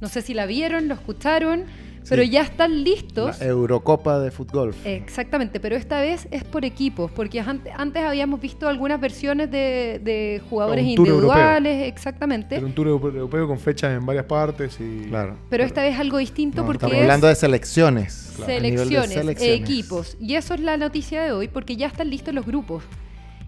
No 0.01 0.09
sé 0.09 0.23
si 0.23 0.35
la 0.35 0.47
vieron, 0.47 0.89
lo 0.89 0.95
escucharon, 0.95 1.65
pero 2.09 2.23
Sí. 2.23 2.31
ya 2.31 2.43
están 2.43 2.83
listos. 2.85 3.39
La 3.41 3.47
Eurocopa 3.47 4.19
de 4.19 4.31
fútbol. 4.31 4.75
Exactamente, 4.85 5.61
pero 5.61 5.77
esta 5.77 6.01
vez 6.01 6.27
es 6.31 6.45
por 6.45 6.65
equipos, 6.65 7.11
porque 7.11 7.41
antes, 7.41 7.73
antes 7.77 8.03
habíamos 8.03 8.41
visto 8.41 8.69
algunas 8.69 9.01
versiones 9.01 9.51
de, 9.51 10.01
de 10.03 10.43
jugadores 10.51 10.85
Un 10.87 10.95
tour 10.95 11.09
individuales, 11.09 11.87
exactamente, 11.89 12.57
Era 12.57 12.67
un 12.67 12.73
tour 12.75 12.89
europeo 12.89 13.47
con 13.47 13.59
fechas 13.59 13.93
en 13.99 14.05
varias 14.05 14.25
partes 14.27 14.79
y. 14.81 15.07
Claro. 15.09 15.37
pero 15.49 15.65
esta 15.65 15.83
vez 15.83 15.99
algo 15.99 16.19
distinto 16.19 16.63
No, 16.63 16.67
porque 16.67 16.77
estamos 16.79 16.97
es 16.97 17.03
hablando 17.03 17.27
de 17.27 17.35
selecciones. 17.35 18.35
de 18.39 18.45
selecciones, 18.47 19.41
equipos, 19.43 20.17
y 20.21 20.35
eso 20.35 20.55
es 20.55 20.61
la 20.61 20.77
noticia 20.77 21.23
de 21.23 21.33
hoy, 21.33 21.49
porque 21.49 21.77
ya 21.77 21.87
están 21.87 22.11
listos 22.11 22.35
los 22.35 22.47
grupos. 22.47 22.85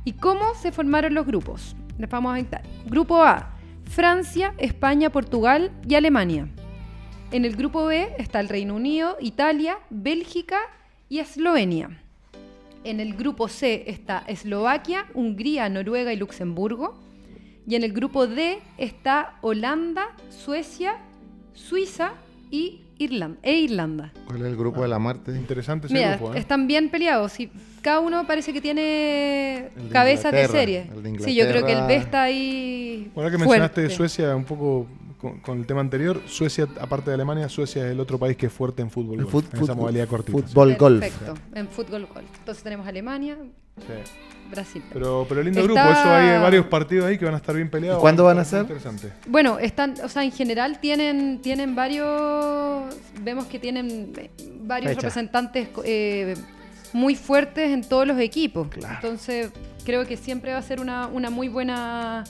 ¿Y 0.04 0.12
cómo 0.12 0.42
se 0.60 0.70
formaron 0.70 1.14
los 1.14 1.26
grupos? 1.26 1.74
Les 1.98 2.10
vamos 2.10 2.34
a 2.34 2.36
dictar. 2.36 2.62
Grupo 2.86 3.22
A, 3.22 3.56
Francia, 3.88 4.52
España, 4.58 5.10
Portugal 5.10 5.70
y 5.88 5.94
Alemania. 5.94 6.48
En 7.34 7.44
el 7.44 7.56
grupo 7.56 7.86
B 7.86 8.14
está 8.16 8.38
el 8.38 8.48
Reino 8.48 8.76
Unido, 8.76 9.16
Italia, 9.20 9.78
Bélgica 9.90 10.56
y 11.08 11.18
Eslovenia. 11.18 12.00
En 12.84 13.00
el 13.00 13.16
grupo 13.16 13.48
C 13.48 13.82
está 13.88 14.22
Eslovaquia, 14.28 15.06
Hungría, 15.14 15.68
Noruega 15.68 16.12
y 16.12 16.16
Luxemburgo. 16.16 16.96
Y 17.66 17.74
en 17.74 17.82
el 17.82 17.92
grupo 17.92 18.28
D 18.28 18.60
está 18.78 19.34
Holanda, 19.40 20.14
Suecia, 20.30 20.94
Suiza 21.54 22.12
y 22.52 22.82
Irlanda, 22.98 23.40
e 23.42 23.54
Irlanda. 23.56 24.12
¿Cuál 24.26 24.42
es 24.42 24.46
el 24.46 24.56
grupo 24.56 24.82
de 24.82 24.88
la 24.88 25.00
muerte? 25.00 25.32
Interesante 25.32 25.88
ese 25.88 25.94
Mira, 25.96 26.16
grupo, 26.16 26.34
¿eh? 26.34 26.38
están 26.38 26.68
bien 26.68 26.88
peleados. 26.88 27.40
Y 27.40 27.50
cada 27.82 27.98
uno 27.98 28.24
parece 28.28 28.52
que 28.52 28.60
tiene 28.60 28.80
de 29.74 29.88
cabezas 29.90 30.30
de 30.30 30.46
serie. 30.46 30.88
el 30.94 31.02
de 31.02 31.18
Sí, 31.18 31.34
yo 31.34 31.48
creo 31.48 31.66
que 31.66 31.72
el 31.72 31.84
B 31.88 31.96
está 31.96 32.22
ahí. 32.22 33.10
Ahora 33.16 33.32
que 33.32 33.38
mencionaste 33.38 33.80
fuerte. 33.80 33.96
Suecia 33.96 34.36
un 34.36 34.44
poco 34.44 34.86
con, 35.24 35.40
con 35.40 35.58
el 35.58 35.66
tema 35.66 35.80
anterior, 35.80 36.20
Suecia, 36.26 36.66
aparte 36.80 37.10
de 37.10 37.14
Alemania, 37.14 37.48
Suecia 37.48 37.84
es 37.86 37.92
el 37.92 38.00
otro 38.00 38.18
país 38.18 38.36
que 38.36 38.46
es 38.46 38.52
fuerte 38.52 38.82
en 38.82 38.90
fútbol. 38.90 39.20
En 39.20 39.24
golf, 39.24 39.34
fut- 39.46 39.56
en 39.56 39.62
esa 39.64 39.74
modalidad 39.74 40.06
cortita. 40.06 40.38
fútbol 40.38 40.76
golf. 40.76 41.00
Perfecto, 41.00 41.34
en 41.54 41.68
fútbol 41.68 42.06
golf. 42.12 42.26
Entonces 42.38 42.62
tenemos 42.62 42.86
Alemania, 42.86 43.38
Sí. 43.78 43.92
Brasil. 44.50 44.82
Pero, 44.92 45.24
pero 45.28 45.42
lindo 45.42 45.60
Está- 45.60 45.72
grupo, 45.72 45.98
eso 45.98 46.08
hay 46.10 46.38
varios 46.40 46.66
partidos 46.66 47.06
ahí 47.06 47.16
que 47.18 47.24
van 47.24 47.34
a 47.34 47.38
estar 47.38 47.56
bien 47.56 47.70
peleados. 47.70 47.98
¿Y 47.98 48.02
cuándo 48.02 48.22
van 48.24 48.38
a 48.38 48.44
ser? 48.44 48.60
Interesante. 48.60 49.12
Bueno, 49.26 49.58
están, 49.58 49.94
o 50.04 50.08
sea, 50.08 50.22
en 50.22 50.30
general 50.30 50.78
tienen, 50.78 51.40
tienen 51.42 51.74
varios, 51.74 52.94
vemos 53.22 53.46
que 53.46 53.58
tienen 53.58 54.12
varios 54.60 54.90
Fecha. 54.90 55.00
representantes 55.00 55.68
eh, 55.84 56.34
muy 56.92 57.16
fuertes 57.16 57.70
en 57.70 57.82
todos 57.82 58.06
los 58.06 58.18
equipos. 58.20 58.68
Entonces, 58.76 59.50
creo 59.84 60.06
que 60.06 60.16
siempre 60.16 60.52
va 60.52 60.58
a 60.58 60.62
ser 60.62 60.80
una, 60.80 61.08
una 61.08 61.30
muy 61.30 61.48
buena, 61.48 62.22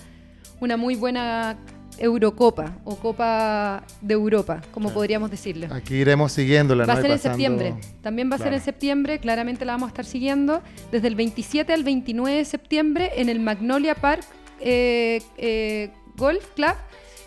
una 0.61 0.77
muy 0.79 0.95
buena 0.95 1.57
Eurocopa 1.99 2.73
o 2.85 2.97
Copa 2.97 3.85
de 4.01 4.15
Europa, 4.15 4.61
como 4.73 4.91
podríamos 4.93 5.31
decirle. 5.31 5.69
Aquí 5.71 5.95
iremos 5.97 6.33
siguiéndola. 6.33 6.87
Va 6.87 6.95
a 6.95 6.97
ser 6.97 7.07
en 7.07 7.11
pasando- 7.13 7.33
septiembre. 7.37 7.75
También 8.03 8.31
va 8.31 8.37
a 8.37 8.39
ser 8.39 8.53
en 8.53 8.61
septiembre. 8.61 9.19
Claramente 9.19 9.65
la 9.65 9.73
vamos 9.73 9.89
a 9.89 9.91
estar 9.91 10.05
siguiendo 10.05 10.63
desde 10.93 11.09
el 11.09 11.15
27 11.15 11.73
al 11.73 11.85
29 11.85 12.39
de 12.39 12.45
septiembre 12.45 13.11
en 13.17 13.29
el 13.29 13.41
Magnolia 13.41 13.95
Park 13.95 14.25
eh, 14.61 15.21
eh, 15.37 15.91
Golf 16.17 16.47
Club, 16.55 16.75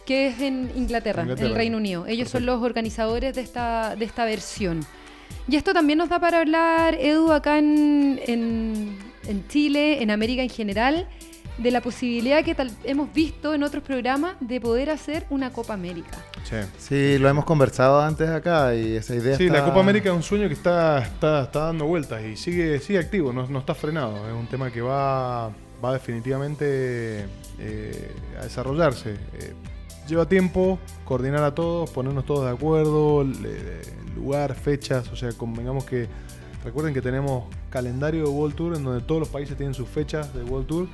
que 0.05 0.27
es 0.27 0.39
en 0.41 0.71
Inglaterra, 0.75 1.23
en 1.23 1.29
el 1.37 1.53
Reino 1.55 1.77
Unido. 1.77 2.05
Ellos 2.07 2.29
son 2.29 2.45
los 2.45 2.61
organizadores 2.63 3.35
de 3.35 3.41
esta, 3.41 3.95
de 3.95 4.05
esta 4.05 4.25
versión. 4.25 4.85
Y 5.49 5.55
esto 5.57 5.73
también 5.73 5.97
nos 5.99 6.09
da 6.09 6.19
para 6.19 6.39
hablar, 6.39 6.95
Edu, 6.95 7.31
acá 7.31 7.57
en, 7.57 8.19
en, 8.25 8.97
en 9.27 9.47
Chile, 9.49 10.01
en 10.01 10.11
América 10.11 10.41
en 10.41 10.49
general, 10.49 11.07
de 11.57 11.71
la 11.71 11.81
posibilidad 11.81 12.43
que 12.43 12.53
tal, 12.55 12.71
hemos 12.83 13.11
visto 13.13 13.53
en 13.53 13.63
otros 13.63 13.83
programas 13.83 14.35
de 14.39 14.61
poder 14.61 14.89
hacer 14.89 15.25
una 15.29 15.51
Copa 15.51 15.73
América. 15.73 16.17
Sí, 16.77 17.17
lo 17.17 17.27
hemos 17.27 17.45
conversado 17.45 17.99
antes 18.01 18.29
acá 18.29 18.75
y 18.75 18.95
esa 18.95 19.15
idea 19.15 19.35
Sí, 19.37 19.45
está- 19.47 19.57
la 19.59 19.65
Copa 19.65 19.79
América 19.79 20.09
es 20.09 20.15
un 20.15 20.23
sueño 20.23 20.47
que 20.47 20.53
está, 20.53 20.99
está, 20.99 21.43
está 21.43 21.65
dando 21.65 21.85
vueltas 21.85 22.23
y 22.23 22.37
sigue, 22.37 22.79
sigue 22.79 22.99
activo, 22.99 23.33
no, 23.33 23.47
no 23.47 23.59
está 23.59 23.73
frenado. 23.73 24.27
Es 24.27 24.33
un 24.33 24.47
tema 24.47 24.69
que 24.71 24.81
va, 24.81 25.49
va 25.83 25.93
definitivamente 25.93 27.25
eh, 27.59 28.11
a 28.39 28.43
desarrollarse. 28.43 29.11
Eh, 29.13 29.53
lleva 30.07 30.27
tiempo 30.27 30.79
coordinar 31.05 31.43
a 31.43 31.53
todos, 31.55 31.89
ponernos 31.89 32.25
todos 32.25 32.45
de 32.45 32.51
acuerdo, 32.51 33.23
le- 33.23 33.97
lugar, 34.15 34.55
fechas, 34.55 35.07
o 35.11 35.15
sea, 35.15 35.31
convengamos 35.33 35.85
que 35.85 36.07
recuerden 36.63 36.93
que 36.93 37.01
tenemos 37.01 37.43
calendario 37.69 38.23
de 38.23 38.29
World 38.29 38.55
Tour 38.55 38.75
en 38.75 38.83
donde 38.83 39.01
todos 39.05 39.19
los 39.19 39.29
países 39.29 39.55
tienen 39.57 39.73
sus 39.73 39.87
fechas 39.87 40.33
de 40.33 40.43
World 40.43 40.67
Tour. 40.67 40.87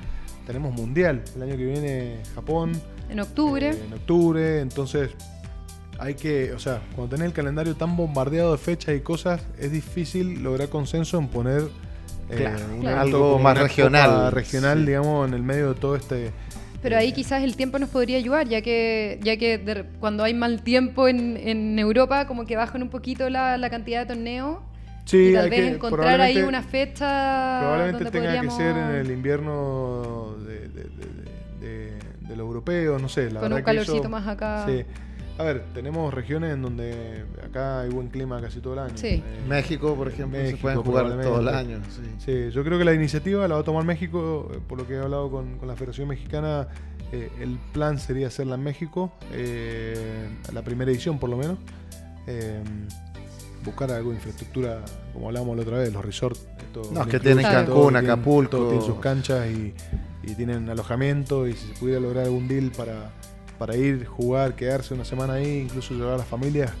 Tenemos 0.46 0.74
Mundial, 0.74 1.22
el 1.36 1.42
año 1.42 1.56
que 1.56 1.64
viene 1.64 2.16
Japón, 2.34 2.72
En 3.08 3.20
octubre. 3.20 3.70
en 3.70 3.92
octubre, 3.92 4.60
entonces 4.60 5.10
hay 5.98 6.14
que, 6.14 6.52
o 6.52 6.58
sea, 6.58 6.82
cuando 6.94 7.14
tenés 7.16 7.28
el 7.28 7.32
calendario 7.32 7.74
tan 7.76 7.96
bombardeado 7.96 8.52
de 8.52 8.58
fechas 8.58 8.94
y 8.96 9.00
cosas, 9.00 9.40
es 9.58 9.70
difícil 9.72 10.42
lograr 10.42 10.68
consenso 10.68 11.18
en 11.18 11.28
poner 11.28 11.62
eh, 12.30 12.36
Claro, 12.36 12.64
un 12.74 12.80
claro. 12.80 12.96
evento 13.02 13.16
Algo 13.16 13.38
más 13.38 13.52
una 13.54 13.62
regional. 13.62 14.32
regional, 14.32 14.78
Sí. 14.80 14.86
digamos, 14.86 15.28
en 15.28 15.34
el 15.34 15.42
medio 15.42 15.72
de 15.74 15.80
todo 15.80 15.96
este... 15.96 16.32
Pero 16.82 16.98
ahí 16.98 17.12
quizás 17.12 17.42
el 17.42 17.56
tiempo 17.56 17.78
nos 17.78 17.88
podría 17.88 18.18
ayudar, 18.18 18.46
ya 18.46 18.60
que, 18.60 19.18
ya 19.22 19.38
que 19.38 19.56
de- 19.56 19.84
cuando 20.00 20.22
hay 20.24 20.34
mal 20.34 20.62
tiempo 20.62 21.08
en, 21.08 21.36
en 21.38 21.78
Europa, 21.78 22.26
como 22.26 22.44
que 22.44 22.56
bajan 22.56 22.82
un 22.82 22.90
poquito 22.90 23.30
la, 23.30 23.56
la 23.56 23.70
cantidad 23.70 24.00
de 24.00 24.14
torneos. 24.14 24.58
Sí, 25.04 25.28
y 25.30 25.32
tal 25.34 25.44
hay 25.44 25.50
vez 25.50 25.60
que- 25.60 25.68
encontrar 25.74 26.06
ahí 26.20 26.34
probablemente- 26.34 26.48
una 26.48 26.62
fecha. 26.62 27.58
Probablemente 27.60 28.04
donde 28.04 28.10
tenga 28.10 28.24
podríamos- 28.26 28.56
que 28.56 28.62
ser 28.62 28.76
en 28.76 28.90
el 28.96 29.10
invierno 29.10 30.34
de, 30.46 30.68
de, 30.68 30.84
de- 30.84 31.60
de- 31.60 31.98
de 32.20 32.36
los 32.36 32.46
europeos, 32.46 33.00
no 33.02 33.08
sé. 33.08 33.30
La 33.30 33.40
Con 33.40 33.50
verdad 33.50 33.58
un 33.58 33.64
que 33.64 33.70
eso- 33.82 33.86
calorcito 33.92 34.08
más 34.08 34.26
acá. 34.26 34.64
Sí. 34.66 34.84
A 35.36 35.42
ver, 35.42 35.64
tenemos 35.74 36.14
regiones 36.14 36.54
en 36.54 36.62
donde 36.62 37.24
acá 37.44 37.80
hay 37.80 37.90
buen 37.90 38.06
clima 38.06 38.40
casi 38.40 38.60
todo 38.60 38.74
el 38.74 38.78
año. 38.78 38.96
Sí. 38.96 39.20
México, 39.48 39.96
por 39.96 40.06
ejemplo, 40.06 40.38
se 40.46 40.56
pueden 40.56 40.80
jugar 40.80 41.20
todo 41.22 41.40
el 41.40 41.48
año, 41.48 41.80
Sí. 42.24 42.50
yo 42.52 42.62
creo 42.62 42.78
que 42.78 42.84
la 42.84 42.94
iniciativa 42.94 43.46
la 43.48 43.56
va 43.56 43.60
a 43.62 43.64
tomar 43.64 43.84
México, 43.84 44.48
eh, 44.54 44.58
por 44.68 44.78
lo 44.78 44.86
que 44.86 44.94
he 44.94 44.98
hablado 45.00 45.30
con, 45.32 45.58
con 45.58 45.66
la 45.68 45.74
Federación 45.76 46.08
Mexicana. 46.08 46.68
eh, 47.12 47.30
el 47.40 47.58
plan 47.72 47.98
sería 48.00 48.26
hacerla 48.26 48.56
en 48.56 48.62
México, 48.64 49.12
eh, 49.32 50.28
la 50.52 50.62
primera 50.62 50.90
edición 50.90 51.18
por 51.20 51.30
lo 51.30 51.36
menos. 51.36 51.58
Buscar 53.64 53.90
algo 53.92 54.10
de 54.10 54.16
infraestructura, 54.16 54.80
como 55.12 55.28
hablábamos 55.28 55.56
la 55.56 55.62
otra 55.62 55.78
vez, 55.78 55.92
los 55.92 56.04
resorts. 56.04 56.40
estos 56.58 56.92
No, 56.92 57.00
all 57.00 57.08
que 57.08 57.18
tienen 57.18 57.44
Cancún, 57.44 57.96
Acapulco. 57.96 58.66
tienen 58.68 58.82
sus 58.84 58.98
canchas 59.00 59.46
y, 59.48 59.72
y 60.22 60.34
tienen 60.34 60.68
alojamiento. 60.68 61.48
Y 61.48 61.54
si 61.54 61.68
se 61.68 61.74
pudiera 61.80 62.00
lograr 62.00 62.24
algún 62.24 62.46
deal 62.46 62.70
para, 62.76 63.10
para 63.58 63.74
ir, 63.76 64.04
jugar, 64.06 64.54
quedarse 64.54 64.92
una 64.92 65.04
semana 65.06 65.34
ahí, 65.34 65.60
incluso 65.60 65.94
llevar 65.94 66.14
a 66.14 66.18
las 66.18 66.26
familias, 66.26 66.72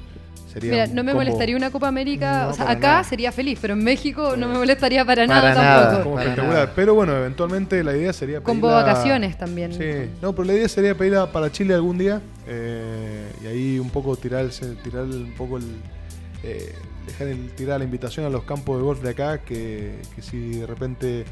sería. 0.52 0.70
Mira, 0.72 0.86
no 0.88 1.02
me 1.04 1.12
combo. 1.12 1.24
molestaría 1.24 1.56
una 1.56 1.70
Copa 1.70 1.88
América. 1.88 2.42
No, 2.44 2.50
o 2.50 2.52
sea, 2.52 2.70
acá 2.70 2.88
nada. 2.88 3.04
sería 3.04 3.32
feliz, 3.32 3.58
pero 3.62 3.72
en 3.72 3.82
México 3.82 4.36
no 4.36 4.46
me 4.48 4.54
molestaría 4.58 5.06
para, 5.06 5.26
Para 5.26 5.40
nada 5.40 5.54
nada, 5.54 5.82
tampoco. 5.86 6.04
como 6.10 6.20
espectacular. 6.20 6.72
Pero 6.76 6.94
bueno, 6.94 7.16
eventualmente 7.16 7.82
la 7.82 7.96
idea 7.96 8.12
sería 8.12 8.42
Con 8.42 8.60
pedirla- 8.60 8.74
vacaciones 8.84 9.38
también. 9.38 9.72
Sí, 9.72 10.10
no, 10.20 10.34
pero 10.34 10.44
la 10.44 10.52
idea 10.52 10.68
sería 10.68 10.94
pedirla 10.94 11.32
para 11.32 11.50
Chile 11.50 11.72
algún 11.72 11.96
día 11.96 12.20
eh, 12.46 13.26
y 13.42 13.46
ahí 13.46 13.78
un 13.78 13.88
poco 13.88 14.16
tirarse, 14.16 14.74
tirar 14.84 15.04
un 15.04 15.32
poco 15.34 15.56
el. 15.56 15.64
Eh, 16.44 16.74
dejar 17.06 17.28
el, 17.28 17.50
tirar 17.52 17.78
la 17.78 17.84
invitación 17.84 18.26
a 18.26 18.30
los 18.30 18.44
campos 18.44 18.76
de 18.78 18.82
golf 18.84 19.02
de 19.02 19.10
acá, 19.10 19.38
que, 19.42 19.96
que 20.14 20.22
si 20.22 20.58
de 20.60 20.66
repente. 20.66 21.24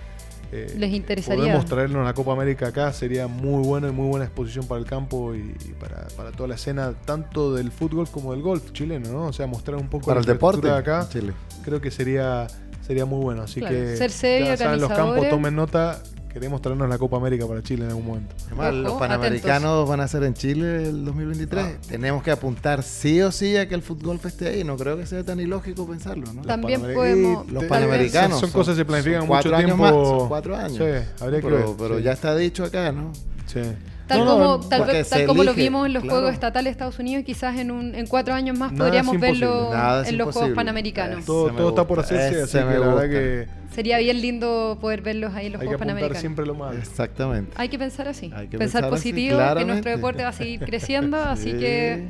eh, 0.52 0.74
Les 0.76 0.92
interesaría. 0.92 1.44
Podemos 1.44 1.64
traernos 1.66 2.04
la 2.04 2.12
Copa 2.14 2.32
América 2.32 2.68
acá, 2.68 2.92
sería 2.92 3.26
muy 3.26 3.62
bueno 3.64 3.88
y 3.88 3.92
muy 3.92 4.08
buena 4.08 4.24
exposición 4.26 4.66
para 4.66 4.80
el 4.80 4.86
campo 4.86 5.34
y, 5.34 5.54
y 5.64 5.72
para, 5.80 6.06
para 6.16 6.30
toda 6.32 6.48
la 6.48 6.54
escena, 6.56 6.92
tanto 7.04 7.54
del 7.54 7.70
fútbol 7.70 8.08
como 8.08 8.32
del 8.32 8.42
golf 8.42 8.72
chileno, 8.72 9.10
¿no? 9.10 9.26
O 9.26 9.32
sea, 9.32 9.46
mostrar 9.46 9.76
un 9.78 9.88
poco 9.88 10.06
Para 10.06 10.20
la 10.20 10.26
el 10.26 10.26
deporte 10.26 10.70
acá. 10.70 11.08
Chile. 11.10 11.32
Creo 11.64 11.80
que 11.80 11.90
sería 11.90 12.46
sería 12.86 13.04
muy 13.06 13.20
bueno. 13.22 13.42
Así 13.42 13.60
Claro, 13.60 13.76
que 13.76 13.96
ser 13.96 14.10
serio, 14.10 14.46
ya 14.48 14.56
saben, 14.56 14.80
los 14.80 14.90
campos 14.90 15.28
tomen 15.30 15.54
nota. 15.54 16.02
Queremos 16.33 16.62
traernos 16.62 16.89
la 16.89 16.97
Copa 16.97 17.18
América 17.18 17.47
para 17.47 17.62
Chile 17.62 17.85
en 17.85 17.91
algún 17.91 18.07
momento. 18.07 18.35
Además, 18.47 18.72
los 18.74 18.93
panamericanos 18.95 19.87
van 19.89 20.01
a 20.01 20.09
ser 20.09 20.22
en 20.24 20.33
Chile 20.35 20.89
el 20.89 21.05
2023. 21.05 21.64
Ah. 21.64 21.72
Tenemos 21.87 22.22
que 22.22 22.30
apuntar 22.30 22.83
sí 22.83 23.20
o 23.20 23.30
sí 23.30 23.57
a 23.57 23.68
que 23.68 23.74
el 23.74 23.83
fútbol 23.83 24.18
esté 24.24 24.49
ahí. 24.49 24.64
No 24.64 24.76
creo 24.78 24.97
que 24.97 25.05
sea 25.07 25.22
tan 25.24 25.41
ilógico 25.41 25.87
pensarlo, 25.87 26.33
¿no? 26.33 26.43
También 26.43 26.80
Panameri- 26.83 26.95
podemos- 26.95 27.51
Los 27.53 27.64
panamericanos. 27.64 28.41
son 28.41 28.51
cosas 28.51 28.74
que 28.74 28.80
se 28.80 28.85
planifican 28.87 29.20
son 29.20 29.28
mucho 29.28 29.51
cuatro 29.51 29.57
años 29.57 29.66
tiempo. 29.76 29.83
más, 29.83 29.93
son 30.20 30.28
cuatro 30.28 30.57
años. 30.57 30.76
Sí, 30.78 31.22
habría 31.22 31.41
que 31.41 31.47
pero, 31.49 31.57
ver, 31.68 31.76
Pero 31.78 31.99
sí. 31.99 32.03
ya 32.03 32.12
está 32.12 32.35
dicho 32.37 32.64
acá, 32.64 32.93
¿no? 32.93 33.12
Sí. 33.47 33.61
Tal 34.07 34.18
No, 34.20 34.26
como, 34.26 34.44
no, 34.44 34.61
tal 34.61 35.07
tal 35.09 35.26
como 35.26 35.44
lo 35.44 35.55
vimos 35.55 35.86
en 35.86 35.92
los 35.92 36.03
claro. 36.03 36.18
Juegos 36.18 36.34
Estatales 36.34 36.64
de 36.64 36.70
Estados 36.72 36.98
Unidos, 36.98 37.24
quizás 37.24 37.57
en, 37.59 37.70
un, 37.70 37.94
en 37.94 38.07
cuatro 38.07 38.34
años 38.34 38.59
más 38.59 38.72
Nada 38.72 38.84
podríamos 38.84 39.18
verlo 39.20 39.72
en 40.05 40.18
los 40.18 40.34
Juegos. 40.34 40.55
Panamericanos. 40.55 41.24
Todo, 41.24 41.50
todo 41.50 41.68
está 41.70 41.86
por 41.86 42.00
hacerse, 42.00 42.42
ese 42.42 42.59
así 42.59 42.66
me 42.66 42.74
que 42.74 42.78
la 42.80 42.86
verdad 42.94 43.11
que 43.11 43.48
Sería 43.72 43.98
bien 43.98 44.20
lindo 44.20 44.76
poder 44.80 45.00
verlos 45.00 45.32
ahí 45.34 45.46
en 45.46 45.53
los 45.53 45.62
hay 45.62 45.68
que 45.68 45.74
Juegos 45.76 45.82
apuntar 45.82 45.86
Panamericanos. 45.86 46.20
siempre 46.20 46.46
lo 46.46 46.55
malo. 46.55 46.78
Exactamente. 46.78 47.53
Hay 47.57 47.68
que 47.70 47.78
pensar 47.78 48.07
así. 48.09 48.30
Hay 48.34 48.48
que 48.48 48.59
pensar, 48.59 48.82
pensar 48.82 48.84
así, 48.84 48.90
positivo, 49.12 49.38
que 49.57 49.64
nuestro 49.64 49.90
deporte 49.90 50.22
va 50.22 50.28
a 50.28 50.32
seguir 50.32 50.61
creciendo, 50.61 51.16
así 51.22 51.53
Sí. 51.53 51.59
que 51.59 52.09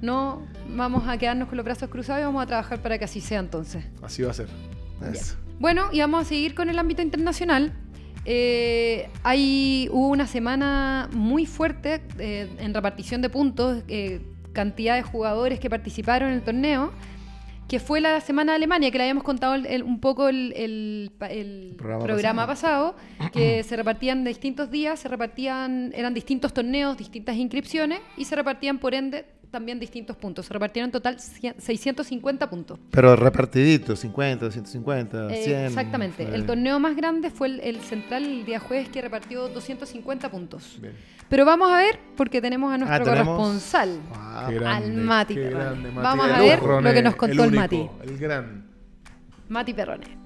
no 0.00 0.42
vamos 0.74 1.06
a 1.08 1.18
quedarnos 1.18 1.48
con 1.48 1.56
los 1.56 1.64
brazos 1.64 1.88
cruzados 1.90 2.22
y 2.22 2.24
vamos 2.24 2.42
a 2.42 2.46
trabajar 2.46 2.80
para 2.80 2.98
que 2.98 3.04
así 3.04 3.20
sea 3.20 3.40
entonces. 3.40 3.84
Así 4.02 4.22
va 4.22 4.30
a 4.30 4.34
ser. 4.34 4.48
Eso. 5.12 5.36
Bueno, 5.58 5.88
y 5.92 6.00
vamos 6.00 6.22
a 6.22 6.28
seguir 6.28 6.54
con 6.54 6.68
el 6.70 6.78
ámbito 6.78 7.02
internacional. 7.02 7.72
Eh, 8.28 9.08
hay, 9.22 9.88
hubo 9.92 10.08
una 10.08 10.26
semana 10.26 11.08
muy 11.12 11.46
fuerte 11.46 12.00
eh, 12.18 12.48
en 12.58 12.74
repartición 12.74 13.22
de 13.22 13.30
puntos, 13.30 13.84
eh, 13.86 14.20
cantidad 14.52 14.96
de 14.96 15.02
jugadores 15.02 15.60
que 15.60 15.70
participaron 15.70 16.30
en 16.30 16.34
el 16.36 16.42
torneo, 16.42 16.92
que 17.68 17.78
fue 17.80 18.00
la 18.00 18.20
semana 18.20 18.52
de 18.52 18.56
Alemania, 18.56 18.90
que 18.90 18.98
le 18.98 19.04
habíamos 19.04 19.22
contado 19.24 19.54
el- 19.54 19.66
el- 19.66 19.82
un 19.82 20.00
poco 20.00 20.28
el, 20.28 21.10
Programa 21.76 22.04
programa 22.04 22.46
pasado, 22.46 22.96
que 23.32 23.62
se 23.64 23.76
repartían 23.76 24.24
de 24.24 24.30
distintos 24.30 24.70
días, 24.70 24.98
se 25.00 25.08
repartían, 25.08 25.92
eran 25.94 26.12
distintos 26.14 26.52
torneos, 26.52 26.96
distintas 26.96 27.36
inscripciones, 27.36 28.00
y 28.16 28.24
se 28.24 28.34
repartían 28.36 28.78
por 28.78 28.94
ende 28.94 29.24
también 29.50 29.78
distintos 29.80 30.16
puntos. 30.16 30.46
Se 30.46 30.52
repartieron 30.52 30.88
en 30.88 30.92
total 30.92 31.16
cien- 31.18 31.54
650 31.58 32.50
puntos. 32.50 32.78
Pero 32.90 33.16
repartidito, 33.16 33.96
50, 33.96 34.50
150, 34.50 35.32
Eh, 35.32 35.42
100. 35.44 35.64
exactamente. 35.66 36.22
eh. 36.24 36.30
El 36.34 36.46
torneo 36.46 36.78
más 36.78 36.96
grande 36.96 37.30
fue 37.30 37.48
el, 37.48 37.60
el 37.60 37.80
central 37.80 38.24
el 38.24 38.44
día 38.44 38.58
jueves 38.60 38.88
que 38.88 39.00
repartió 39.00 39.48
250 39.48 40.30
puntos. 40.30 40.78
Bien. 40.80 40.94
Pero 41.28 41.44
vamos 41.44 41.70
a 41.72 41.78
ver, 41.78 41.98
porque 42.16 42.40
tenemos 42.40 42.72
a 42.72 42.78
nuestro 42.78 42.94
Ah, 42.94 43.04
tenemos- 43.04 43.36
corresponsal, 43.38 43.98
Qué 44.48 44.54
grande, 44.54 44.86
al 44.86 44.92
Mati 44.92 45.34
qué 45.34 45.40
Perrone. 45.42 45.64
grande, 45.64 45.90
Mati. 45.90 46.02
Vamos 46.04 46.30
a 46.30 46.40
ver 46.40 46.62
lo 46.62 46.92
que 46.92 47.02
nos 47.02 47.16
contó 47.16 47.32
el, 47.42 47.48
único, 47.48 47.60
Mati. 47.62 47.88
El 48.04 48.18
gran. 48.18 48.66
Mati 49.48 49.74
Perrone. 49.74 50.25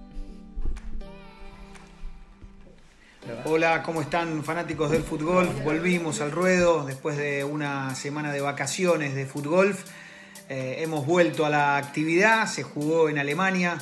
Hola, 3.45 3.83
¿cómo 3.83 4.01
están 4.01 4.43
fanáticos 4.43 4.91
del 4.91 5.03
fútbol? 5.03 5.47
Volvimos 5.63 6.23
al 6.23 6.31
ruedo 6.31 6.87
después 6.87 7.19
de 7.19 7.45
una 7.45 7.95
semana 7.95 8.33
de 8.33 8.41
vacaciones 8.41 9.15
de 9.15 9.27
fútbol. 9.27 9.77
Eh, 10.49 10.77
hemos 10.79 11.05
vuelto 11.05 11.45
a 11.45 11.51
la 11.51 11.77
actividad, 11.77 12.47
se 12.47 12.63
jugó 12.63 13.11
en 13.11 13.19
Alemania 13.19 13.77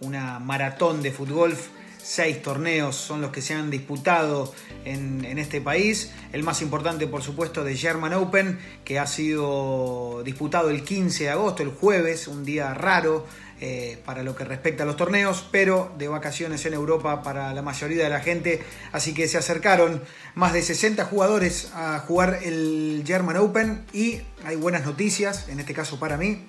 una 0.00 0.38
maratón 0.38 1.02
de 1.02 1.10
fútbol. 1.10 1.56
Seis 2.00 2.40
torneos 2.40 2.94
son 2.94 3.20
los 3.20 3.32
que 3.32 3.42
se 3.42 3.54
han 3.54 3.68
disputado 3.68 4.54
en, 4.84 5.24
este 5.38 5.60
país. 5.60 6.12
El 6.32 6.44
más 6.44 6.62
importante, 6.62 7.08
por 7.08 7.22
supuesto, 7.22 7.64
de 7.64 7.76
German 7.76 8.14
Open, 8.14 8.60
que 8.84 9.00
ha 9.00 9.08
sido 9.08 10.22
disputado 10.24 10.70
el 10.70 10.84
15 10.84 11.24
de 11.24 11.30
agosto, 11.30 11.64
el 11.64 11.70
jueves, 11.70 12.28
un 12.28 12.44
día 12.44 12.72
raro 12.74 13.26
eh, 13.60 14.00
para 14.04 14.22
lo 14.22 14.34
que 14.34 14.44
respecta 14.44 14.82
a 14.82 14.86
los 14.86 14.96
torneos, 14.96 15.46
pero 15.50 15.92
de 15.96 16.08
vacaciones 16.08 16.66
en 16.66 16.74
Europa 16.74 17.22
para 17.22 17.54
la 17.54 17.62
mayoría 17.62 18.04
de 18.04 18.10
la 18.10 18.20
gente. 18.20 18.62
Así 18.92 19.14
que 19.14 19.28
se 19.28 19.38
acercaron 19.38 20.02
más 20.34 20.52
de 20.52 20.62
60 20.62 21.04
jugadores 21.04 21.70
a 21.74 22.00
jugar 22.00 22.40
el 22.42 23.04
German 23.06 23.36
Open 23.36 23.84
y 23.92 24.20
hay 24.44 24.56
buenas 24.56 24.84
noticias, 24.84 25.48
en 25.48 25.60
este 25.60 25.72
caso 25.72 25.98
para 25.98 26.16
mí, 26.16 26.46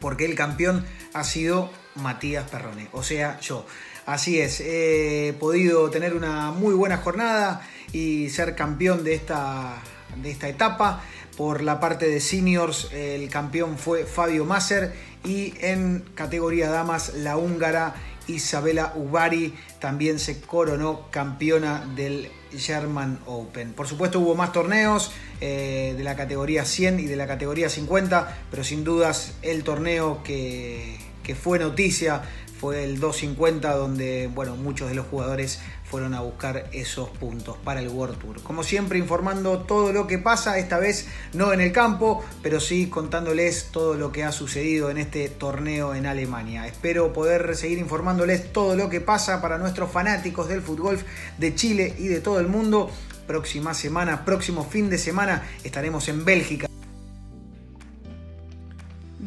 porque 0.00 0.24
el 0.24 0.34
campeón 0.34 0.86
ha 1.12 1.22
sido 1.22 1.70
Matías 1.96 2.48
Perrone, 2.50 2.88
o 2.92 3.02
sea, 3.02 3.38
yo. 3.40 3.66
Así 4.06 4.40
es, 4.40 4.60
he 4.60 5.34
podido 5.38 5.90
tener 5.90 6.14
una 6.14 6.50
muy 6.50 6.72
buena 6.72 6.96
jornada 6.96 7.60
y 7.92 8.30
ser 8.30 8.54
campeón 8.54 9.04
de 9.04 9.14
esta, 9.14 9.82
de 10.16 10.30
esta 10.30 10.48
etapa. 10.48 11.02
Por 11.36 11.62
la 11.62 11.78
parte 11.78 12.08
de 12.08 12.18
seniors, 12.18 12.90
el 12.92 13.28
campeón 13.28 13.76
fue 13.76 14.06
Fabio 14.06 14.46
Masser 14.46 14.94
y 15.28 15.52
en 15.60 16.02
categoría 16.14 16.70
damas, 16.70 17.12
la 17.14 17.36
húngara 17.36 17.94
Isabela 18.28 18.94
Ubari 18.96 19.54
también 19.78 20.18
se 20.18 20.40
coronó 20.40 21.10
campeona 21.10 21.86
del 21.94 22.30
German 22.56 23.18
Open. 23.26 23.74
Por 23.74 23.86
supuesto 23.86 24.20
hubo 24.20 24.34
más 24.34 24.52
torneos 24.52 25.12
eh, 25.42 25.94
de 25.98 26.02
la 26.02 26.16
categoría 26.16 26.64
100 26.64 27.00
y 27.00 27.04
de 27.04 27.16
la 27.16 27.26
categoría 27.26 27.68
50, 27.68 28.38
pero 28.50 28.64
sin 28.64 28.84
dudas 28.84 29.34
el 29.42 29.64
torneo 29.64 30.22
que, 30.22 30.98
que 31.22 31.34
fue 31.34 31.58
noticia 31.58 32.22
fue 32.58 32.84
el 32.84 32.98
250 32.98 33.74
donde 33.74 34.30
bueno, 34.34 34.56
muchos 34.56 34.88
de 34.88 34.94
los 34.94 35.06
jugadores 35.06 35.60
fueron 35.90 36.14
a 36.14 36.20
buscar 36.20 36.68
esos 36.72 37.08
puntos 37.08 37.56
para 37.64 37.80
el 37.80 37.88
World 37.88 38.18
Tour. 38.18 38.42
Como 38.42 38.62
siempre 38.62 38.98
informando 38.98 39.60
todo 39.60 39.92
lo 39.92 40.06
que 40.06 40.18
pasa, 40.18 40.58
esta 40.58 40.78
vez 40.78 41.08
no 41.32 41.52
en 41.52 41.60
el 41.60 41.72
campo, 41.72 42.24
pero 42.42 42.60
sí 42.60 42.88
contándoles 42.88 43.68
todo 43.72 43.94
lo 43.94 44.12
que 44.12 44.24
ha 44.24 44.32
sucedido 44.32 44.90
en 44.90 44.98
este 44.98 45.28
torneo 45.28 45.94
en 45.94 46.06
Alemania. 46.06 46.66
Espero 46.66 47.12
poder 47.12 47.56
seguir 47.56 47.78
informándoles 47.78 48.52
todo 48.52 48.76
lo 48.76 48.88
que 48.88 49.00
pasa 49.00 49.40
para 49.40 49.58
nuestros 49.58 49.90
fanáticos 49.90 50.48
del 50.48 50.62
fútbol 50.62 50.98
de 51.38 51.54
Chile 51.54 51.94
y 51.98 52.08
de 52.08 52.20
todo 52.20 52.40
el 52.40 52.48
mundo. 52.48 52.90
Próxima 53.26 53.74
semana, 53.74 54.24
próximo 54.24 54.64
fin 54.64 54.88
de 54.88 54.98
semana 54.98 55.46
estaremos 55.64 56.08
en 56.08 56.24
Bélgica. 56.24 56.68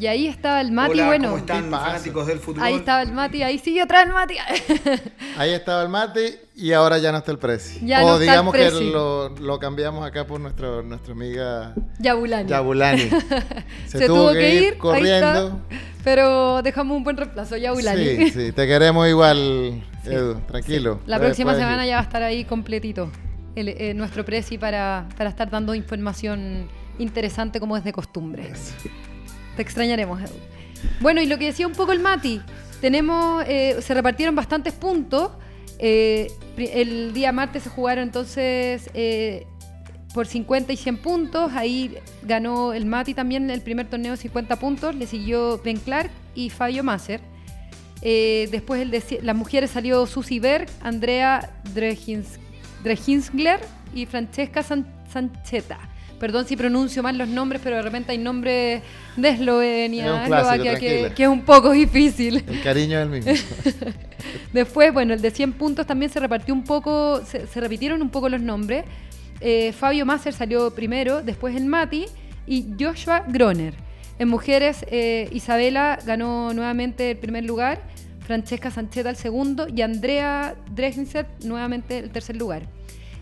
Y 0.02 0.08
ahí 0.08 0.26
estaba 0.26 0.60
el 0.60 0.72
Mati, 0.72 0.94
Hola, 0.94 1.06
bueno. 1.06 1.28
¿cómo 1.28 1.38
están 1.38 1.70
fanáticos 1.70 2.26
del 2.26 2.40
fútbol? 2.40 2.64
Ahí 2.64 2.74
estaba 2.74 3.02
el 3.02 3.12
Mati, 3.12 3.44
ahí 3.44 3.56
sigue 3.60 3.82
atrás 3.82 4.04
el 4.04 4.12
Mati. 4.12 4.34
Ahí 5.38 5.52
estaba 5.52 5.80
el 5.84 5.88
mate 5.90 6.40
y 6.56 6.72
ahora 6.72 6.98
ya 6.98 7.12
no 7.12 7.18
está 7.18 7.30
el 7.30 7.38
Prezi. 7.38 7.86
Ya 7.86 8.02
o 8.02 8.08
no 8.08 8.12
está 8.14 8.24
el 8.24 8.30
digamos 8.30 8.52
que 8.52 8.70
lo, 8.72 9.28
lo 9.28 9.60
cambiamos 9.60 10.04
acá 10.04 10.26
por 10.26 10.40
nuestro, 10.40 10.82
nuestra 10.82 11.12
amiga 11.12 11.72
Yabulani. 12.00 12.50
Yabulani. 12.50 13.10
Se, 13.86 14.08
tuvo, 14.08 14.32
que, 14.32 14.54
ir, 14.56 14.78
corriendo. 14.78 15.60
pero 16.02 16.62
dejamos 16.62 16.96
un 16.96 17.04
buen 17.04 17.16
reemplazo, 17.16 17.56
Yabulani. 17.56 18.04
Sí, 18.04 18.30
sí, 18.30 18.52
te 18.52 18.66
queremos 18.66 19.08
igual, 19.08 19.84
Edu, 20.04 20.34
tranquilo. 20.48 20.98
La 21.06 21.20
próxima 21.20 21.54
semana 21.54 21.84
ir. 21.84 21.90
ya 21.90 21.94
va 21.94 22.00
a 22.00 22.04
estar 22.04 22.24
ahí 22.24 22.44
completito 22.44 23.08
el- 23.54 23.68
eh, 23.68 23.94
nuestro 23.94 24.24
Prezi 24.24 24.58
para, 24.58 25.06
para 25.16 25.30
estar 25.30 25.48
dando 25.48 25.76
información 25.76 26.66
interesante 26.98 27.60
como 27.60 27.76
es 27.76 27.84
de 27.84 27.92
costumbre. 27.92 28.50
Te 29.56 29.62
extrañaremos, 29.62 30.20
Edu. 30.20 30.34
Bueno, 31.00 31.20
y 31.20 31.26
lo 31.26 31.38
que 31.38 31.46
decía 31.46 31.66
un 31.66 31.74
poco 31.74 31.92
el 31.92 32.00
Mati, 32.00 32.40
tenemos, 32.80 33.44
eh, 33.46 33.76
se 33.80 33.94
repartieron 33.94 34.34
bastantes 34.34 34.72
puntos. 34.72 35.30
Eh, 35.78 36.28
el 36.56 37.12
día 37.12 37.32
martes 37.32 37.64
se 37.64 37.70
jugaron 37.70 38.04
entonces 38.04 38.90
eh, 38.94 39.46
por 40.14 40.26
50 40.26 40.72
y 40.72 40.76
100 40.76 40.96
puntos. 40.98 41.52
Ahí 41.54 41.96
ganó 42.22 42.72
el 42.72 42.86
Mati 42.86 43.14
también 43.14 43.50
el 43.50 43.60
primer 43.60 43.88
torneo 43.88 44.16
50 44.16 44.56
puntos. 44.56 44.94
Le 44.94 45.06
siguió 45.06 45.60
Ben 45.64 45.78
Clark 45.78 46.10
y 46.34 46.50
Fabio 46.50 46.82
Masser. 46.82 47.20
Después 48.02 48.82
el 48.82 48.90
de 48.90 49.20
las 49.22 49.36
mujeres 49.36 49.70
salió 49.70 50.06
Susie 50.06 50.40
Berg, 50.40 50.66
Andrea 50.82 51.50
Drehinsgler 52.82 53.60
y 53.94 54.06
Francesca 54.06 54.62
San- 54.64 54.86
Sancheta. 55.12 55.78
Perdón 56.22 56.46
si 56.46 56.56
pronuncio 56.56 57.02
mal 57.02 57.18
los 57.18 57.26
nombres, 57.26 57.60
pero 57.64 57.74
de 57.74 57.82
repente 57.82 58.12
hay 58.12 58.18
nombres 58.18 58.80
de 59.16 59.28
Es 59.28 59.40
Eslovenia, 59.40 60.22
Eslovaquia, 60.22 60.78
que, 60.78 61.12
es 61.18 61.28
un 61.28 61.42
poco 61.42 61.72
difícil. 61.72 62.44
El 62.46 62.62
cariño 62.62 62.96
es 62.96 63.02
el 63.02 63.08
mismo. 63.08 63.32
Después, 64.52 64.92
bueno, 64.92 65.14
el 65.14 65.20
de 65.20 65.32
100 65.32 65.54
puntos 65.54 65.84
también 65.84 66.12
se 66.12 66.20
repartió 66.20 66.54
un 66.54 66.62
poco, 66.62 67.22
se, 67.26 67.48
se 67.48 67.60
repitieron 67.60 68.00
un 68.02 68.08
poco 68.08 68.28
los 68.28 68.40
nombres. 68.40 68.84
Eh, 69.40 69.72
Fabio 69.72 70.06
Masser 70.06 70.32
salió 70.32 70.72
primero, 70.72 71.22
después 71.22 71.56
el 71.56 71.64
Mati 71.64 72.06
y 72.46 72.66
Joshua 72.78 73.24
Groner. 73.26 73.74
En 74.20 74.28
mujeres, 74.28 74.86
eh, 74.92 75.28
Isabela 75.32 75.98
ganó 76.06 76.54
nuevamente 76.54 77.10
el 77.10 77.16
primer 77.16 77.42
lugar, 77.42 77.82
Francesca 78.20 78.70
Sancheta 78.70 79.10
el 79.10 79.16
segundo 79.16 79.66
y 79.66 79.82
Andrea 79.82 80.54
Dregenset 80.70 81.26
nuevamente 81.42 81.98
el 81.98 82.10
tercer 82.10 82.36
lugar. 82.36 82.62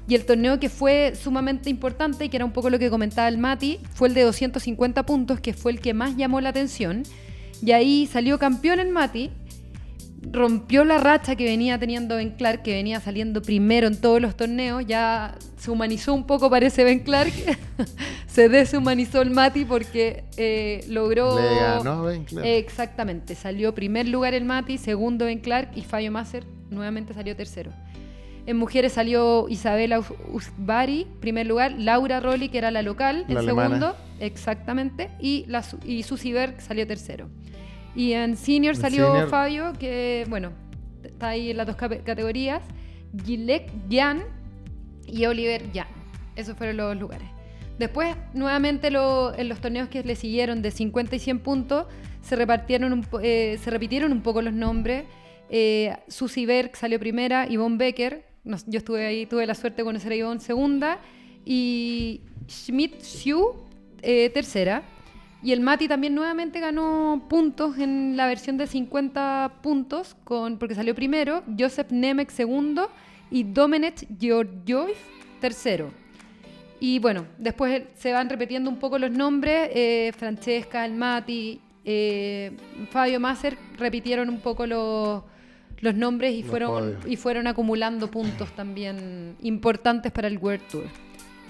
Y 0.09 0.15
el 0.15 0.25
torneo 0.25 0.59
que 0.59 0.69
fue 0.69 1.15
sumamente 1.21 1.71
importante 1.71 2.25
y 2.25 2.29
que 2.29 2.37
era 2.37 2.45
un 2.45 2.53
poco 2.53 2.71
lo 2.71 2.79
que 2.79 2.91
comentaba 2.91 3.29
el 3.29 3.39
Mati, 3.39 3.79
fue 3.95 4.09
el 4.09 4.15
de 4.15 4.23
250 4.23 5.05
puntos, 5.05 5.41
que 5.41 5.53
fue 5.53 5.73
el 5.73 5.81
que 5.81 5.95
más 5.95 6.17
llamó 6.17 6.41
la 6.41 6.49
atención. 6.49 7.05
Y 7.63 7.73
ahí 7.73 8.07
salió 8.07 8.39
campeón 8.39 8.81
el 8.81 8.89
Mati, 8.89 9.31
rompió 10.23 10.85
la 10.85 10.99
racha 10.99 11.35
que 11.37 11.45
venía 11.45 11.79
teniendo 11.79 12.17
Ben 12.17 12.31
Clark, 12.31 12.63
que 12.63 12.75
venía 12.75 13.01
saliendo 13.01 13.43
primero 13.43 13.87
en 13.87 14.01
todos 14.01 14.21
los 14.21 14.37
torneos, 14.37 14.85
ya 14.87 15.35
se 15.57 15.71
humanizó 15.71 16.15
un 16.15 16.27
poco 16.27 16.51
parece 16.51 16.85
Ben 16.85 17.01
Clark, 17.01 17.33
se 18.27 18.49
deshumanizó 18.49 19.23
el 19.23 19.31
Mati 19.31 19.65
porque 19.65 20.25
eh, 20.37 20.85
logró... 20.89 21.39
Le 21.41 21.55
ganó 21.55 22.05
Ben 22.05 22.25
Clark. 22.25 22.47
Exactamente, 22.47 23.35
salió 23.35 23.75
primer 23.75 24.09
lugar 24.09 24.35
el 24.35 24.45
Mati, 24.45 24.79
segundo 24.79 25.25
Ben 25.25 25.39
Clark 25.39 25.71
y 25.75 25.83
Fabio 25.83 26.13
Masser 26.13 26.45
nuevamente 26.71 27.15
salió 27.15 27.35
tercero. 27.35 27.73
En 28.51 28.57
mujeres 28.57 28.93
salió 28.95 29.49
Isabela 29.49 30.01
Us- 30.01 30.13
Usbari, 30.33 31.07
primer 31.21 31.47
lugar, 31.47 31.73
Laura 31.79 32.19
Rolli, 32.19 32.49
que 32.49 32.59
era 32.59 32.73
la 32.73 32.83
local, 32.83 33.25
La 33.29 33.39
alemana. 33.41 33.69
segundo, 33.77 33.97
exactamente, 34.19 35.09
y, 35.21 35.45
la, 35.47 35.65
y 35.85 36.03
Susie 36.03 36.33
Berg 36.33 36.61
salió 36.61 36.85
tercero. 36.85 37.29
Y 37.95 38.13
en 38.15 38.37
senior 38.37 38.75
En 38.75 38.81
salió 38.81 39.07
senior- 39.13 39.29
Fabio, 39.29 39.73
que 39.79 40.27
bueno, 40.29 40.51
está 41.05 41.29
ahí 41.29 41.51
en 41.53 41.59
las 41.59 41.67
dos 41.69 41.77
categorías, 41.77 42.61
Gilek 43.25 43.71
Jan 43.89 44.23
y 45.07 45.27
Oliver 45.27 45.63
Jan. 45.73 45.87
Esos 46.35 46.57
fueron 46.57 46.77
los 46.77 46.97
lugares. 46.97 47.29
Después, 47.79 48.17
nuevamente 48.35 48.91
lo- 48.91 49.33
en 49.33 49.49
los 49.49 49.61
torneos 49.61 49.89
que 49.89 50.03
le 50.03 50.17
siguieron 50.17 50.61
de 50.61 50.73
50 50.73 51.15
y 51.15 51.19
100 51.21 51.39
puntos, 51.39 51.87
se, 52.21 52.35
repartieron 52.35 52.93
un 52.93 53.03
po- 53.03 53.21
eh, 53.21 53.59
se 53.63 53.71
repitieron 53.71 54.11
un 54.13 54.23
poco 54.23 54.43
los 54.43 54.53
nombres. 54.53 55.05
Eh, 55.51 55.97
Susie 56.09 56.47
Berg 56.47 56.75
salió 56.77 56.99
primera, 56.99 57.47
Yvonne 57.47 57.77
Becker, 57.77 58.29
yo 58.45 58.79
estuve 58.79 59.07
ahí, 59.07 59.27
tuve 59.27 59.47
la 59.47 59.55
suerte 59.55 59.79
de 59.79 59.85
conocer 59.85 60.13
a 60.13 60.17
Yvonne 60.17 60.41
segunda, 60.41 60.99
y 61.45 62.21
Schmidt 62.49 63.03
Xu 63.03 63.55
eh, 64.03 64.31
tercera. 64.31 64.83
Y 65.43 65.53
el 65.53 65.61
Mati 65.61 65.89
también 65.89 66.15
nuevamente 66.15 66.61
ganó 66.61 67.27
puntos 67.29 67.79
en 67.79 68.17
la 68.17 68.27
versión 68.27 68.59
de 68.59 68.67
50 68.67 69.61
puntos, 69.63 70.15
con, 70.25 70.59
porque 70.59 70.75
salió 70.75 70.95
primero, 70.95 71.43
Joseph 71.59 71.91
Nemec 71.91 72.31
segundo 72.31 72.91
y 73.31 73.45
Domenech 73.45 74.07
Georgiev 74.19 74.95
tercero. 75.41 75.91
Y 76.79 76.99
bueno, 76.99 77.27
después 77.39 77.83
se 77.95 78.13
van 78.13 78.29
repitiendo 78.29 78.69
un 78.69 78.79
poco 78.79 78.99
los 78.99 79.11
nombres. 79.11 79.71
eh, 79.73 80.13
Francesca, 80.17 80.85
el 80.85 80.95
Mati, 80.95 81.61
eh, 81.85 82.53
Fabio 82.91 83.19
Masser 83.21 83.57
repitieron 83.79 84.29
un 84.29 84.41
poco 84.41 84.67
los, 84.67 85.23
los 85.81 85.95
nombres 85.95 86.35
y 86.35 86.43
Los 86.43 86.51
fueron, 86.51 86.71
podios. 86.71 87.07
y 87.07 87.17
fueron 87.17 87.47
acumulando 87.47 88.11
puntos 88.11 88.51
también 88.55 89.37
importantes 89.43 90.13
para 90.13 90.29
el 90.29 90.39
World 90.39 90.67
Tour. 90.71 90.85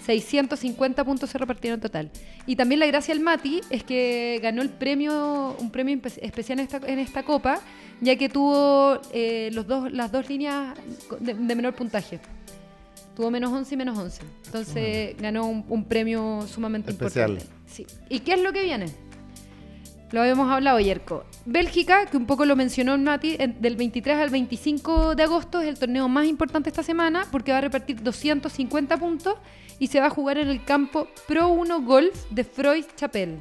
650 0.04 1.04
puntos 1.04 1.30
se 1.30 1.38
repartieron 1.38 1.76
en 1.78 1.82
total. 1.82 2.10
Y 2.46 2.56
también 2.56 2.80
la 2.80 2.86
gracia 2.86 3.14
del 3.14 3.22
Mati 3.22 3.60
es 3.70 3.84
que 3.84 4.40
ganó 4.42 4.62
el 4.62 4.70
premio, 4.70 5.54
un 5.58 5.70
premio 5.70 6.00
especial 6.22 6.58
en 6.58 6.64
esta, 6.64 6.78
en 6.86 6.98
esta 6.98 7.22
copa, 7.22 7.60
ya 8.00 8.16
que 8.16 8.28
tuvo 8.28 8.98
eh, 9.12 9.50
los 9.52 9.66
dos, 9.66 9.92
las 9.92 10.10
dos 10.10 10.28
líneas 10.28 10.74
de, 11.20 11.34
de 11.34 11.54
menor 11.54 11.74
puntaje. 11.74 12.18
Tuvo 13.14 13.30
menos 13.30 13.52
11 13.52 13.74
y 13.74 13.76
menos 13.76 13.98
11. 13.98 14.22
Entonces 14.46 15.16
ganó 15.20 15.46
un, 15.46 15.64
un 15.68 15.84
premio 15.84 16.46
sumamente 16.48 16.92
Especial. 16.92 17.32
importante. 17.32 17.56
Sí. 17.70 17.86
¿Y 18.08 18.20
qué 18.20 18.34
es 18.34 18.40
lo 18.40 18.52
que 18.52 18.62
viene? 18.64 18.86
Lo 20.12 20.20
habíamos 20.22 20.50
hablado, 20.50 20.80
Yerko. 20.80 21.24
Bélgica, 21.46 22.06
que 22.06 22.16
un 22.16 22.26
poco 22.26 22.44
lo 22.44 22.56
mencionó 22.56 22.94
en- 22.94 23.60
del 23.62 23.76
23 23.76 24.18
al 24.18 24.30
25 24.30 25.14
de 25.14 25.22
agosto 25.22 25.60
es 25.60 25.68
el 25.68 25.78
torneo 25.78 26.08
más 26.08 26.26
importante 26.26 26.68
esta 26.68 26.82
semana 26.82 27.26
porque 27.30 27.52
va 27.52 27.58
a 27.58 27.60
repartir 27.60 28.02
250 28.02 28.96
puntos 28.96 29.34
y 29.78 29.86
se 29.86 30.00
va 30.00 30.06
a 30.06 30.10
jugar 30.10 30.38
en 30.38 30.48
el 30.48 30.64
campo 30.64 31.06
Pro 31.28 31.48
1 31.48 31.82
Golf 31.82 32.24
de 32.30 32.42
Freud 32.44 32.84
Chapelle. 32.96 33.38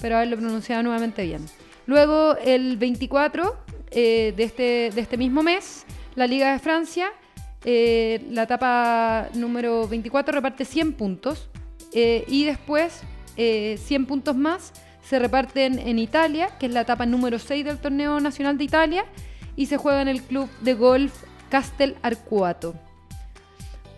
Pero 0.00 0.16
haberlo 0.16 0.36
pronunciado 0.36 0.82
nuevamente 0.84 1.24
bien. 1.24 1.44
Luego, 1.86 2.36
el 2.36 2.76
24 2.76 3.56
eh, 3.90 4.32
de, 4.36 4.44
este, 4.44 4.90
de 4.94 5.00
este 5.00 5.16
mismo 5.16 5.42
mes, 5.42 5.84
la 6.14 6.26
Liga 6.28 6.52
de 6.52 6.58
Francia, 6.60 7.08
eh, 7.64 8.24
la 8.30 8.44
etapa 8.44 9.28
número 9.34 9.88
24 9.88 10.32
reparte 10.32 10.64
100 10.64 10.92
puntos 10.92 11.48
eh, 11.92 12.24
y 12.28 12.44
después 12.44 13.00
eh, 13.36 13.78
100 13.82 14.06
puntos 14.06 14.36
más 14.36 14.72
se 15.08 15.18
reparten 15.18 15.78
en 15.78 15.98
Italia, 15.98 16.50
que 16.58 16.66
es 16.66 16.72
la 16.72 16.82
etapa 16.82 17.06
número 17.06 17.38
6 17.38 17.64
del 17.64 17.78
torneo 17.78 18.20
nacional 18.20 18.58
de 18.58 18.64
Italia, 18.64 19.06
y 19.56 19.66
se 19.66 19.78
juega 19.78 20.02
en 20.02 20.08
el 20.08 20.22
club 20.22 20.50
de 20.60 20.74
golf 20.74 21.12
Castel 21.48 21.96
Arcuato. 22.02 22.74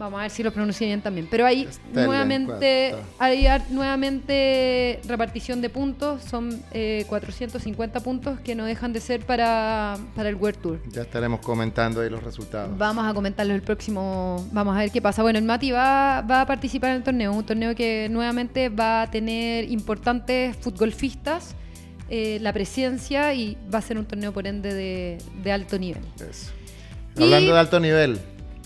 Vamos 0.00 0.18
a 0.18 0.22
ver 0.22 0.30
si 0.30 0.42
lo 0.42 0.50
pronuncio 0.50 0.86
bien 0.86 1.02
también. 1.02 1.28
Pero 1.30 1.44
ahí 1.44 1.66
Castel 1.66 2.06
nuevamente, 2.06 2.94
hay 3.18 3.46
nuevamente 3.68 4.98
repartición 5.06 5.60
de 5.60 5.68
puntos, 5.68 6.22
son 6.22 6.58
eh, 6.72 7.04
450 7.06 8.00
puntos 8.00 8.40
que 8.40 8.54
no 8.54 8.64
dejan 8.64 8.94
de 8.94 9.00
ser 9.00 9.26
para, 9.26 9.98
para 10.16 10.30
el 10.30 10.36
World 10.36 10.58
Tour. 10.62 10.80
Ya 10.90 11.02
estaremos 11.02 11.40
comentando 11.40 12.00
ahí 12.00 12.08
los 12.08 12.22
resultados. 12.22 12.78
Vamos 12.78 13.06
a 13.06 13.12
comentarlo 13.12 13.52
el 13.52 13.60
próximo. 13.60 14.42
Vamos 14.52 14.74
a 14.74 14.80
ver 14.80 14.90
qué 14.90 15.02
pasa. 15.02 15.20
Bueno, 15.20 15.38
el 15.38 15.44
Mati 15.44 15.70
va, 15.70 16.22
va 16.22 16.40
a 16.40 16.46
participar 16.46 16.92
en 16.92 16.96
el 16.96 17.02
torneo. 17.02 17.34
Un 17.34 17.44
torneo 17.44 17.74
que 17.74 18.08
nuevamente 18.10 18.70
va 18.70 19.02
a 19.02 19.10
tener 19.10 19.70
importantes 19.70 20.56
futbolfistas, 20.56 21.54
eh, 22.08 22.38
la 22.40 22.54
presencia 22.54 23.34
y 23.34 23.58
va 23.72 23.80
a 23.80 23.82
ser 23.82 23.98
un 23.98 24.06
torneo 24.06 24.32
por 24.32 24.46
ende 24.46 24.72
de, 24.72 25.18
de 25.42 25.52
alto 25.52 25.78
nivel. 25.78 26.02
Hablando 27.18 27.52
de 27.52 27.58
alto 27.58 27.78
nivel. 27.78 28.18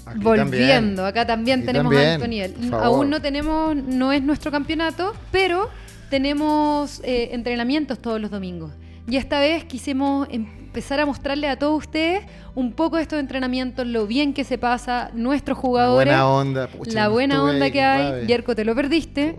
Aquí 0.06 0.18
Volviendo, 0.20 0.52
también. 0.52 1.00
acá 1.00 1.26
también 1.26 1.58
Aquí 1.60 1.66
tenemos 1.66 1.92
también, 1.92 2.12
alto 2.14 2.26
nivel. 2.26 2.54
Aún 2.74 3.10
no 3.10 3.20
tenemos, 3.22 3.74
no 3.76 4.12
es 4.12 4.22
nuestro 4.22 4.50
campeonato, 4.50 5.12
pero 5.30 5.68
tenemos 6.10 7.00
eh, 7.04 7.30
entrenamientos 7.32 7.98
todos 7.98 8.20
los 8.20 8.30
domingos. 8.30 8.72
Y 9.08 9.16
esta 9.16 9.38
vez 9.40 9.64
quisimos 9.64 10.26
empezar 10.30 10.98
a 11.00 11.06
mostrarle 11.06 11.48
a 11.48 11.58
todos 11.58 11.78
ustedes 11.78 12.22
un 12.54 12.72
poco 12.72 12.96
de 12.96 13.02
estos 13.02 13.18
entrenamientos, 13.20 13.86
lo 13.86 14.06
bien 14.06 14.32
que 14.32 14.44
se 14.44 14.56
pasa, 14.58 15.10
nuestros 15.14 15.58
jugadores. 15.58 16.06
buena 16.06 16.26
onda, 16.28 16.66
pucha, 16.68 16.92
la 16.94 17.08
buena 17.08 17.42
onda 17.42 17.66
ahí, 17.66 17.72
que 17.72 17.82
hay. 17.82 18.26
Yerko, 18.26 18.54
te 18.54 18.64
lo 18.64 18.74
perdiste. 18.74 19.36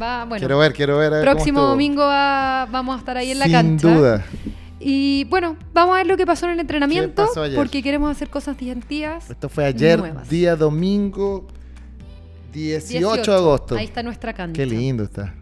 Va, 0.00 0.24
bueno, 0.24 0.38
Quiero 0.40 0.58
ver, 0.58 0.72
quiero 0.72 0.96
ver, 0.98 1.12
a 1.12 1.16
ver 1.16 1.24
cómo 1.26 1.34
Próximo 1.36 1.60
domingo 1.62 2.02
va- 2.02 2.66
vamos 2.70 2.96
a 2.96 2.98
estar 3.00 3.16
ahí 3.16 3.32
en 3.32 3.38
la 3.38 3.44
Sin 3.46 3.52
cancha. 3.52 3.88
duda. 3.94 4.24
Y 4.82 5.24
bueno, 5.24 5.56
vamos 5.74 5.94
a 5.94 5.98
ver 5.98 6.06
lo 6.06 6.16
que 6.16 6.24
pasó 6.24 6.46
en 6.46 6.52
el 6.52 6.60
entrenamiento, 6.60 7.28
porque 7.54 7.82
queremos 7.82 8.10
hacer 8.10 8.30
cosas 8.30 8.56
distintivas. 8.56 9.28
Esto 9.30 9.48
fue 9.50 9.66
ayer, 9.66 9.98
nuevas. 9.98 10.28
día 10.28 10.56
domingo 10.56 11.46
18, 12.52 12.98
18. 12.98 13.30
de 13.30 13.36
agosto. 13.36 13.76
Ahí 13.76 13.84
está 13.84 14.02
nuestra 14.02 14.32
cancha. 14.32 14.54
Qué 14.56 14.66
lindo 14.66 15.04
está. 15.04 15.34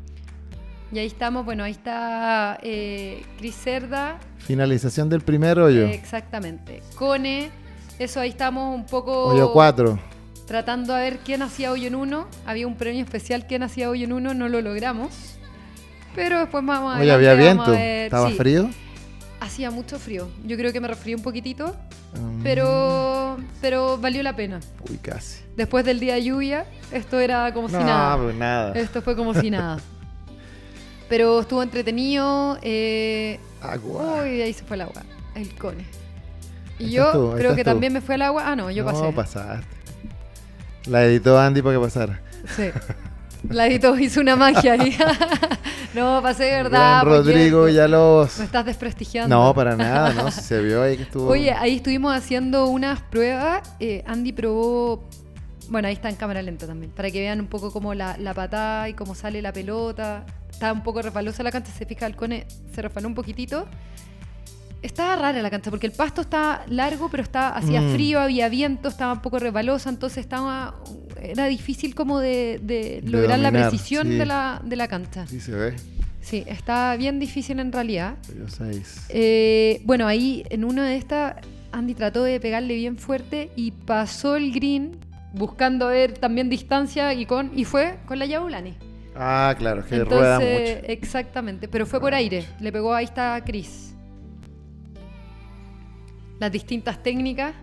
Y 0.91 0.99
ahí 0.99 1.07
estamos, 1.07 1.45
bueno, 1.45 1.63
ahí 1.65 1.73
está 1.73 2.59
eh, 2.63 3.23
Cris 3.39 3.55
Cerda. 3.57 4.19
Finalización 4.39 5.09
del 5.09 5.21
primer 5.21 5.59
hoyo. 5.59 5.83
eh, 5.87 5.95
exactamente. 5.95 6.83
Cone, 6.97 7.51
eso 7.99 8.21
ahí 8.21 8.31
estamos 8.31 8.75
un 8.75 8.87
poco... 8.87 9.27
Hoyo 9.27 9.53
4. 9.53 9.99
Tratando 10.47 10.95
a 10.95 11.01
ver 11.01 11.19
quién 11.19 11.43
hacía 11.43 11.73
hoyo 11.73 11.87
en 11.89 11.95
uno. 11.95 12.27
Había 12.47 12.67
un 12.67 12.75
premio 12.77 13.03
especial 13.05 13.47
quién 13.47 13.63
hacía 13.63 13.91
hoyo 13.91 14.05
en 14.05 14.15
uno, 14.15 14.33
no 14.35 14.49
lo 14.49 14.63
logramos. 14.63 15.11
Pero 16.15 16.39
después 16.41 16.65
vamos 16.65 16.97
a 16.97 17.01
Oye, 17.01 17.13
había 17.13 17.33
adelante, 17.33 17.59
vamos 17.59 17.67
viento. 17.67 17.71
ver- 17.85 18.05
¿Estaba 18.07 18.29
sí. 18.31 18.35
frío? 18.37 18.71
Hacía 19.41 19.71
mucho 19.71 19.99
frío. 19.99 20.29
Yo 20.45 20.57
creo 20.57 20.73
que 20.73 20.81
me 20.81 20.89
resfrié 20.89 21.15
un 21.15 21.23
poquitito, 21.23 21.77
Mm. 22.15 22.43
pero 22.43 23.37
pero 23.61 23.99
valió 23.99 24.23
la 24.23 24.35
pena. 24.35 24.61
Uy, 24.89 24.97
casi. 24.99 25.43
Después 25.57 25.85
del 25.85 26.01
día 26.01 26.15
de 26.15 26.25
lluvia, 26.25 26.65
esto 26.93 27.19
era 27.21 27.53
como 27.55 27.69
si 27.69 27.75
No, 27.75 27.85
nada. 27.85 28.17
pues 28.23 28.35
nada. 28.35 28.73
Esto 28.75 29.03
fue 29.03 29.15
como 29.15 29.35
si 29.35 29.51
nada. 29.51 29.79
Pero 31.09 31.41
estuvo 31.41 31.63
entretenido. 31.63 32.59
Eh... 32.63 33.39
Agua. 33.63 34.23
Uy, 34.23 34.43
ahí 34.43 34.53
se 34.53 34.65
fue 34.65 34.77
el 34.77 34.83
agua. 34.83 35.03
El 35.35 35.55
cone. 35.55 35.85
Y 36.79 36.91
yo 36.91 37.11
tú, 37.13 37.33
creo 37.37 37.55
que 37.55 37.65
tú. 37.65 37.71
también 37.71 37.93
me 37.93 38.01
fue 38.01 38.15
el 38.17 38.23
agua. 38.23 38.45
Ah, 38.47 38.57
no, 38.57 38.71
yo 38.71 38.85
no, 38.85 38.93
pasé. 38.93 39.13
pasaste. 39.13 39.67
La 40.87 41.05
editó 41.05 41.39
Andy 41.39 41.61
para 41.63 41.77
que 41.77 41.81
pasara. 41.85 42.21
Sí. 42.57 42.65
La 43.49 43.67
editó, 43.67 43.97
hizo 43.99 44.21
una 44.21 44.37
magia 44.37 44.73
ahí. 44.81 44.97
no, 45.95 46.21
pasé 46.23 46.45
de 46.45 46.51
verdad. 46.63 47.03
Gran 47.03 47.07
Rodrigo 47.07 47.65
Villalobos. 47.65 48.39
Me 48.39 48.45
estás 48.45 48.65
desprestigiando. 48.67 49.35
No, 49.37 49.55
para 49.55 49.77
nada, 49.77 50.13
¿no? 50.13 50.31
Se 50.31 50.61
vio 50.61 50.83
ahí 50.83 50.97
que 50.97 51.05
estuvo. 51.05 51.29
Oye, 51.29 51.53
ahí 51.53 51.77
estuvimos 51.77 52.15
haciendo 52.15 52.67
unas 52.67 53.01
pruebas. 53.03 53.63
eh, 53.81 54.03
Andy 54.07 54.33
probó. 54.33 55.05
Bueno, 55.69 55.89
ahí 55.89 55.95
está 55.95 56.09
en 56.09 56.17
cámara 56.17 56.41
lenta 56.43 56.67
también. 56.67 56.91
Para 56.93 57.11
que 57.11 57.21
vean 57.21 57.41
un 57.41 57.47
poco 57.47 57.71
cómo 57.73 57.95
la, 57.95 58.17
la 58.19 58.35
patada 58.35 58.89
y 58.89 58.95
cómo 58.95 59.15
sale 59.15 59.41
la 59.43 59.53
pelota. 59.53 60.25
Estaba 60.51 60.73
un 60.73 60.83
poco 60.83 61.03
resbalosa 61.03 61.43
la 61.43 61.53
cancha. 61.53 61.71
Se 61.73 61.85
fija 61.87 62.07
el 62.07 62.17
cone, 62.17 62.47
se 62.75 62.83
resbaló 62.83 63.09
un 63.09 63.15
poquitito. 63.15 63.67
Estaba 64.81 65.17
rara 65.17 65.43
la 65.43 65.51
cancha 65.51 65.71
porque 65.71 65.87
el 65.87 65.93
pasto 65.93 66.21
estaba 66.21 66.65
largo, 66.69 67.09
pero 67.11 67.23
estaba, 67.23 67.49
hacía 67.57 67.81
Mm. 67.81 67.93
frío, 67.95 68.21
había 68.21 68.49
viento, 68.49 68.89
estaba 68.89 69.13
un 69.13 69.21
poco 69.23 69.39
resbalosa. 69.39 69.91
Entonces 69.91 70.19
estaba. 70.19 70.75
Era 71.21 71.47
difícil 71.47 71.95
como 71.97 72.21
de, 72.21 72.61
de 72.63 73.01
De 73.03 73.11
lograr 73.11 73.39
la 73.41 73.51
precisión 73.51 74.07
sí. 74.07 74.15
de, 74.15 74.27
la, 74.27 74.61
de 74.65 74.77
la 74.77 74.87
cancha. 74.87 75.27
Sí 75.27 75.41
se 75.41 75.53
ve. 75.53 75.75
Sí, 76.21 76.45
está 76.47 76.95
bien 76.97 77.19
difícil 77.19 77.59
en 77.59 77.73
realidad. 77.73 78.15
Hoyo 78.31 78.49
6. 78.49 79.07
Eh, 79.09 79.81
bueno, 79.85 80.07
ahí 80.07 80.45
en 80.51 80.65
una 80.65 80.87
de 80.87 80.97
estas, 80.97 81.35
Andy 81.73 81.95
trató 81.95 82.23
de 82.23 82.39
pegarle 82.39 82.75
bien 82.77 82.99
fuerte 82.99 83.51
y 83.57 83.73
pasó 83.73 84.37
el 84.37 84.53
green 84.53 84.97
buscando 85.35 85.89
ver 85.89 86.13
también 86.13 86.49
distancia 86.51 87.13
y 87.15 87.27
con 87.27 87.51
y 87.59 87.65
fue 87.65 87.99
con 88.07 88.19
la 88.19 88.27
Yabulani. 88.27 88.75
Ah, 89.17 89.55
claro, 89.59 89.85
que 89.85 90.05
rueda 90.05 90.35
Entonces, 90.37 90.77
mucho. 90.83 90.93
exactamente, 90.93 91.67
pero 91.67 91.85
fue 91.87 92.01
por 92.01 92.15
aire. 92.15 92.45
Le 92.61 92.71
pegó 92.71 92.95
ahí 92.95 93.05
está 93.05 93.43
Chris. 93.45 93.95
Las 96.39 96.53
distintas 96.53 97.03
técnicas. 97.03 97.55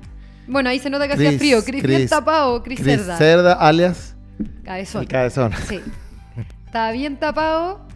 Bueno, 0.47 0.69
ahí 0.69 0.79
se 0.79 0.89
nota 0.89 1.07
que 1.07 1.13
hacía 1.13 1.31
frío. 1.37 1.63
Chris, 1.63 1.81
bien 1.83 2.07
tapado, 2.07 2.61
Chris, 2.61 2.79
Chris 2.79 2.97
Cerda. 2.97 3.17
Cerda, 3.17 3.53
alias. 3.53 4.15
Cabezón. 4.63 5.01
El 5.03 5.07
cabezón. 5.07 5.51
Sí. 5.67 5.79
Estaba 6.65 6.91
bien 6.91 7.17
tapado 7.17 7.87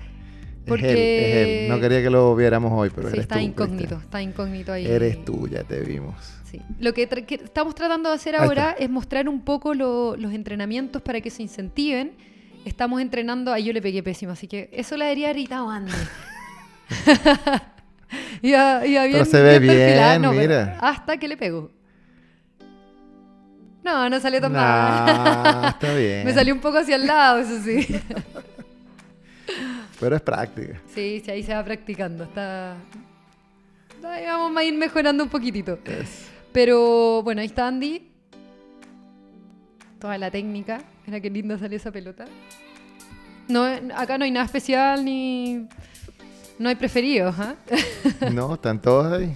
Es 0.64 0.70
porque 0.70 0.92
él, 0.92 0.98
es 0.98 1.64
él. 1.64 1.70
No 1.70 1.80
quería 1.82 2.02
que 2.02 2.10
lo 2.10 2.36
viéramos 2.36 2.72
hoy, 2.74 2.90
pero 2.96 3.10
Sí, 3.10 3.14
eres 3.16 3.24
está 3.24 3.36
tú, 3.36 3.42
incógnito, 3.42 3.78
Cristian. 3.78 4.02
está 4.02 4.22
incógnito 4.22 4.72
ahí. 4.74 4.86
Eres 4.88 5.26
tú, 5.26 5.48
ya 5.48 5.64
te 5.64 5.82
vimos. 5.82 6.16
Sí. 6.50 6.62
Lo 6.80 6.94
que, 6.94 7.08
tra- 7.10 7.26
que 7.26 7.36
estamos 7.36 7.76
tratando 7.76 8.10
de 8.10 8.16
hacer 8.16 8.36
ahora 8.36 8.76
es 8.80 8.90
mostrar 8.90 9.28
un 9.30 9.42
poco 9.42 9.74
lo- 9.76 10.16
los 10.16 10.34
entrenamientos 10.34 11.02
para 11.02 11.22
que 11.22 11.30
se 11.30 11.44
incentiven. 11.44 12.14
Estamos 12.66 13.02
entrenando, 13.02 13.52
ahí 13.54 13.66
yo 13.66 13.74
le 13.74 13.82
pegué 13.82 14.02
pésimo, 14.02 14.32
así 14.32 14.48
que 14.48 14.70
eso 14.74 14.98
le 14.98 15.06
debería 15.06 15.30
gritado 15.34 15.70
Andy. 15.70 15.92
Iba- 18.42 18.86
iba 18.86 19.04
Pero 19.04 19.26
se 19.26 19.42
ve 19.42 19.60
bien, 19.60 20.22
mira. 20.32 20.78
hasta 20.82 21.18
que 21.18 21.28
le 21.28 21.38
pegó. 21.38 21.72
No, 23.84 24.10
no 24.10 24.20
salió 24.20 24.42
tan 24.42 24.54
Nah, 24.54 24.62
mal. 24.62 25.66
está 25.70 25.94
bien. 25.96 26.26
Me 26.26 26.34
salió 26.34 26.54
un 26.54 26.60
poco 26.60 26.78
hacia 26.78 26.96
el 26.96 27.08
lado, 27.08 27.40
eso 27.40 27.60
sí. 27.64 27.88
Pero 30.00 30.16
es 30.16 30.22
práctica. 30.22 30.80
Sí, 30.94 31.22
sí, 31.24 31.32
ahí 31.32 31.44
se 31.44 31.54
va 31.54 31.64
practicando. 31.64 32.24
Está. 32.26 32.76
Ahí 34.04 34.26
vamos 34.26 34.56
a 34.56 34.64
ir 34.64 34.74
mejorando 34.76 35.24
un 35.24 35.30
poquitito. 35.30 35.80
Pero 36.54 37.22
bueno, 37.24 37.42
ahí 37.42 37.48
está 37.48 37.68
Andy. 37.68 38.08
Toda 40.00 40.18
la 40.18 40.32
técnica. 40.32 40.82
Mira 41.06 41.20
qué 41.20 41.30
linda 41.30 41.58
salió 41.58 41.76
esa 41.78 41.92
pelota. 41.92 42.26
No, 43.50 43.66
acá 43.96 44.18
no 44.18 44.24
hay 44.26 44.32
nada 44.32 44.46
especial 44.46 45.04
ni. 45.04 45.68
No 46.60 46.70
hay 46.70 46.76
preferidos, 46.76 47.36
¿ah? 47.40 47.56
No, 48.32 48.54
están 48.54 48.80
todos 48.82 49.12
ahí. 49.20 49.34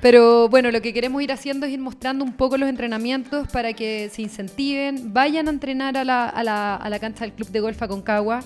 Pero 0.00 0.48
bueno, 0.48 0.70
lo 0.70 0.80
que 0.80 0.92
queremos 0.92 1.20
ir 1.22 1.32
haciendo 1.32 1.66
es 1.66 1.72
ir 1.72 1.80
mostrando 1.80 2.24
un 2.24 2.32
poco 2.32 2.56
los 2.56 2.68
entrenamientos 2.68 3.48
para 3.48 3.72
que 3.72 4.08
se 4.12 4.22
incentiven, 4.22 5.12
vayan 5.12 5.48
a 5.48 5.50
entrenar 5.50 5.96
a 5.96 6.04
la, 6.04 6.28
a 6.28 6.42
la- 6.44 6.76
a 6.76 6.88
la 6.88 6.98
cancha 7.00 7.24
del 7.24 7.32
Club 7.32 7.48
de 7.50 7.60
Golf 7.60 7.82
Aconcagua, 7.82 8.40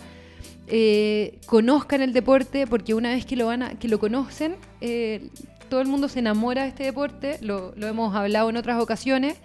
eh, 0.66 1.38
conozcan 1.44 2.00
el 2.00 2.14
deporte, 2.14 2.66
porque 2.66 2.94
una 2.94 3.10
vez 3.10 3.26
que 3.26 3.36
lo, 3.36 3.46
van 3.46 3.62
a- 3.62 3.74
que 3.78 3.86
lo 3.88 3.98
conocen, 3.98 4.56
eh, 4.80 5.28
todo 5.68 5.82
el 5.82 5.88
mundo 5.88 6.08
se 6.08 6.20
enamora 6.20 6.62
de 6.62 6.68
este 6.68 6.84
deporte, 6.84 7.36
lo, 7.42 7.74
lo 7.76 7.86
hemos 7.86 8.14
hablado 8.16 8.48
en 8.48 8.56
otras 8.56 8.80
ocasiones, 8.80 9.36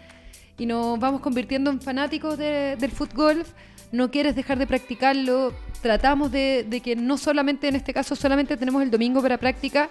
y 0.57 0.65
nos 0.65 0.97
vamos 0.99 1.19
convirtiendo 1.19 1.69
en 1.71 1.81
fanáticos 1.81 2.38
de- 2.38 2.77
del 2.79 2.91
fútbol. 2.91 3.43
No 3.91 4.11
quieres 4.11 4.35
dejar 4.35 4.59
de 4.59 4.67
practicarlo, 4.67 5.53
tratamos 5.81 6.31
de, 6.31 6.65
de 6.67 6.81
que 6.81 6.95
no 6.95 7.17
solamente, 7.17 7.67
en 7.67 7.75
este 7.75 7.93
caso, 7.93 8.15
solamente 8.15 8.57
tenemos 8.57 8.81
el 8.83 8.91
domingo 8.91 9.21
para 9.21 9.38
práctica, 9.38 9.89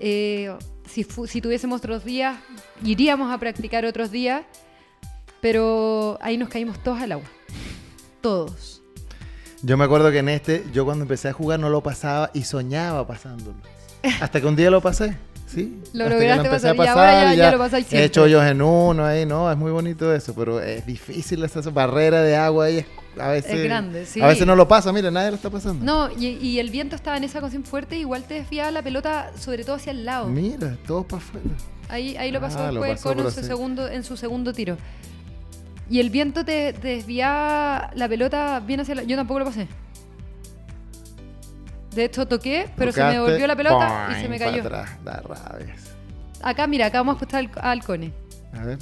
eh, 0.00 0.52
si, 0.88 1.04
tuviésemos 1.40 1.78
otros 1.78 2.04
días, 2.04 2.36
iríamos 2.84 3.32
a 3.32 3.38
practicar 3.38 3.84
otros 3.86 4.10
días, 4.10 4.42
pero 5.40 6.18
ahí 6.20 6.36
nos 6.36 6.48
caímos 6.48 6.78
todos 6.82 7.00
al 7.00 7.12
agua. 7.12 7.24
Todos. 8.20 8.82
Yo 9.62 9.76
me 9.76 9.84
acuerdo 9.84 10.10
que 10.10 10.18
en 10.18 10.28
este, 10.28 10.64
yo 10.72 10.84
cuando 10.84 11.02
empecé 11.04 11.28
a 11.28 11.32
jugar 11.32 11.58
no 11.60 11.70
lo 11.70 11.82
pasaba 11.82 12.30
y 12.34 12.42
soñaba 12.42 13.06
pasándolo. 13.06 13.56
Hasta 14.20 14.40
que 14.40 14.46
un 14.46 14.56
día 14.56 14.70
lo 14.70 14.80
pasé, 14.80 15.16
¿sí? 15.46 15.78
Lo 15.92 16.04
Hasta 16.04 16.16
que 16.18 16.20
lograste 16.24 16.46
empecé 16.48 16.68
a 16.68 16.74
pasar 16.74 16.96
y 16.96 17.16
ahora 17.28 17.34
ya- 17.34 17.52
lo 17.52 17.58
pasáis 17.58 17.86
He 17.86 17.88
siempre. 17.90 18.06
hecho 18.06 18.22
hoyos 18.24 18.44
en 18.44 18.60
uno 18.60 19.04
ahí, 19.06 19.24
no, 19.24 19.50
es 19.50 19.56
muy 19.56 19.70
bonito 19.70 20.12
eso, 20.12 20.34
pero 20.34 20.60
es 20.60 20.84
difícil 20.84 21.42
esa 21.44 21.60
barrera 21.70 22.22
de 22.22 22.36
agua 22.36 22.66
ahí. 22.66 22.78
es- 22.78 22.86
A 23.18 23.28
veces, 23.28 23.52
Es 23.52 23.64
grande, 23.64 24.06
sí. 24.06 24.22
A 24.22 24.26
veces 24.26 24.46
no 24.46 24.56
lo 24.56 24.66
pasa, 24.66 24.90
mira, 24.92 25.10
nadie 25.10 25.30
lo 25.30 25.36
está 25.36 25.50
pasando. 25.50 25.84
No, 25.84 26.10
y, 26.18 26.28
y 26.28 26.58
el 26.58 26.70
viento 26.70 26.96
estaba 26.96 27.16
en 27.16 27.24
esa 27.24 27.40
ocasión 27.40 27.64
fuerte, 27.64 27.98
igual 27.98 28.24
te 28.24 28.34
desviaba 28.34 28.70
la 28.70 28.82
pelota, 28.82 29.32
sobre 29.38 29.64
todo 29.64 29.76
hacia 29.76 29.90
el 29.90 30.04
lado. 30.06 30.28
Mira, 30.28 30.76
todo 30.86 31.04
para 31.04 31.22
afuera. 31.22 31.46
Ahí, 31.88 32.16
ahí 32.16 32.30
lo 32.30 32.40
pasó 32.40 32.58
Ah, 32.60 32.72
lo 32.72 32.80
después 32.80 33.02
pasó, 33.02 33.14
con 33.14 33.26
en 33.26 33.32
su, 33.32 33.42
segundo, 33.42 33.88
en 33.88 34.02
su 34.04 34.16
segundo 34.16 34.52
tiro. 34.54 34.78
Y 35.90 36.00
el 36.00 36.08
viento 36.08 36.42
te, 36.44 36.72
te 36.72 36.88
desviaba 36.88 37.90
la 37.94 38.08
pelota 38.08 38.60
bien 38.60 38.80
hacia 38.80 38.94
la... 38.94 39.02
Yo 39.02 39.14
tampoco 39.16 39.40
lo 39.40 39.44
pasé. 39.44 39.68
De 41.94 42.04
hecho, 42.04 42.26
toqué, 42.26 42.70
pero 42.76 42.92
se 42.92 43.02
me 43.04 43.12
devolvió 43.12 43.46
la 43.46 43.56
pelota 43.56 44.08
y 44.12 44.22
se 44.22 44.28
me 44.28 44.38
para 44.38 44.50
cayó. 44.50 44.62
atrás, 44.62 44.90
da 45.04 45.20
rabias. 45.20 45.90
Acá, 46.42 46.66
mira, 46.66 46.86
acá 46.86 46.98
vamos 47.00 47.14
a 47.14 47.16
escuchar 47.18 47.40
al, 47.40 47.50
al 47.62 47.84
Cone. 47.84 48.12
A 48.54 48.64
ver. 48.64 48.78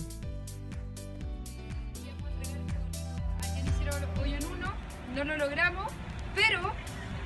No 5.25 5.37
lo 5.37 5.47
logramos, 5.47 5.93
pero 6.35 6.73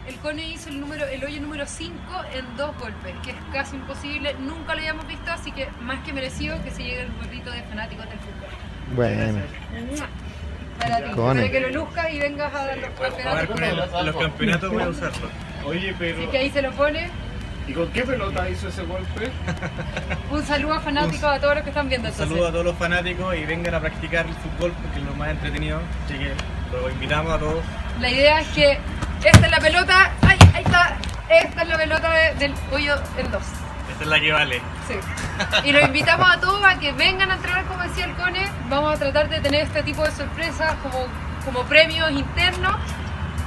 el 0.07 0.17
Cone 0.17 0.49
hizo 0.49 0.69
el, 0.69 0.81
número, 0.81 1.07
el 1.07 1.25
hoyo 1.25 1.41
número 1.41 1.67
5 1.67 1.95
en 2.35 2.57
dos 2.57 2.77
golpes, 2.79 3.15
que 3.23 3.31
es 3.31 3.37
casi 3.53 3.77
imposible, 3.77 4.35
nunca 4.41 4.75
lo 4.75 4.81
habíamos 4.81 5.07
visto, 5.07 5.31
así 5.31 5.53
que 5.53 5.69
más 5.81 6.05
que 6.05 6.13
merecido 6.13 6.63
que 6.63 6.71
se 6.71 6.83
llegue 6.83 7.03
el 7.03 7.13
gorrito 7.13 7.51
de 7.51 7.63
fanáticos 7.63 8.09
del 8.09 8.19
fútbol. 8.19 8.49
Bueno. 8.95 9.41
Para 10.79 10.97
ti, 10.97 11.11
para 11.15 11.51
que 11.51 11.61
lo 11.61 11.71
luzcas 11.71 12.13
y 12.13 12.19
vengas 12.19 12.53
a 12.53 12.67
dar 12.67 12.79
los 12.79 12.91
campeonatos 12.91 13.49
con 13.49 13.65
él. 13.65 13.77
los 14.07 14.17
campeonatos 14.17 14.73
voy 14.73 14.83
a 14.83 14.89
usarlo. 14.89 15.29
Oye, 15.65 15.95
pero. 15.99 16.19
Así 16.19 16.27
que 16.27 16.39
ahí 16.39 16.51
se 16.51 16.63
lo 16.63 16.73
pone. 16.73 17.11
¿Y 17.67 17.73
con 17.73 17.89
qué 17.93 18.03
pelota 18.03 18.47
hizo 18.51 18.69
ese 18.69 18.83
golpe? 18.83 19.31
Un 20.31 20.45
saludo 20.45 20.75
a 20.75 20.81
fanáticos, 20.81 21.25
a 21.25 21.41
todos 21.41 21.55
los 21.55 21.63
que 21.63 21.71
están 21.71 21.89
viendo. 21.89 22.09
Un 22.09 22.13
entonces. 22.13 22.29
saludo 22.29 22.49
a 22.49 22.53
todos 22.53 22.65
los 22.65 22.77
fanáticos 22.77 23.35
y 23.37 23.45
vengan 23.47 23.75
a 23.75 23.81
practicar 23.81 24.27
el 24.27 24.35
fútbol 24.35 24.73
porque 24.83 24.99
es 24.99 25.05
lo 25.05 25.15
más 25.15 25.31
entretenido. 25.31 25.81
Así 26.05 26.19
que 26.19 26.33
los 26.73 26.93
invitamos 26.93 27.33
a 27.33 27.39
todos. 27.39 27.65
La 28.01 28.11
idea 28.11 28.41
es 28.41 28.49
que 28.49 28.79
esta 29.25 29.47
es 29.47 29.51
la 29.51 29.59
pelota. 29.59 30.11
¡Ay! 30.27 30.39
Ahí 30.55 30.63
está. 30.65 30.97
Esta 31.29 31.63
es 31.63 31.69
la 31.69 31.77
pelota 31.77 32.11
de- 32.11 32.35
del 32.35 32.55
hoyo 32.73 32.95
en 33.17 33.31
dos. 33.31 33.43
Esta 33.91 34.05
es 34.05 34.11
la 34.11 34.21
que 34.21 34.33
vale. 34.33 34.61
Sí. 34.89 34.95
Y 35.65 35.73
los 35.73 35.83
invitamos 35.83 36.29
a 36.31 36.39
todos 36.41 36.65
a 36.65 36.79
que 36.79 36.93
vengan 36.93 37.31
a 37.31 37.35
entrenar, 37.35 37.65
como 37.65 37.83
decía 37.83 38.05
el 38.05 38.15
Cone. 38.15 38.47
Vamos 38.69 38.95
a 38.95 38.99
tratar 38.99 39.29
de 39.29 39.41
tener 39.41 39.63
este 39.63 39.83
tipo 39.83 40.03
de 40.05 40.11
sorpresas 40.13 40.75
como, 40.83 41.07
como 41.45 41.63
premios 41.69 42.11
internos. 42.11 42.77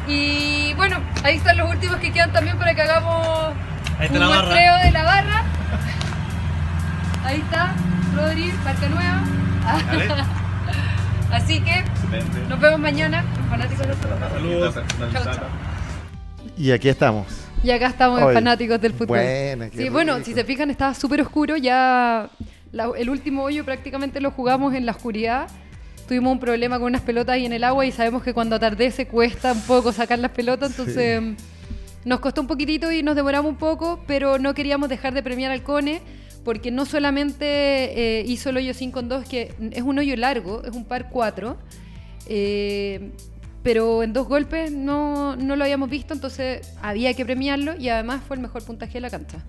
Y 0.08 0.74
bueno, 0.76 0.98
ahí 1.24 1.36
están 1.38 1.58
los 1.58 1.70
últimos 1.70 1.98
que 1.98 2.12
quedan 2.12 2.32
también 2.32 2.58
para 2.58 2.74
que 2.74 2.82
hagamos 2.82 3.54
un 4.10 4.18
muestreo 4.26 4.78
de 4.78 4.92
la 4.92 5.04
barra. 5.04 5.44
Ahí 7.26 7.40
está, 7.42 7.74
Rodri, 8.16 8.54
marca 8.64 8.88
nueva. 8.88 9.22
Vale. 9.90 10.08
Así 11.32 11.60
que 11.62 11.84
nos 12.50 12.60
vemos 12.60 12.80
mañana, 12.80 13.24
fanáticos 13.50 13.88
de 13.88 13.94
Saludos. 14.32 14.76
Y 16.58 16.72
aquí 16.72 16.90
estamos. 16.90 17.28
Y 17.64 17.72
acá 17.72 17.88
estamos 17.88 18.22
Hoy. 18.22 18.34
fanáticos 18.34 18.80
del 18.80 18.94
fútbol. 18.94 19.18
Buena, 19.20 19.70
qué 19.70 19.78
sí, 19.78 19.90
bueno, 19.90 20.14
rico. 20.16 20.26
si 20.26 20.34
se 20.34 20.44
fijan, 20.44 20.70
estaba 20.72 20.94
súper 20.94 21.22
oscuro. 21.22 21.58
Ya 21.58 22.30
la- 22.72 22.92
el 22.98 23.10
último 23.10 23.44
hoyo 23.44 23.66
prácticamente 23.66 24.22
lo 24.22 24.32
jugamos 24.32 24.74
en 24.74 24.86
la 24.86 24.92
oscuridad. 24.94 25.48
Tuvimos 26.08 26.32
un 26.32 26.40
problema 26.40 26.78
con 26.78 26.86
unas 26.88 27.02
pelotas 27.02 27.34
ahí 27.34 27.46
en 27.46 27.54
el 27.54 27.64
agua 27.64 27.86
y 27.86 27.92
sabemos 27.92 28.24
que 28.24 28.34
cuando 28.34 28.56
atardece 28.56 29.08
cuesta 29.08 29.52
un 29.52 29.62
poco 29.62 29.92
sacar 29.92 30.20
las 30.20 30.32
pelotas. 30.32 30.70
Entonces 30.72 31.22
mm, 31.22 31.36
nos 32.06 32.20
costó 32.22 32.42
un 32.42 32.48
poquitito 32.48 32.92
y 32.92 33.04
nos 33.04 33.16
demoramos 33.16 33.50
un 33.52 33.58
poco, 33.58 34.00
pero 34.08 34.40
no 34.40 34.54
queríamos 34.54 34.88
dejar 34.88 35.14
de 35.14 35.22
premiar 35.24 35.52
al 35.52 35.64
Cone 35.64 36.02
porque 36.48 36.72
no 36.72 36.86
solamente 36.86 37.46
eh, 37.46 38.24
hizo 38.26 38.52
el 38.52 38.56
hoyo 38.56 38.74
5 38.74 39.02
en 39.02 39.10
2, 39.10 39.28
que 39.28 39.54
es 39.72 39.82
un 39.82 40.00
hoyo 40.00 40.16
largo, 40.16 40.64
es 40.64 40.72
un 40.72 40.86
par 40.86 41.10
4. 41.10 41.58
Eh, 42.28 43.12
pero 43.64 44.02
en 44.02 44.14
dos 44.14 44.30
golpes 44.30 44.72
no, 44.72 45.36
no 45.36 45.58
lo 45.58 45.66
habíamos 45.66 45.90
visto, 45.90 46.14
entonces 46.14 46.74
había 46.82 47.14
que 47.16 47.26
premiarlo 47.26 47.76
y 47.76 47.90
además 47.90 48.22
fue 48.26 48.38
el 48.38 48.42
mejor 48.42 48.64
puntaje 48.64 48.94
de 48.94 49.02
la 49.02 49.10
cancha. 49.10 49.44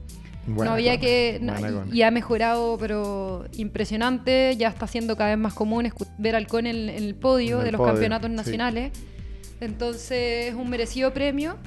Buena 0.44 0.72
no 0.72 0.74
había 0.74 0.98
que. 0.98 1.38
no, 1.40 1.54
y 1.86 2.02
ha 2.02 2.10
mejorado, 2.10 2.76
pero 2.80 3.44
impresionante. 3.52 4.56
Ya 4.56 4.66
está 4.66 4.88
siendo 4.88 5.16
cada 5.16 5.30
vez 5.30 5.38
más 5.38 5.54
común 5.54 5.92
ver 6.18 6.34
al 6.34 6.48
en, 6.52 6.66
en 6.66 6.90
el 6.90 7.14
podio 7.14 7.58
En 7.58 7.60
el 7.60 7.66
de 7.66 7.70
los 7.70 7.78
podio, 7.78 7.92
campeonatos 7.92 8.28
sí. 8.28 8.36
nacionales. 8.36 8.90
Entonces 9.60 10.46
es 10.46 10.54
un 10.56 10.68
merecido 10.68 11.14
premio. 11.14 11.58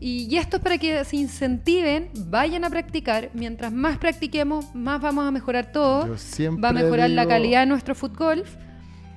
Y, 0.00 0.36
esto 0.36 0.58
es 0.58 0.62
para 0.62 0.78
que 0.78 1.04
se 1.04 1.16
incentiven, 1.16 2.10
vayan 2.26 2.64
a 2.64 2.70
practicar. 2.70 3.30
Mientras 3.34 3.72
más 3.72 3.98
practiquemos, 3.98 4.74
más 4.74 5.00
vamos 5.00 5.26
a 5.26 5.30
mejorar 5.32 5.72
todo. 5.72 6.14
Va 6.62 6.68
a 6.68 6.72
mejorar 6.72 7.10
la 7.10 7.26
calidad 7.26 7.60
de 7.60 7.66
nuestro 7.66 7.94
fútbol. 7.94 8.44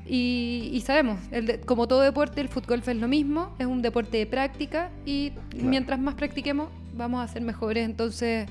Y, 0.07 0.71
y 0.73 0.81
sabemos, 0.81 1.19
el 1.31 1.45
de- 1.45 1.59
como 1.59 1.87
todo 1.87 2.01
deporte, 2.01 2.41
el 2.41 2.49
fútbol 2.49 2.81
es 2.85 2.95
lo 2.95 3.07
mismo, 3.07 3.55
es 3.59 3.67
un 3.67 3.81
deporte 3.81 4.17
de 4.17 4.25
práctica 4.25 4.89
y 5.05 5.31
mientras 5.55 5.99
más 5.99 6.15
practiquemos 6.15 6.69
vamos 6.95 7.23
a 7.23 7.31
ser 7.31 7.43
mejores. 7.43 7.85
Entonces 7.85 8.47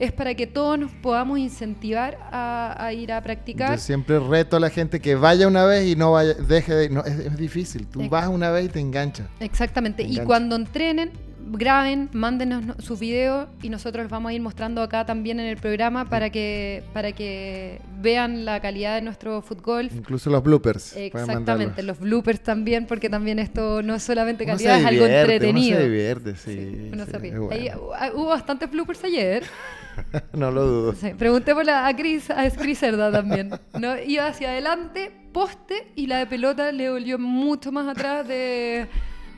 es 0.00 0.12
para 0.12 0.34
que 0.34 0.46
todos 0.46 0.78
nos 0.78 0.90
podamos 0.92 1.38
incentivar 1.38 2.18
a, 2.32 2.74
a 2.84 2.92
ir 2.94 3.12
a 3.12 3.20
practicar. 3.22 3.72
Yo 3.76 3.78
siempre 3.82 4.18
reto 4.18 4.56
a 4.56 4.60
la 4.60 4.70
gente 4.70 4.98
que 5.00 5.14
vaya 5.14 5.46
una 5.46 5.64
vez 5.66 5.86
y 5.86 5.94
no 5.94 6.12
vaya, 6.12 6.34
deje 6.34 6.74
de. 6.74 6.88
No, 6.88 7.04
es, 7.04 7.18
es 7.18 7.36
difícil. 7.36 7.86
Tú 7.86 8.08
vas 8.08 8.26
una 8.26 8.50
vez 8.50 8.64
y 8.64 8.68
te 8.68 8.80
enganchas. 8.80 9.26
Exactamente. 9.40 10.02
Me 10.04 10.10
Y 10.10 10.18
cuando 10.20 10.56
entrenen, 10.56 11.10
graben, 11.50 12.08
mándenos 12.12 12.64
no- 12.64 12.74
sus 12.78 13.00
videos 13.00 13.48
y 13.62 13.68
nosotros 13.68 14.04
los 14.04 14.10
vamos 14.10 14.30
a 14.30 14.32
ir 14.34 14.40
mostrando 14.40 14.82
acá 14.82 15.04
también 15.06 15.40
en 15.40 15.46
el 15.46 15.56
programa 15.56 16.08
para 16.08 16.30
que, 16.30 16.82
para 16.92 17.12
que 17.12 17.80
vean 18.00 18.44
la 18.44 18.60
calidad 18.60 18.94
de 18.96 19.02
nuestro 19.02 19.42
fútbol. 19.42 19.90
Incluso 19.94 20.30
los 20.30 20.42
bloopers. 20.42 20.96
Exactamente, 20.96 21.82
los 21.82 21.98
bloopers 21.98 22.40
también, 22.42 22.86
porque 22.86 23.08
también 23.10 23.38
esto 23.38 23.82
no 23.82 23.94
es 23.94 24.02
solamente 24.02 24.44
Uno 24.44 24.58
se 24.58 24.64
calidad, 24.64 24.80
es 24.80 24.86
algo 24.86 25.06
entretenido. 25.06 25.76
Uno 25.76 25.78
se 25.78 25.90
divierte, 25.90 26.36
sí. 26.36 26.90
Uno 26.92 27.04
sí, 27.04 27.10
se 27.10 27.18
ríe. 27.18 27.32
es 27.32 27.38
bueno. 27.38 27.54
Ahí, 27.54 27.68
ah, 27.68 28.10
hubo 28.14 28.26
bastantes 28.26 28.70
bloopers 28.70 29.04
ayer. 29.04 29.44
no 30.32 30.50
lo 30.50 30.66
dudo. 30.66 30.92
Sí, 30.94 31.12
pregunté 31.16 31.54
por 31.54 31.64
la, 31.64 31.86
a 31.86 31.96
Chris, 31.96 32.30
a 32.30 32.48
Chris 32.50 32.78
Cerda 32.78 33.10
también. 33.10 33.50
¿no? 33.78 33.98
Iba 33.98 34.26
hacia 34.26 34.50
adelante, 34.50 35.12
poste, 35.32 35.92
y 35.96 36.06
la 36.06 36.18
de 36.18 36.26
pelota 36.26 36.72
le 36.72 36.90
volvió 36.90 37.18
mucho 37.18 37.72
más 37.72 37.88
atrás 37.88 38.26
de, 38.26 38.86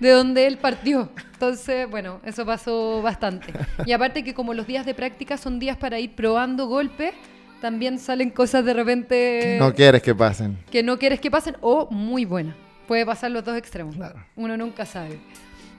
de 0.00 0.10
donde 0.10 0.46
él 0.46 0.58
partió. 0.58 1.10
Entonces, 1.34 1.88
bueno, 1.90 2.20
eso 2.24 2.44
pasó 2.44 3.00
bastante. 3.02 3.52
Y 3.86 3.92
aparte 3.92 4.24
que 4.24 4.34
como 4.34 4.54
los 4.54 4.66
días 4.66 4.84
de 4.84 4.94
práctica 4.94 5.36
son 5.36 5.58
días 5.58 5.76
para 5.76 5.98
ir 5.98 6.14
probando 6.14 6.66
golpes, 6.66 7.12
también 7.60 7.98
salen 7.98 8.30
cosas 8.30 8.64
de 8.64 8.72
repente 8.74 9.56
No 9.58 9.74
quieres 9.74 10.02
que 10.02 10.14
pasen. 10.14 10.58
que 10.70 10.82
no 10.82 10.98
quieres 10.98 11.20
que 11.20 11.30
pasen 11.30 11.56
o 11.60 11.88
muy 11.90 12.24
buenas. 12.24 12.56
Puede 12.88 13.04
pasar 13.06 13.30
los 13.30 13.44
dos 13.44 13.56
extremos. 13.56 13.94
Uno 14.36 14.56
nunca 14.56 14.84
sabe. 14.86 15.20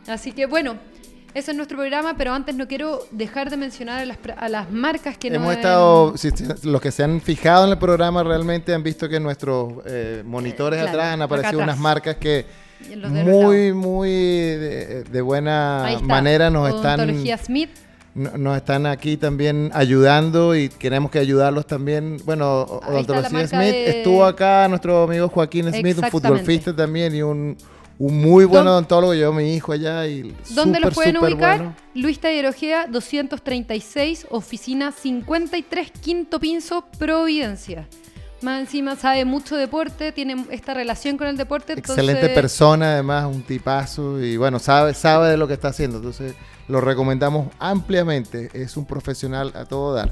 Así 0.08 0.32
que 0.32 0.46
bueno, 0.46 0.76
ese 1.34 1.52
es 1.52 1.58
nuestro 1.58 1.78
programa, 1.78 2.16
pero 2.18 2.34
antes 2.34 2.56
no 2.56 2.68
quiero 2.68 3.02
dejar 3.12 3.50
de 3.50 3.58
mencionar 3.58 4.02
a 4.02 4.06
las, 4.06 4.18
a 4.38 4.50
las 4.50 4.72
marcas 4.72 5.18
que 5.18 5.30
nos 5.30 5.38
Hemos 5.38 5.50
han- 5.52 5.58
estado, 5.58 6.18
si- 6.18 6.30
si- 6.32 6.46
los 6.68 6.82
que 6.82 6.92
se 6.92 7.04
han 7.04 7.20
fijado 7.22 7.66
en 7.66 7.72
el 7.72 7.78
programa 7.78 8.24
realmente 8.24 8.74
han 8.74 8.84
visto 8.84 9.08
que 9.10 9.16
en 9.18 9.24
nuestros 9.24 9.74
eh, 9.86 10.24
monitores 10.26 10.80
claro, 10.82 10.98
atrás 10.98 11.14
han 11.14 11.22
aparecido 11.22 11.62
atrás. 11.62 11.64
unas 11.68 11.80
marcas 11.80 12.16
que 12.18 12.46
Muy, 13.10 13.74
muy 13.74 14.10
de, 14.10 15.04
de 15.04 15.22
buena 15.22 15.98
manera 16.04 16.50
nos 16.50 16.74
están, 16.74 17.00
Smith. 17.44 17.70
nos 18.16 18.58
están 18.58 18.86
aquí 18.86 19.18
también 19.18 19.72
ayudando 19.74 20.56
y 20.56 20.70
queremos 20.70 21.12
que 21.12 21.20
ayudarlos 21.20 21.66
también. 21.68 22.18
Bueno, 22.26 22.62
Odontología 22.64 23.48
Smith 23.48 23.72
de- 23.72 23.90
estuvo 24.00 24.26
acá 24.26 24.68
nuestro 24.68 25.04
amigo 25.04 25.30
Joaquín 25.30 25.72
Smith, 25.74 25.98
un 26.00 26.10
futbolista 26.10 26.76
también 26.76 27.16
y 27.16 27.22
un, 27.22 27.56
un 28.00 28.18
muy 28.20 28.46
buen 28.46 28.66
¿Dó- 28.66 28.72
odontólogo. 28.72 29.14
Llevo 29.14 29.34
a 29.34 29.36
mi 29.38 29.54
hijo 29.56 29.72
allá 29.72 30.06
y 30.08 30.36
¿Dónde 30.50 30.80
súper, 30.80 30.82
los 30.82 30.94
pueden 30.94 31.18
ubicar? 31.18 31.58
bueno. 31.58 31.76
Luis 31.96 32.20
Tallerojea, 32.20 32.88
236, 32.88 34.28
oficina 34.30 34.92
53, 34.92 35.92
quinto 36.02 36.40
piso, 36.40 36.86
Providencia. 36.98 37.88
Más 38.42 38.60
encima 38.60 38.96
sabe 38.96 39.24
mucho 39.26 39.56
deporte, 39.56 40.12
tiene 40.12 40.46
esta 40.50 40.74
relación 40.74 41.18
con 41.18 41.28
el 41.28 41.38
deporte. 41.38 41.74
Excelente 41.74 42.14
entonces- 42.22 42.36
persona, 42.36 42.94
además, 42.94 43.26
un 43.26 43.44
tipazo 43.44 44.20
y 44.20 44.36
bueno, 44.38 44.58
sabe, 44.60 44.94
sabe 44.96 45.30
de 45.30 45.38
lo 45.38 45.48
que 45.48 45.54
está 45.54 45.68
haciendo. 45.70 45.98
Entonces, 45.98 46.34
lo 46.68 46.82
recomendamos 46.82 47.48
ampliamente. 47.60 48.50
Es 48.54 48.78
un 48.78 48.86
profesional 48.86 49.52
a 49.56 49.66
todo 49.66 49.94
dar. 49.94 50.12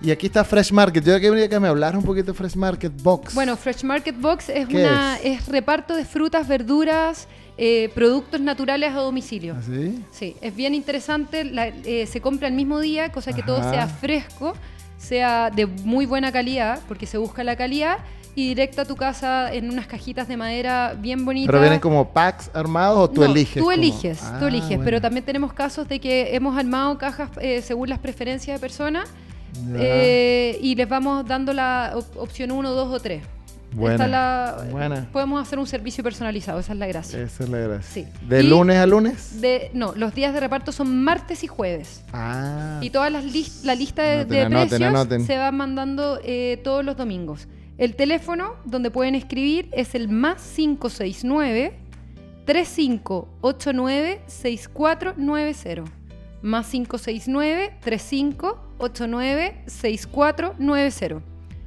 Y 0.00 0.10
aquí 0.10 0.26
está 0.26 0.44
Fresh 0.44 0.72
Market. 0.72 1.04
Yo 1.04 1.18
quería 1.18 1.48
que 1.48 1.58
me 1.58 1.68
hablara 1.68 1.96
un 1.96 2.04
poquito 2.04 2.32
de 2.32 2.38
Fresh 2.38 2.56
Market 2.56 2.92
Box. 3.02 3.34
Bueno, 3.34 3.56
Fresh 3.56 3.84
Market 3.84 4.20
Box 4.20 4.48
es 4.50 4.66
¿Qué 4.68 4.76
una 4.84 5.16
es? 5.22 5.46
reparto 5.46 5.96
de 5.96 6.04
frutas, 6.04 6.46
verduras, 6.46 7.26
eh, 7.56 7.90
productos 7.94 8.40
naturales 8.40 8.92
a 8.92 8.96
domicilio. 8.96 9.56
¿Sí? 9.64 10.04
Sí, 10.10 10.36
es 10.40 10.54
bien 10.54 10.74
interesante. 10.74 11.44
la- 11.44 11.68
eh, 11.68 12.06
se 12.06 12.20
compra 12.20 12.48
el 12.48 12.54
mismo 12.54 12.80
día, 12.80 13.10
cosa 13.12 13.32
que 13.32 13.42
todo 13.42 13.58
sea 13.70 13.86
fresco, 13.86 14.54
sea 14.96 15.50
de 15.50 15.66
muy 15.66 16.06
buena 16.06 16.32
calidad, 16.32 16.80
porque 16.88 17.06
se 17.06 17.18
busca 17.18 17.44
la 17.44 17.56
calidad, 17.56 17.98
y 18.36 18.48
directo 18.48 18.82
a 18.82 18.84
tu 18.84 18.96
casa 18.96 19.52
en 19.54 19.70
unas 19.70 19.86
cajitas 19.86 20.26
de 20.26 20.36
madera 20.36 20.96
bien 20.98 21.24
bonitas. 21.24 21.46
¿Pero 21.46 21.60
vienen 21.60 21.78
como 21.78 22.08
packs 22.08 22.50
armados 22.52 22.98
o 22.98 23.08
tú 23.08 23.20
No, 23.20 23.26
eliges? 23.28 23.54
Tú 23.54 23.60
como- 23.60 23.70
eliges, 23.72 24.22
Ah, 24.24 24.38
tú 24.40 24.46
eliges, 24.46 24.68
bueno. 24.70 24.84
pero 24.84 25.00
también 25.00 25.24
tenemos 25.24 25.52
casos 25.52 25.86
de 25.88 26.00
que 26.00 26.34
hemos 26.34 26.58
armado 26.58 26.98
cajas 26.98 27.30
eh, 27.40 27.62
según 27.62 27.88
las 27.90 28.00
preferencias 28.00 28.56
de 28.56 28.60
personas 28.60 29.08
eh, 29.76 30.58
y 30.60 30.74
les 30.74 30.88
vamos 30.88 31.24
dando 31.26 31.52
la 31.52 31.92
op- 31.94 32.16
opción 32.16 32.50
1, 32.50 32.70
2 32.72 32.92
o 32.92 32.98
3. 33.00 33.22
Buena, 33.74 34.06
la, 34.06 34.64
buena. 34.70 35.08
Podemos 35.12 35.42
hacer 35.42 35.58
un 35.58 35.66
servicio 35.66 36.04
personalizado, 36.04 36.60
esa 36.60 36.72
es 36.72 36.78
la 36.78 36.86
gracia. 36.86 37.20
Esa 37.20 37.44
es 37.44 37.50
la 37.50 37.58
gracia. 37.58 37.90
Sí. 37.92 38.06
¿De 38.28 38.42
Y 38.42 38.48
lunes 38.48 38.76
a 38.78 38.86
lunes? 38.86 39.40
De, 39.40 39.70
no, 39.74 39.92
los 39.96 40.14
días 40.14 40.32
de 40.32 40.40
reparto 40.40 40.70
son 40.72 41.02
martes 41.02 41.42
y 41.42 41.46
jueves. 41.48 42.02
Ah. 42.12 42.78
Y 42.82 42.90
lis- 42.90 43.64
la 43.64 43.74
lista 43.74 44.02
de, 44.02 44.12
Anoten, 44.20 44.28
de 44.50 44.56
precios 44.68 44.82
anoten. 44.88 45.26
se 45.26 45.36
va 45.36 45.50
mandando 45.50 46.20
eh, 46.22 46.60
todos 46.62 46.84
los 46.84 46.96
domingos. 46.96 47.48
El 47.76 47.96
teléfono 47.96 48.54
donde 48.64 48.90
pueden 48.92 49.14
escribir 49.16 49.68
es 49.72 49.94
el 49.96 50.08
más 50.08 50.40
569 50.54 51.76
3589 52.46 54.20
6490. 54.26 55.92
Más 56.42 56.68
569 56.68 57.76
3589 57.80 59.62
6490. 59.66 61.22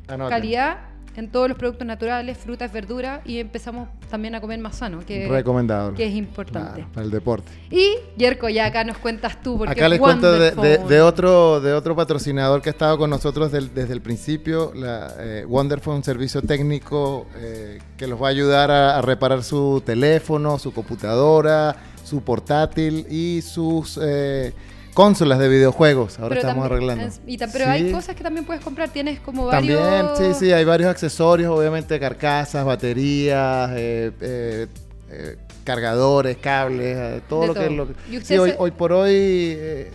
Anoten. 0.07 0.29
Calidad 0.29 0.77
en 1.17 1.29
todos 1.29 1.49
los 1.49 1.57
productos 1.57 1.85
naturales, 1.85 2.37
frutas, 2.37 2.71
verduras 2.71 3.19
y 3.25 3.39
empezamos 3.39 3.89
también 4.09 4.35
a 4.35 4.39
comer 4.39 4.59
más 4.59 4.77
sano, 4.77 4.99
que, 5.05 5.27
Recomendado. 5.27 5.93
que 5.95 6.05
es 6.07 6.13
importante. 6.15 6.75
Claro, 6.75 6.89
para 6.93 7.05
el 7.05 7.11
deporte. 7.11 7.51
Y 7.71 7.95
Yerko, 8.17 8.47
ya 8.49 8.67
acá 8.67 8.83
nos 8.85 8.97
cuentas 8.99 9.41
tú, 9.41 9.57
porque 9.57 9.71
Acá 9.73 9.85
es 9.85 9.89
les 9.91 9.99
cuento 9.99 10.31
de, 10.31 10.39
de- 10.51 10.55
Wonderful. 10.55 10.87
de 10.89 11.01
otro, 11.01 11.59
de 11.59 11.73
otro 11.73 11.95
patrocinador 11.95 12.61
que 12.61 12.69
ha 12.69 12.71
estado 12.71 12.97
con 12.99 13.09
nosotros 13.09 13.51
del- 13.51 13.73
desde 13.73 13.93
el 13.93 14.01
principio, 14.01 14.71
la, 14.75 15.11
eh, 15.17 15.43
Wonderful, 15.47 15.95
un 15.95 16.03
servicio 16.03 16.41
técnico 16.43 17.25
eh, 17.37 17.79
que 17.97 18.05
los 18.07 18.21
va 18.21 18.27
a 18.27 18.29
ayudar 18.29 18.69
a, 18.71 18.97
a 18.97 19.01
reparar 19.01 19.43
su 19.43 19.81
teléfono, 19.85 20.59
su 20.59 20.71
computadora, 20.71 21.75
su 22.03 22.21
portátil 22.21 23.05
y 23.09 23.41
sus 23.41 23.99
eh, 24.01 24.53
consolas 24.97 25.37
de 25.37 25.47
videojuegos. 25.47 26.17
Ahora 26.17 26.29
Pero 26.29 26.41
estamos 26.41 26.67
también- 26.67 26.89
arreglando. 26.89 27.15
y 27.27 27.37
pero 27.37 27.69
hay 27.69 27.91
cosas 27.91 28.15
que 28.15 28.23
también 28.23 28.45
puedes 28.47 28.63
comprar, 28.63 28.89
tienes 28.89 29.19
como 29.19 29.47
También, 29.47 29.77
varios... 29.79 30.17
sí, 30.17 30.45
sí, 30.47 30.51
hay 30.51 30.65
varios 30.65 30.89
accesorios, 30.89 31.51
obviamente 31.55 31.99
carcasas, 31.99 32.65
baterías, 32.65 33.69
eh, 33.75 34.11
eh, 34.19 34.67
eh, 35.11 35.37
cargadores, 35.63 36.37
cables, 36.37 36.97
eh, 36.97 37.21
todo 37.29 37.41
De 37.41 37.47
lo 37.47 37.53
que 37.53 37.65
es 37.67 37.71
lo 37.73 37.87
que... 37.87 37.93
¿Y 38.09 38.17
usted 38.17 38.35
Sí, 38.35 38.39
hoy, 38.39 38.49
se- 38.49 38.55
hoy 38.57 38.71
por 38.71 38.91
hoy 38.91 39.11
eh, 39.13 39.91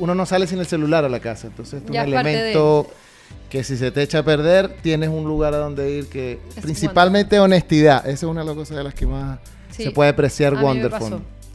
uno 0.00 0.12
no 0.16 0.26
sale 0.26 0.48
sin 0.48 0.58
el 0.58 0.66
celular 0.66 1.04
a 1.04 1.08
la 1.08 1.20
casa, 1.20 1.46
entonces 1.46 1.80
es 1.80 1.88
un 1.88 1.94
elemento 1.94 2.88
que 3.48 3.62
si 3.62 3.76
se 3.76 3.92
te 3.92 4.02
echa 4.02 4.18
a 4.18 4.22
perder, 4.24 4.76
tienes 4.82 5.08
un 5.08 5.22
lugar 5.22 5.54
a 5.54 5.58
donde 5.58 5.88
ir 5.88 6.08
que 6.08 6.40
Es 6.56 6.62
principalmente 6.64 7.38
honestidad, 7.38 7.98
esa 8.06 8.12
es 8.12 8.22
una 8.24 8.40
de 8.40 8.46
las 8.48 8.56
cosas 8.56 8.76
de 8.76 8.82
las 8.82 8.94
que 8.94 9.06
más 9.06 9.38
Sí, 9.70 9.84
se 9.84 9.90
puede 9.92 10.10
apreciar 10.10 10.54
a 10.56 10.60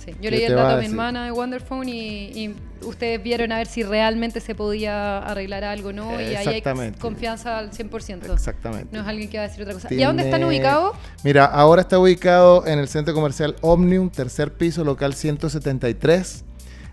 Sí, 0.08 0.14
Yo 0.22 0.22
¿Qué 0.22 0.32
leí 0.32 0.44
el 0.46 0.56
dato 0.56 0.76
a 0.76 0.80
mi 0.80 0.86
hermana 0.86 1.26
de 1.26 1.32
Wonderphone 1.32 1.90
y, 1.90 2.32
y 2.34 2.56
ustedes 2.86 3.22
vieron 3.22 3.52
a 3.52 3.58
ver 3.58 3.68
si 3.68 3.84
realmente 3.84 4.40
se 4.40 4.56
podía 4.56 5.18
arreglar 5.20 5.64
algo, 5.66 5.92
¿no? 5.92 6.14
Y 6.22 6.36
ahí 6.36 6.48
hay 6.48 6.92
confianza 7.00 7.58
al 7.58 7.72
100%. 7.72 8.32
Exactamente. 8.34 8.88
No 8.92 9.02
es 9.02 9.08
alguien 9.08 9.30
que 9.30 9.38
va 9.38 9.44
a 9.44 9.48
decir 9.48 9.64
otra 9.64 9.74
cosa. 9.74 9.94
¿Y 9.94 10.02
a 10.04 10.08
dónde 10.08 10.24
están 10.24 10.44
ubicados? 10.44 10.96
Mira, 11.24 11.46
ahora 11.46 11.82
está 11.82 12.00
ubicado 12.00 12.66
en 12.66 12.80
el 12.80 12.88
centro 12.88 13.14
comercial 13.14 13.56
Omnium, 13.62 14.10
tercer 14.10 14.54
piso, 14.54 14.84
local 14.84 15.14
173. 15.14 16.44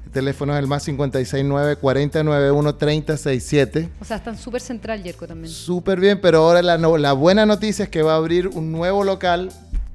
El 0.07 0.11
teléfono 0.11 0.53
es 0.55 0.59
el 0.61 0.67
más 0.67 0.85
569 0.85 1.77
4091 1.77 2.75
3067. 2.77 3.89
O 4.01 4.05
sea, 4.05 4.17
están 4.19 4.37
súper 4.39 4.61
central, 4.61 5.03
Yerko, 5.03 5.27
también. 5.27 5.53
Súper 5.53 5.99
bien, 6.01 6.21
pero 6.21 6.39
ahora 6.39 6.63
la, 6.63 6.79
no- 6.79 6.97
la 6.99 7.13
buena 7.13 7.47
noticia 7.47 7.85
es 7.85 7.89
que 7.89 8.03
va 8.03 8.13
a 8.15 8.17
abrir 8.17 8.49
un 8.49 8.71
nuevo 8.73 9.03
local 9.05 9.51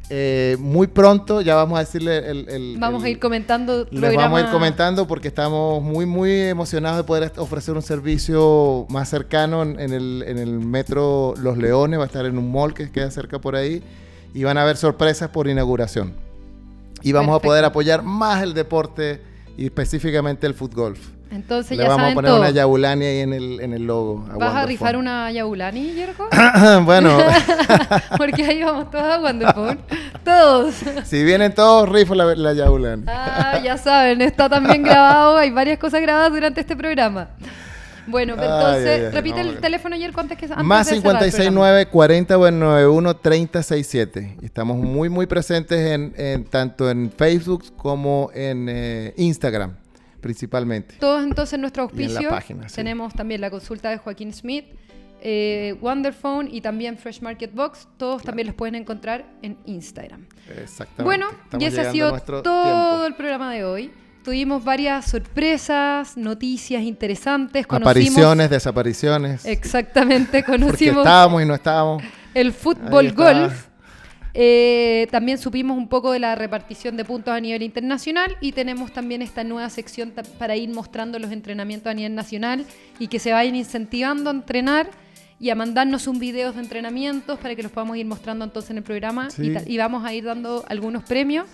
eh, 0.10 0.58
muy 0.60 0.88
pronto. 0.88 1.42
Ya 1.42 1.56
vamos 1.56 1.78
a 1.78 1.82
decirle 1.82 2.18
el. 2.30 2.50
el- 2.50 2.78
Vamos 2.80 3.02
el- 3.04 3.08
a 3.08 3.10
ir 3.12 3.20
comentando 3.20 3.88
les 3.92 4.16
vamos 4.16 4.40
a 4.40 4.44
ir 4.46 4.50
comentando 4.52 5.08
porque 5.08 5.28
estamos 5.28 5.82
muy, 5.84 6.06
muy 6.06 6.32
emocionados 6.42 6.98
de 6.98 7.04
poder 7.04 7.32
ofrecer 7.38 7.76
un 7.76 7.82
servicio 7.82 8.86
más 8.90 9.10
cercano 9.10 9.62
en, 9.64 9.80
en 9.80 9.94
el, 9.94 10.24
en 10.28 10.38
el 10.38 10.60
metro 10.60 11.34
Los 11.40 11.58
Leones. 11.58 12.00
Va 12.00 12.04
a 12.04 12.08
estar 12.08 12.26
en 12.26 12.38
un 12.38 12.52
mall 12.52 12.74
que 12.74 12.92
queda 12.92 13.12
cerca 13.12 13.40
por 13.40 13.56
ahí. 13.56 13.84
Y 14.34 14.44
van 14.44 14.58
a 14.58 14.62
haber 14.64 14.78
sorpresas 14.78 15.30
por 15.30 15.48
inauguración. 15.48 16.14
Y 17.02 17.12
vamos 17.14 17.36
a 17.36 17.40
poder 17.40 17.64
apoyar 17.66 18.04
más 18.04 18.44
el 18.44 18.54
deporte 18.54 19.22
y 19.58 19.66
específicamente 19.66 20.46
el 20.48 20.54
fútbol. 20.54 20.96
Entonces 21.32 21.78
Le 21.78 21.84
ya 21.84 21.90
vamos 21.90 22.12
a 22.12 22.14
poner 22.16 22.32
todo. 22.32 22.40
una 22.42 22.50
Yabulani 22.50 23.06
ahí 23.06 23.20
en 23.20 23.34
el, 23.34 23.60
en 23.62 23.74
el 23.74 23.84
logo. 23.86 24.26
¿Vas 24.40 24.56
a 24.56 24.66
rifar 24.66 24.98
una 24.98 25.32
Yabulani, 25.32 25.94
Yerko? 25.94 26.28
bueno, 26.86 27.16
Porque 28.18 28.44
ahí 28.44 28.64
vamos 28.64 28.90
todos 28.90 29.06
a 29.06 29.20
Wonderful. 29.22 29.78
Todos. 30.24 30.76
si 31.06 31.24
vienen 31.24 31.54
todos, 31.54 31.90
rifo 31.90 32.14
la, 32.16 32.36
la 32.36 32.54
Yabulani. 32.54 33.04
Ah, 33.08 33.60
ya 33.64 33.78
saben, 33.78 34.22
está 34.22 34.50
también 34.50 34.84
grabado. 34.84 35.38
Hay 35.38 35.50
varias 35.52 35.80
cosas 35.80 36.02
grabadas 36.02 36.32
durante 36.32 36.62
este 36.62 36.76
programa. 36.76 37.30
Bueno, 38.08 38.34
Ay, 38.40 38.44
entonces, 38.46 39.14
repite 39.14 39.44
no, 39.44 39.50
el 39.52 39.60
teléfono 39.60 39.94
ayer 39.96 40.12
antes 40.16 40.36
que 40.38 40.46
antes 40.46 40.64
Más 40.64 40.88
de 40.88 40.96
cerrar 40.96 41.22
el 41.24 41.30
569 41.32 41.86
40 41.88 42.38
91 42.60 43.16
3067. 43.18 44.38
Estamos 44.42 44.78
muy, 44.78 45.10
muy 45.10 45.28
presentes 45.28 45.80
en, 45.92 46.14
en- 46.18 46.44
tanto 46.46 46.90
en 46.90 47.12
Facebook 47.12 47.66
como 47.78 48.32
en 48.34 48.68
eh, 48.68 49.14
Instagram, 49.18 49.76
principalmente. 50.22 50.96
Todos 51.00 51.24
entonces 51.24 51.60
nuestro 51.60 51.84
Y 51.94 52.02
en 52.04 52.14
la 52.14 52.20
auspicio. 52.20 52.30
página, 52.32 52.68
sí. 52.70 52.76
Tenemos 52.78 53.14
también 53.14 53.42
la 53.42 53.52
consulta 53.52 53.90
de 53.92 53.98
Joaquín 53.98 54.34
Smith, 54.34 54.66
eh, 55.22 55.76
Wonderphone 55.82 56.50
y 56.52 56.62
también 56.62 56.98
Fresh 56.98 57.22
Market 57.22 57.54
Box. 57.54 57.88
Todos 57.98 58.24
también 58.24 58.48
los 58.48 58.56
pueden 58.56 58.76
encontrar 58.76 59.26
en 59.42 59.58
Instagram. 59.66 60.26
Exactamente. 60.50 61.04
Bueno, 61.04 61.28
Estamos 61.44 61.64
y 61.64 61.66
ese 61.68 61.82
ha 61.82 61.92
sido 61.92 62.20
todo 62.20 62.42
tiempo. 62.42 63.06
el 63.06 63.16
programa 63.16 63.54
de 63.54 63.64
hoy. 63.64 63.92
Tuvimos 64.24 64.64
varias 64.64 65.06
sorpresas, 65.10 66.18
noticias 66.18 66.84
interesantes. 66.84 67.66
Conocimos, 67.66 67.90
Apariciones, 67.92 68.50
desapariciones. 68.50 69.46
Exactamente, 69.46 70.44
Porque 70.46 70.62
conocimos 70.62 70.98
estábamos 70.98 71.42
y 71.42 71.46
no 71.46 71.56
estábamos. 71.56 72.04
el 72.34 72.52
fútbol 72.54 73.14
golf. 73.14 73.70
Eh, 74.34 75.08
también 75.10 75.38
supimos 75.40 75.76
un 75.78 75.88
poco 75.88 76.12
de 76.12 76.20
la 76.20 76.36
repartición 76.36 76.96
de 76.96 77.04
puntos 77.04 77.34
a 77.34 77.40
nivel 77.40 77.64
internacional 77.64 78.38
y 78.42 78.52
tenemos 78.52 78.94
también 78.94 79.22
esta 79.24 79.44
nueva 79.44 79.70
sección 79.72 80.14
para 80.38 80.56
ir 80.56 80.70
mostrando 80.70 81.18
los 81.18 81.32
entrenamientos 81.32 81.90
a 81.90 81.94
nivel 81.96 82.14
nacional 82.14 82.66
y 83.00 83.08
que 83.08 83.18
se 83.18 83.32
vayan 83.34 83.56
incentivando 83.56 84.30
a 84.30 84.34
entrenar 84.34 84.92
y 85.40 85.50
a 85.50 85.56
mandarnos 85.56 86.08
un 86.08 86.20
videos 86.20 86.56
de 86.56 86.62
entrenamientos 86.62 87.40
para 87.40 87.56
que 87.56 87.64
los 87.64 87.72
podamos 87.72 87.96
ir 87.98 88.06
mostrando 88.06 88.44
entonces 88.46 88.72
en 88.72 88.78
el 88.78 88.84
programa 88.84 89.30
Sí. 89.32 89.44
y, 89.48 89.54
ta- 89.54 89.64
y 89.66 89.78
vamos 89.78 90.04
a 90.06 90.14
ir 90.14 90.26
dando 90.26 90.66
algunos 90.68 91.04
premios 91.04 91.46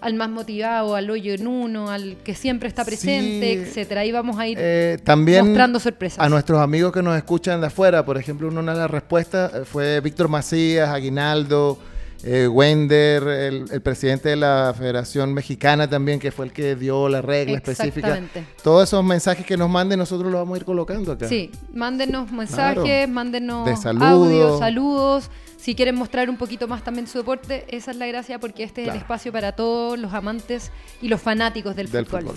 al 0.00 0.12
más 0.14 0.28
motivado, 0.28 0.96
al 0.96 1.08
hoyo 1.08 1.32
en 1.32 1.46
uno, 1.46 1.88
al 1.88 2.16
que 2.22 2.34
siempre 2.34 2.68
está 2.68 2.84
presente, 2.84 3.40
Sí. 3.54 3.60
etcétera. 3.70 4.02
Ahí 4.02 4.12
vamos 4.12 4.38
a 4.38 4.46
ir 4.46 4.58
Eh, 4.60 4.98
también 5.02 5.46
mostrando 5.46 5.80
sorpresas. 5.80 6.18
a 6.22 6.28
nuestros 6.28 6.60
amigos 6.60 6.92
que 6.92 7.02
nos 7.02 7.16
escuchan 7.16 7.60
de 7.62 7.68
afuera, 7.68 8.04
por 8.04 8.18
ejemplo, 8.18 8.48
una 8.48 8.72
de 8.74 8.78
las 8.80 8.90
respuestas 8.90 9.54
eh, 9.54 9.64
fue 9.64 10.00
Víctor 10.00 10.28
Macías, 10.28 10.90
Aguinaldo, 10.90 11.78
eh, 12.24 12.48
Wender, 12.48 13.22
el, 13.22 13.64
el 13.70 13.82
presidente 13.82 14.30
de 14.30 14.36
la 14.36 14.74
Federación 14.76 15.34
Mexicana 15.34 15.88
también, 15.88 16.18
que 16.18 16.32
fue 16.32 16.46
el 16.46 16.52
que 16.52 16.74
dio 16.74 17.08
la 17.08 17.20
regla 17.22 17.56
específica. 17.56 18.20
Todos 18.62 18.88
esos 18.88 19.04
mensajes 19.04 19.44
que 19.44 19.56
nos 19.56 19.68
manden, 19.68 19.98
nosotros 19.98 20.30
los 20.32 20.40
vamos 20.40 20.54
a 20.54 20.58
ir 20.58 20.64
colocando 20.64 21.12
acá. 21.12 21.28
Sí, 21.28 21.50
mándenos 21.72 22.32
mensajes, 22.32 22.82
Claro. 22.82 23.12
mándenos 23.12 23.66
De 23.82 24.04
audios, 24.06 24.58
saludos. 24.58 25.30
Si 25.58 25.74
quieren 25.74 25.94
mostrar 25.94 26.28
un 26.28 26.36
poquito 26.36 26.68
más 26.68 26.82
también 26.84 27.06
su 27.06 27.18
deporte, 27.18 27.64
esa 27.68 27.90
es 27.90 27.96
la 27.96 28.06
gracia 28.06 28.38
porque 28.38 28.64
este 28.64 28.82
es 28.82 28.88
el 28.88 28.96
espacio 28.96 29.32
para 29.32 29.52
todos 29.52 29.98
los 29.98 30.12
amantes 30.12 30.70
y 31.00 31.08
los 31.08 31.20
fanáticos 31.22 31.74
del, 31.76 31.90
Del 31.90 32.04
fútbol. 32.06 32.22
fútbol. 32.22 32.36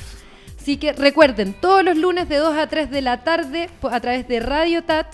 Así 0.60 0.78
que 0.78 0.92
recuerden, 0.94 1.54
todos 1.54 1.84
los 1.84 1.98
lunes 1.98 2.28
de 2.30 2.38
2 2.38 2.58
a 2.58 2.68
3 2.68 2.90
de 2.92 3.02
la 3.02 3.24
tarde 3.24 3.70
a 3.90 4.00
través 4.02 4.28
de 4.28 4.40
Radio 4.42 4.84
Tat, 4.84 5.08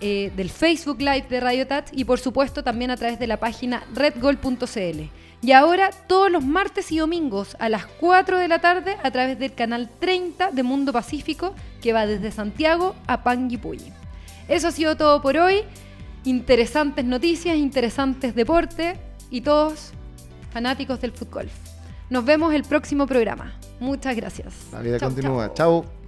eh, 0.00 0.32
del 0.36 0.50
Facebook 0.50 0.98
Live 1.00 1.26
de 1.28 1.40
Radio 1.40 1.66
Tat 1.66 1.88
y 1.92 2.04
por 2.04 2.18
supuesto 2.18 2.64
también 2.64 2.90
a 2.90 2.96
través 2.96 3.18
de 3.18 3.26
la 3.26 3.38
página 3.38 3.84
redgol.cl. 3.94 5.00
Y 5.42 5.52
ahora 5.52 5.90
todos 6.06 6.30
los 6.30 6.44
martes 6.44 6.92
y 6.92 6.98
domingos 6.98 7.56
a 7.58 7.68
las 7.68 7.86
4 7.86 8.38
de 8.38 8.48
la 8.48 8.60
tarde 8.60 8.96
a 9.02 9.10
través 9.10 9.38
del 9.38 9.54
canal 9.54 9.90
30 9.98 10.50
de 10.50 10.62
Mundo 10.62 10.92
Pacífico 10.92 11.54
que 11.80 11.92
va 11.92 12.06
desde 12.06 12.30
Santiago 12.30 12.94
a 13.06 13.22
Panguipulli. 13.22 13.92
Eso 14.48 14.68
ha 14.68 14.72
sido 14.72 14.96
todo 14.96 15.22
por 15.22 15.36
hoy. 15.36 15.62
Interesantes 16.24 17.04
noticias, 17.04 17.56
interesantes 17.56 18.34
deportes 18.34 18.98
y 19.30 19.40
todos 19.40 19.92
fanáticos 20.52 21.00
del 21.00 21.12
fútbol. 21.12 21.48
Nos 22.10 22.24
vemos 22.24 22.52
el 22.52 22.64
próximo 22.64 23.06
programa. 23.06 23.54
Muchas 23.78 24.14
gracias. 24.16 24.54
La 24.72 24.80
vida 24.80 24.98
Chau, 24.98 25.08
continúa. 25.08 25.54
Chao. 25.54 25.99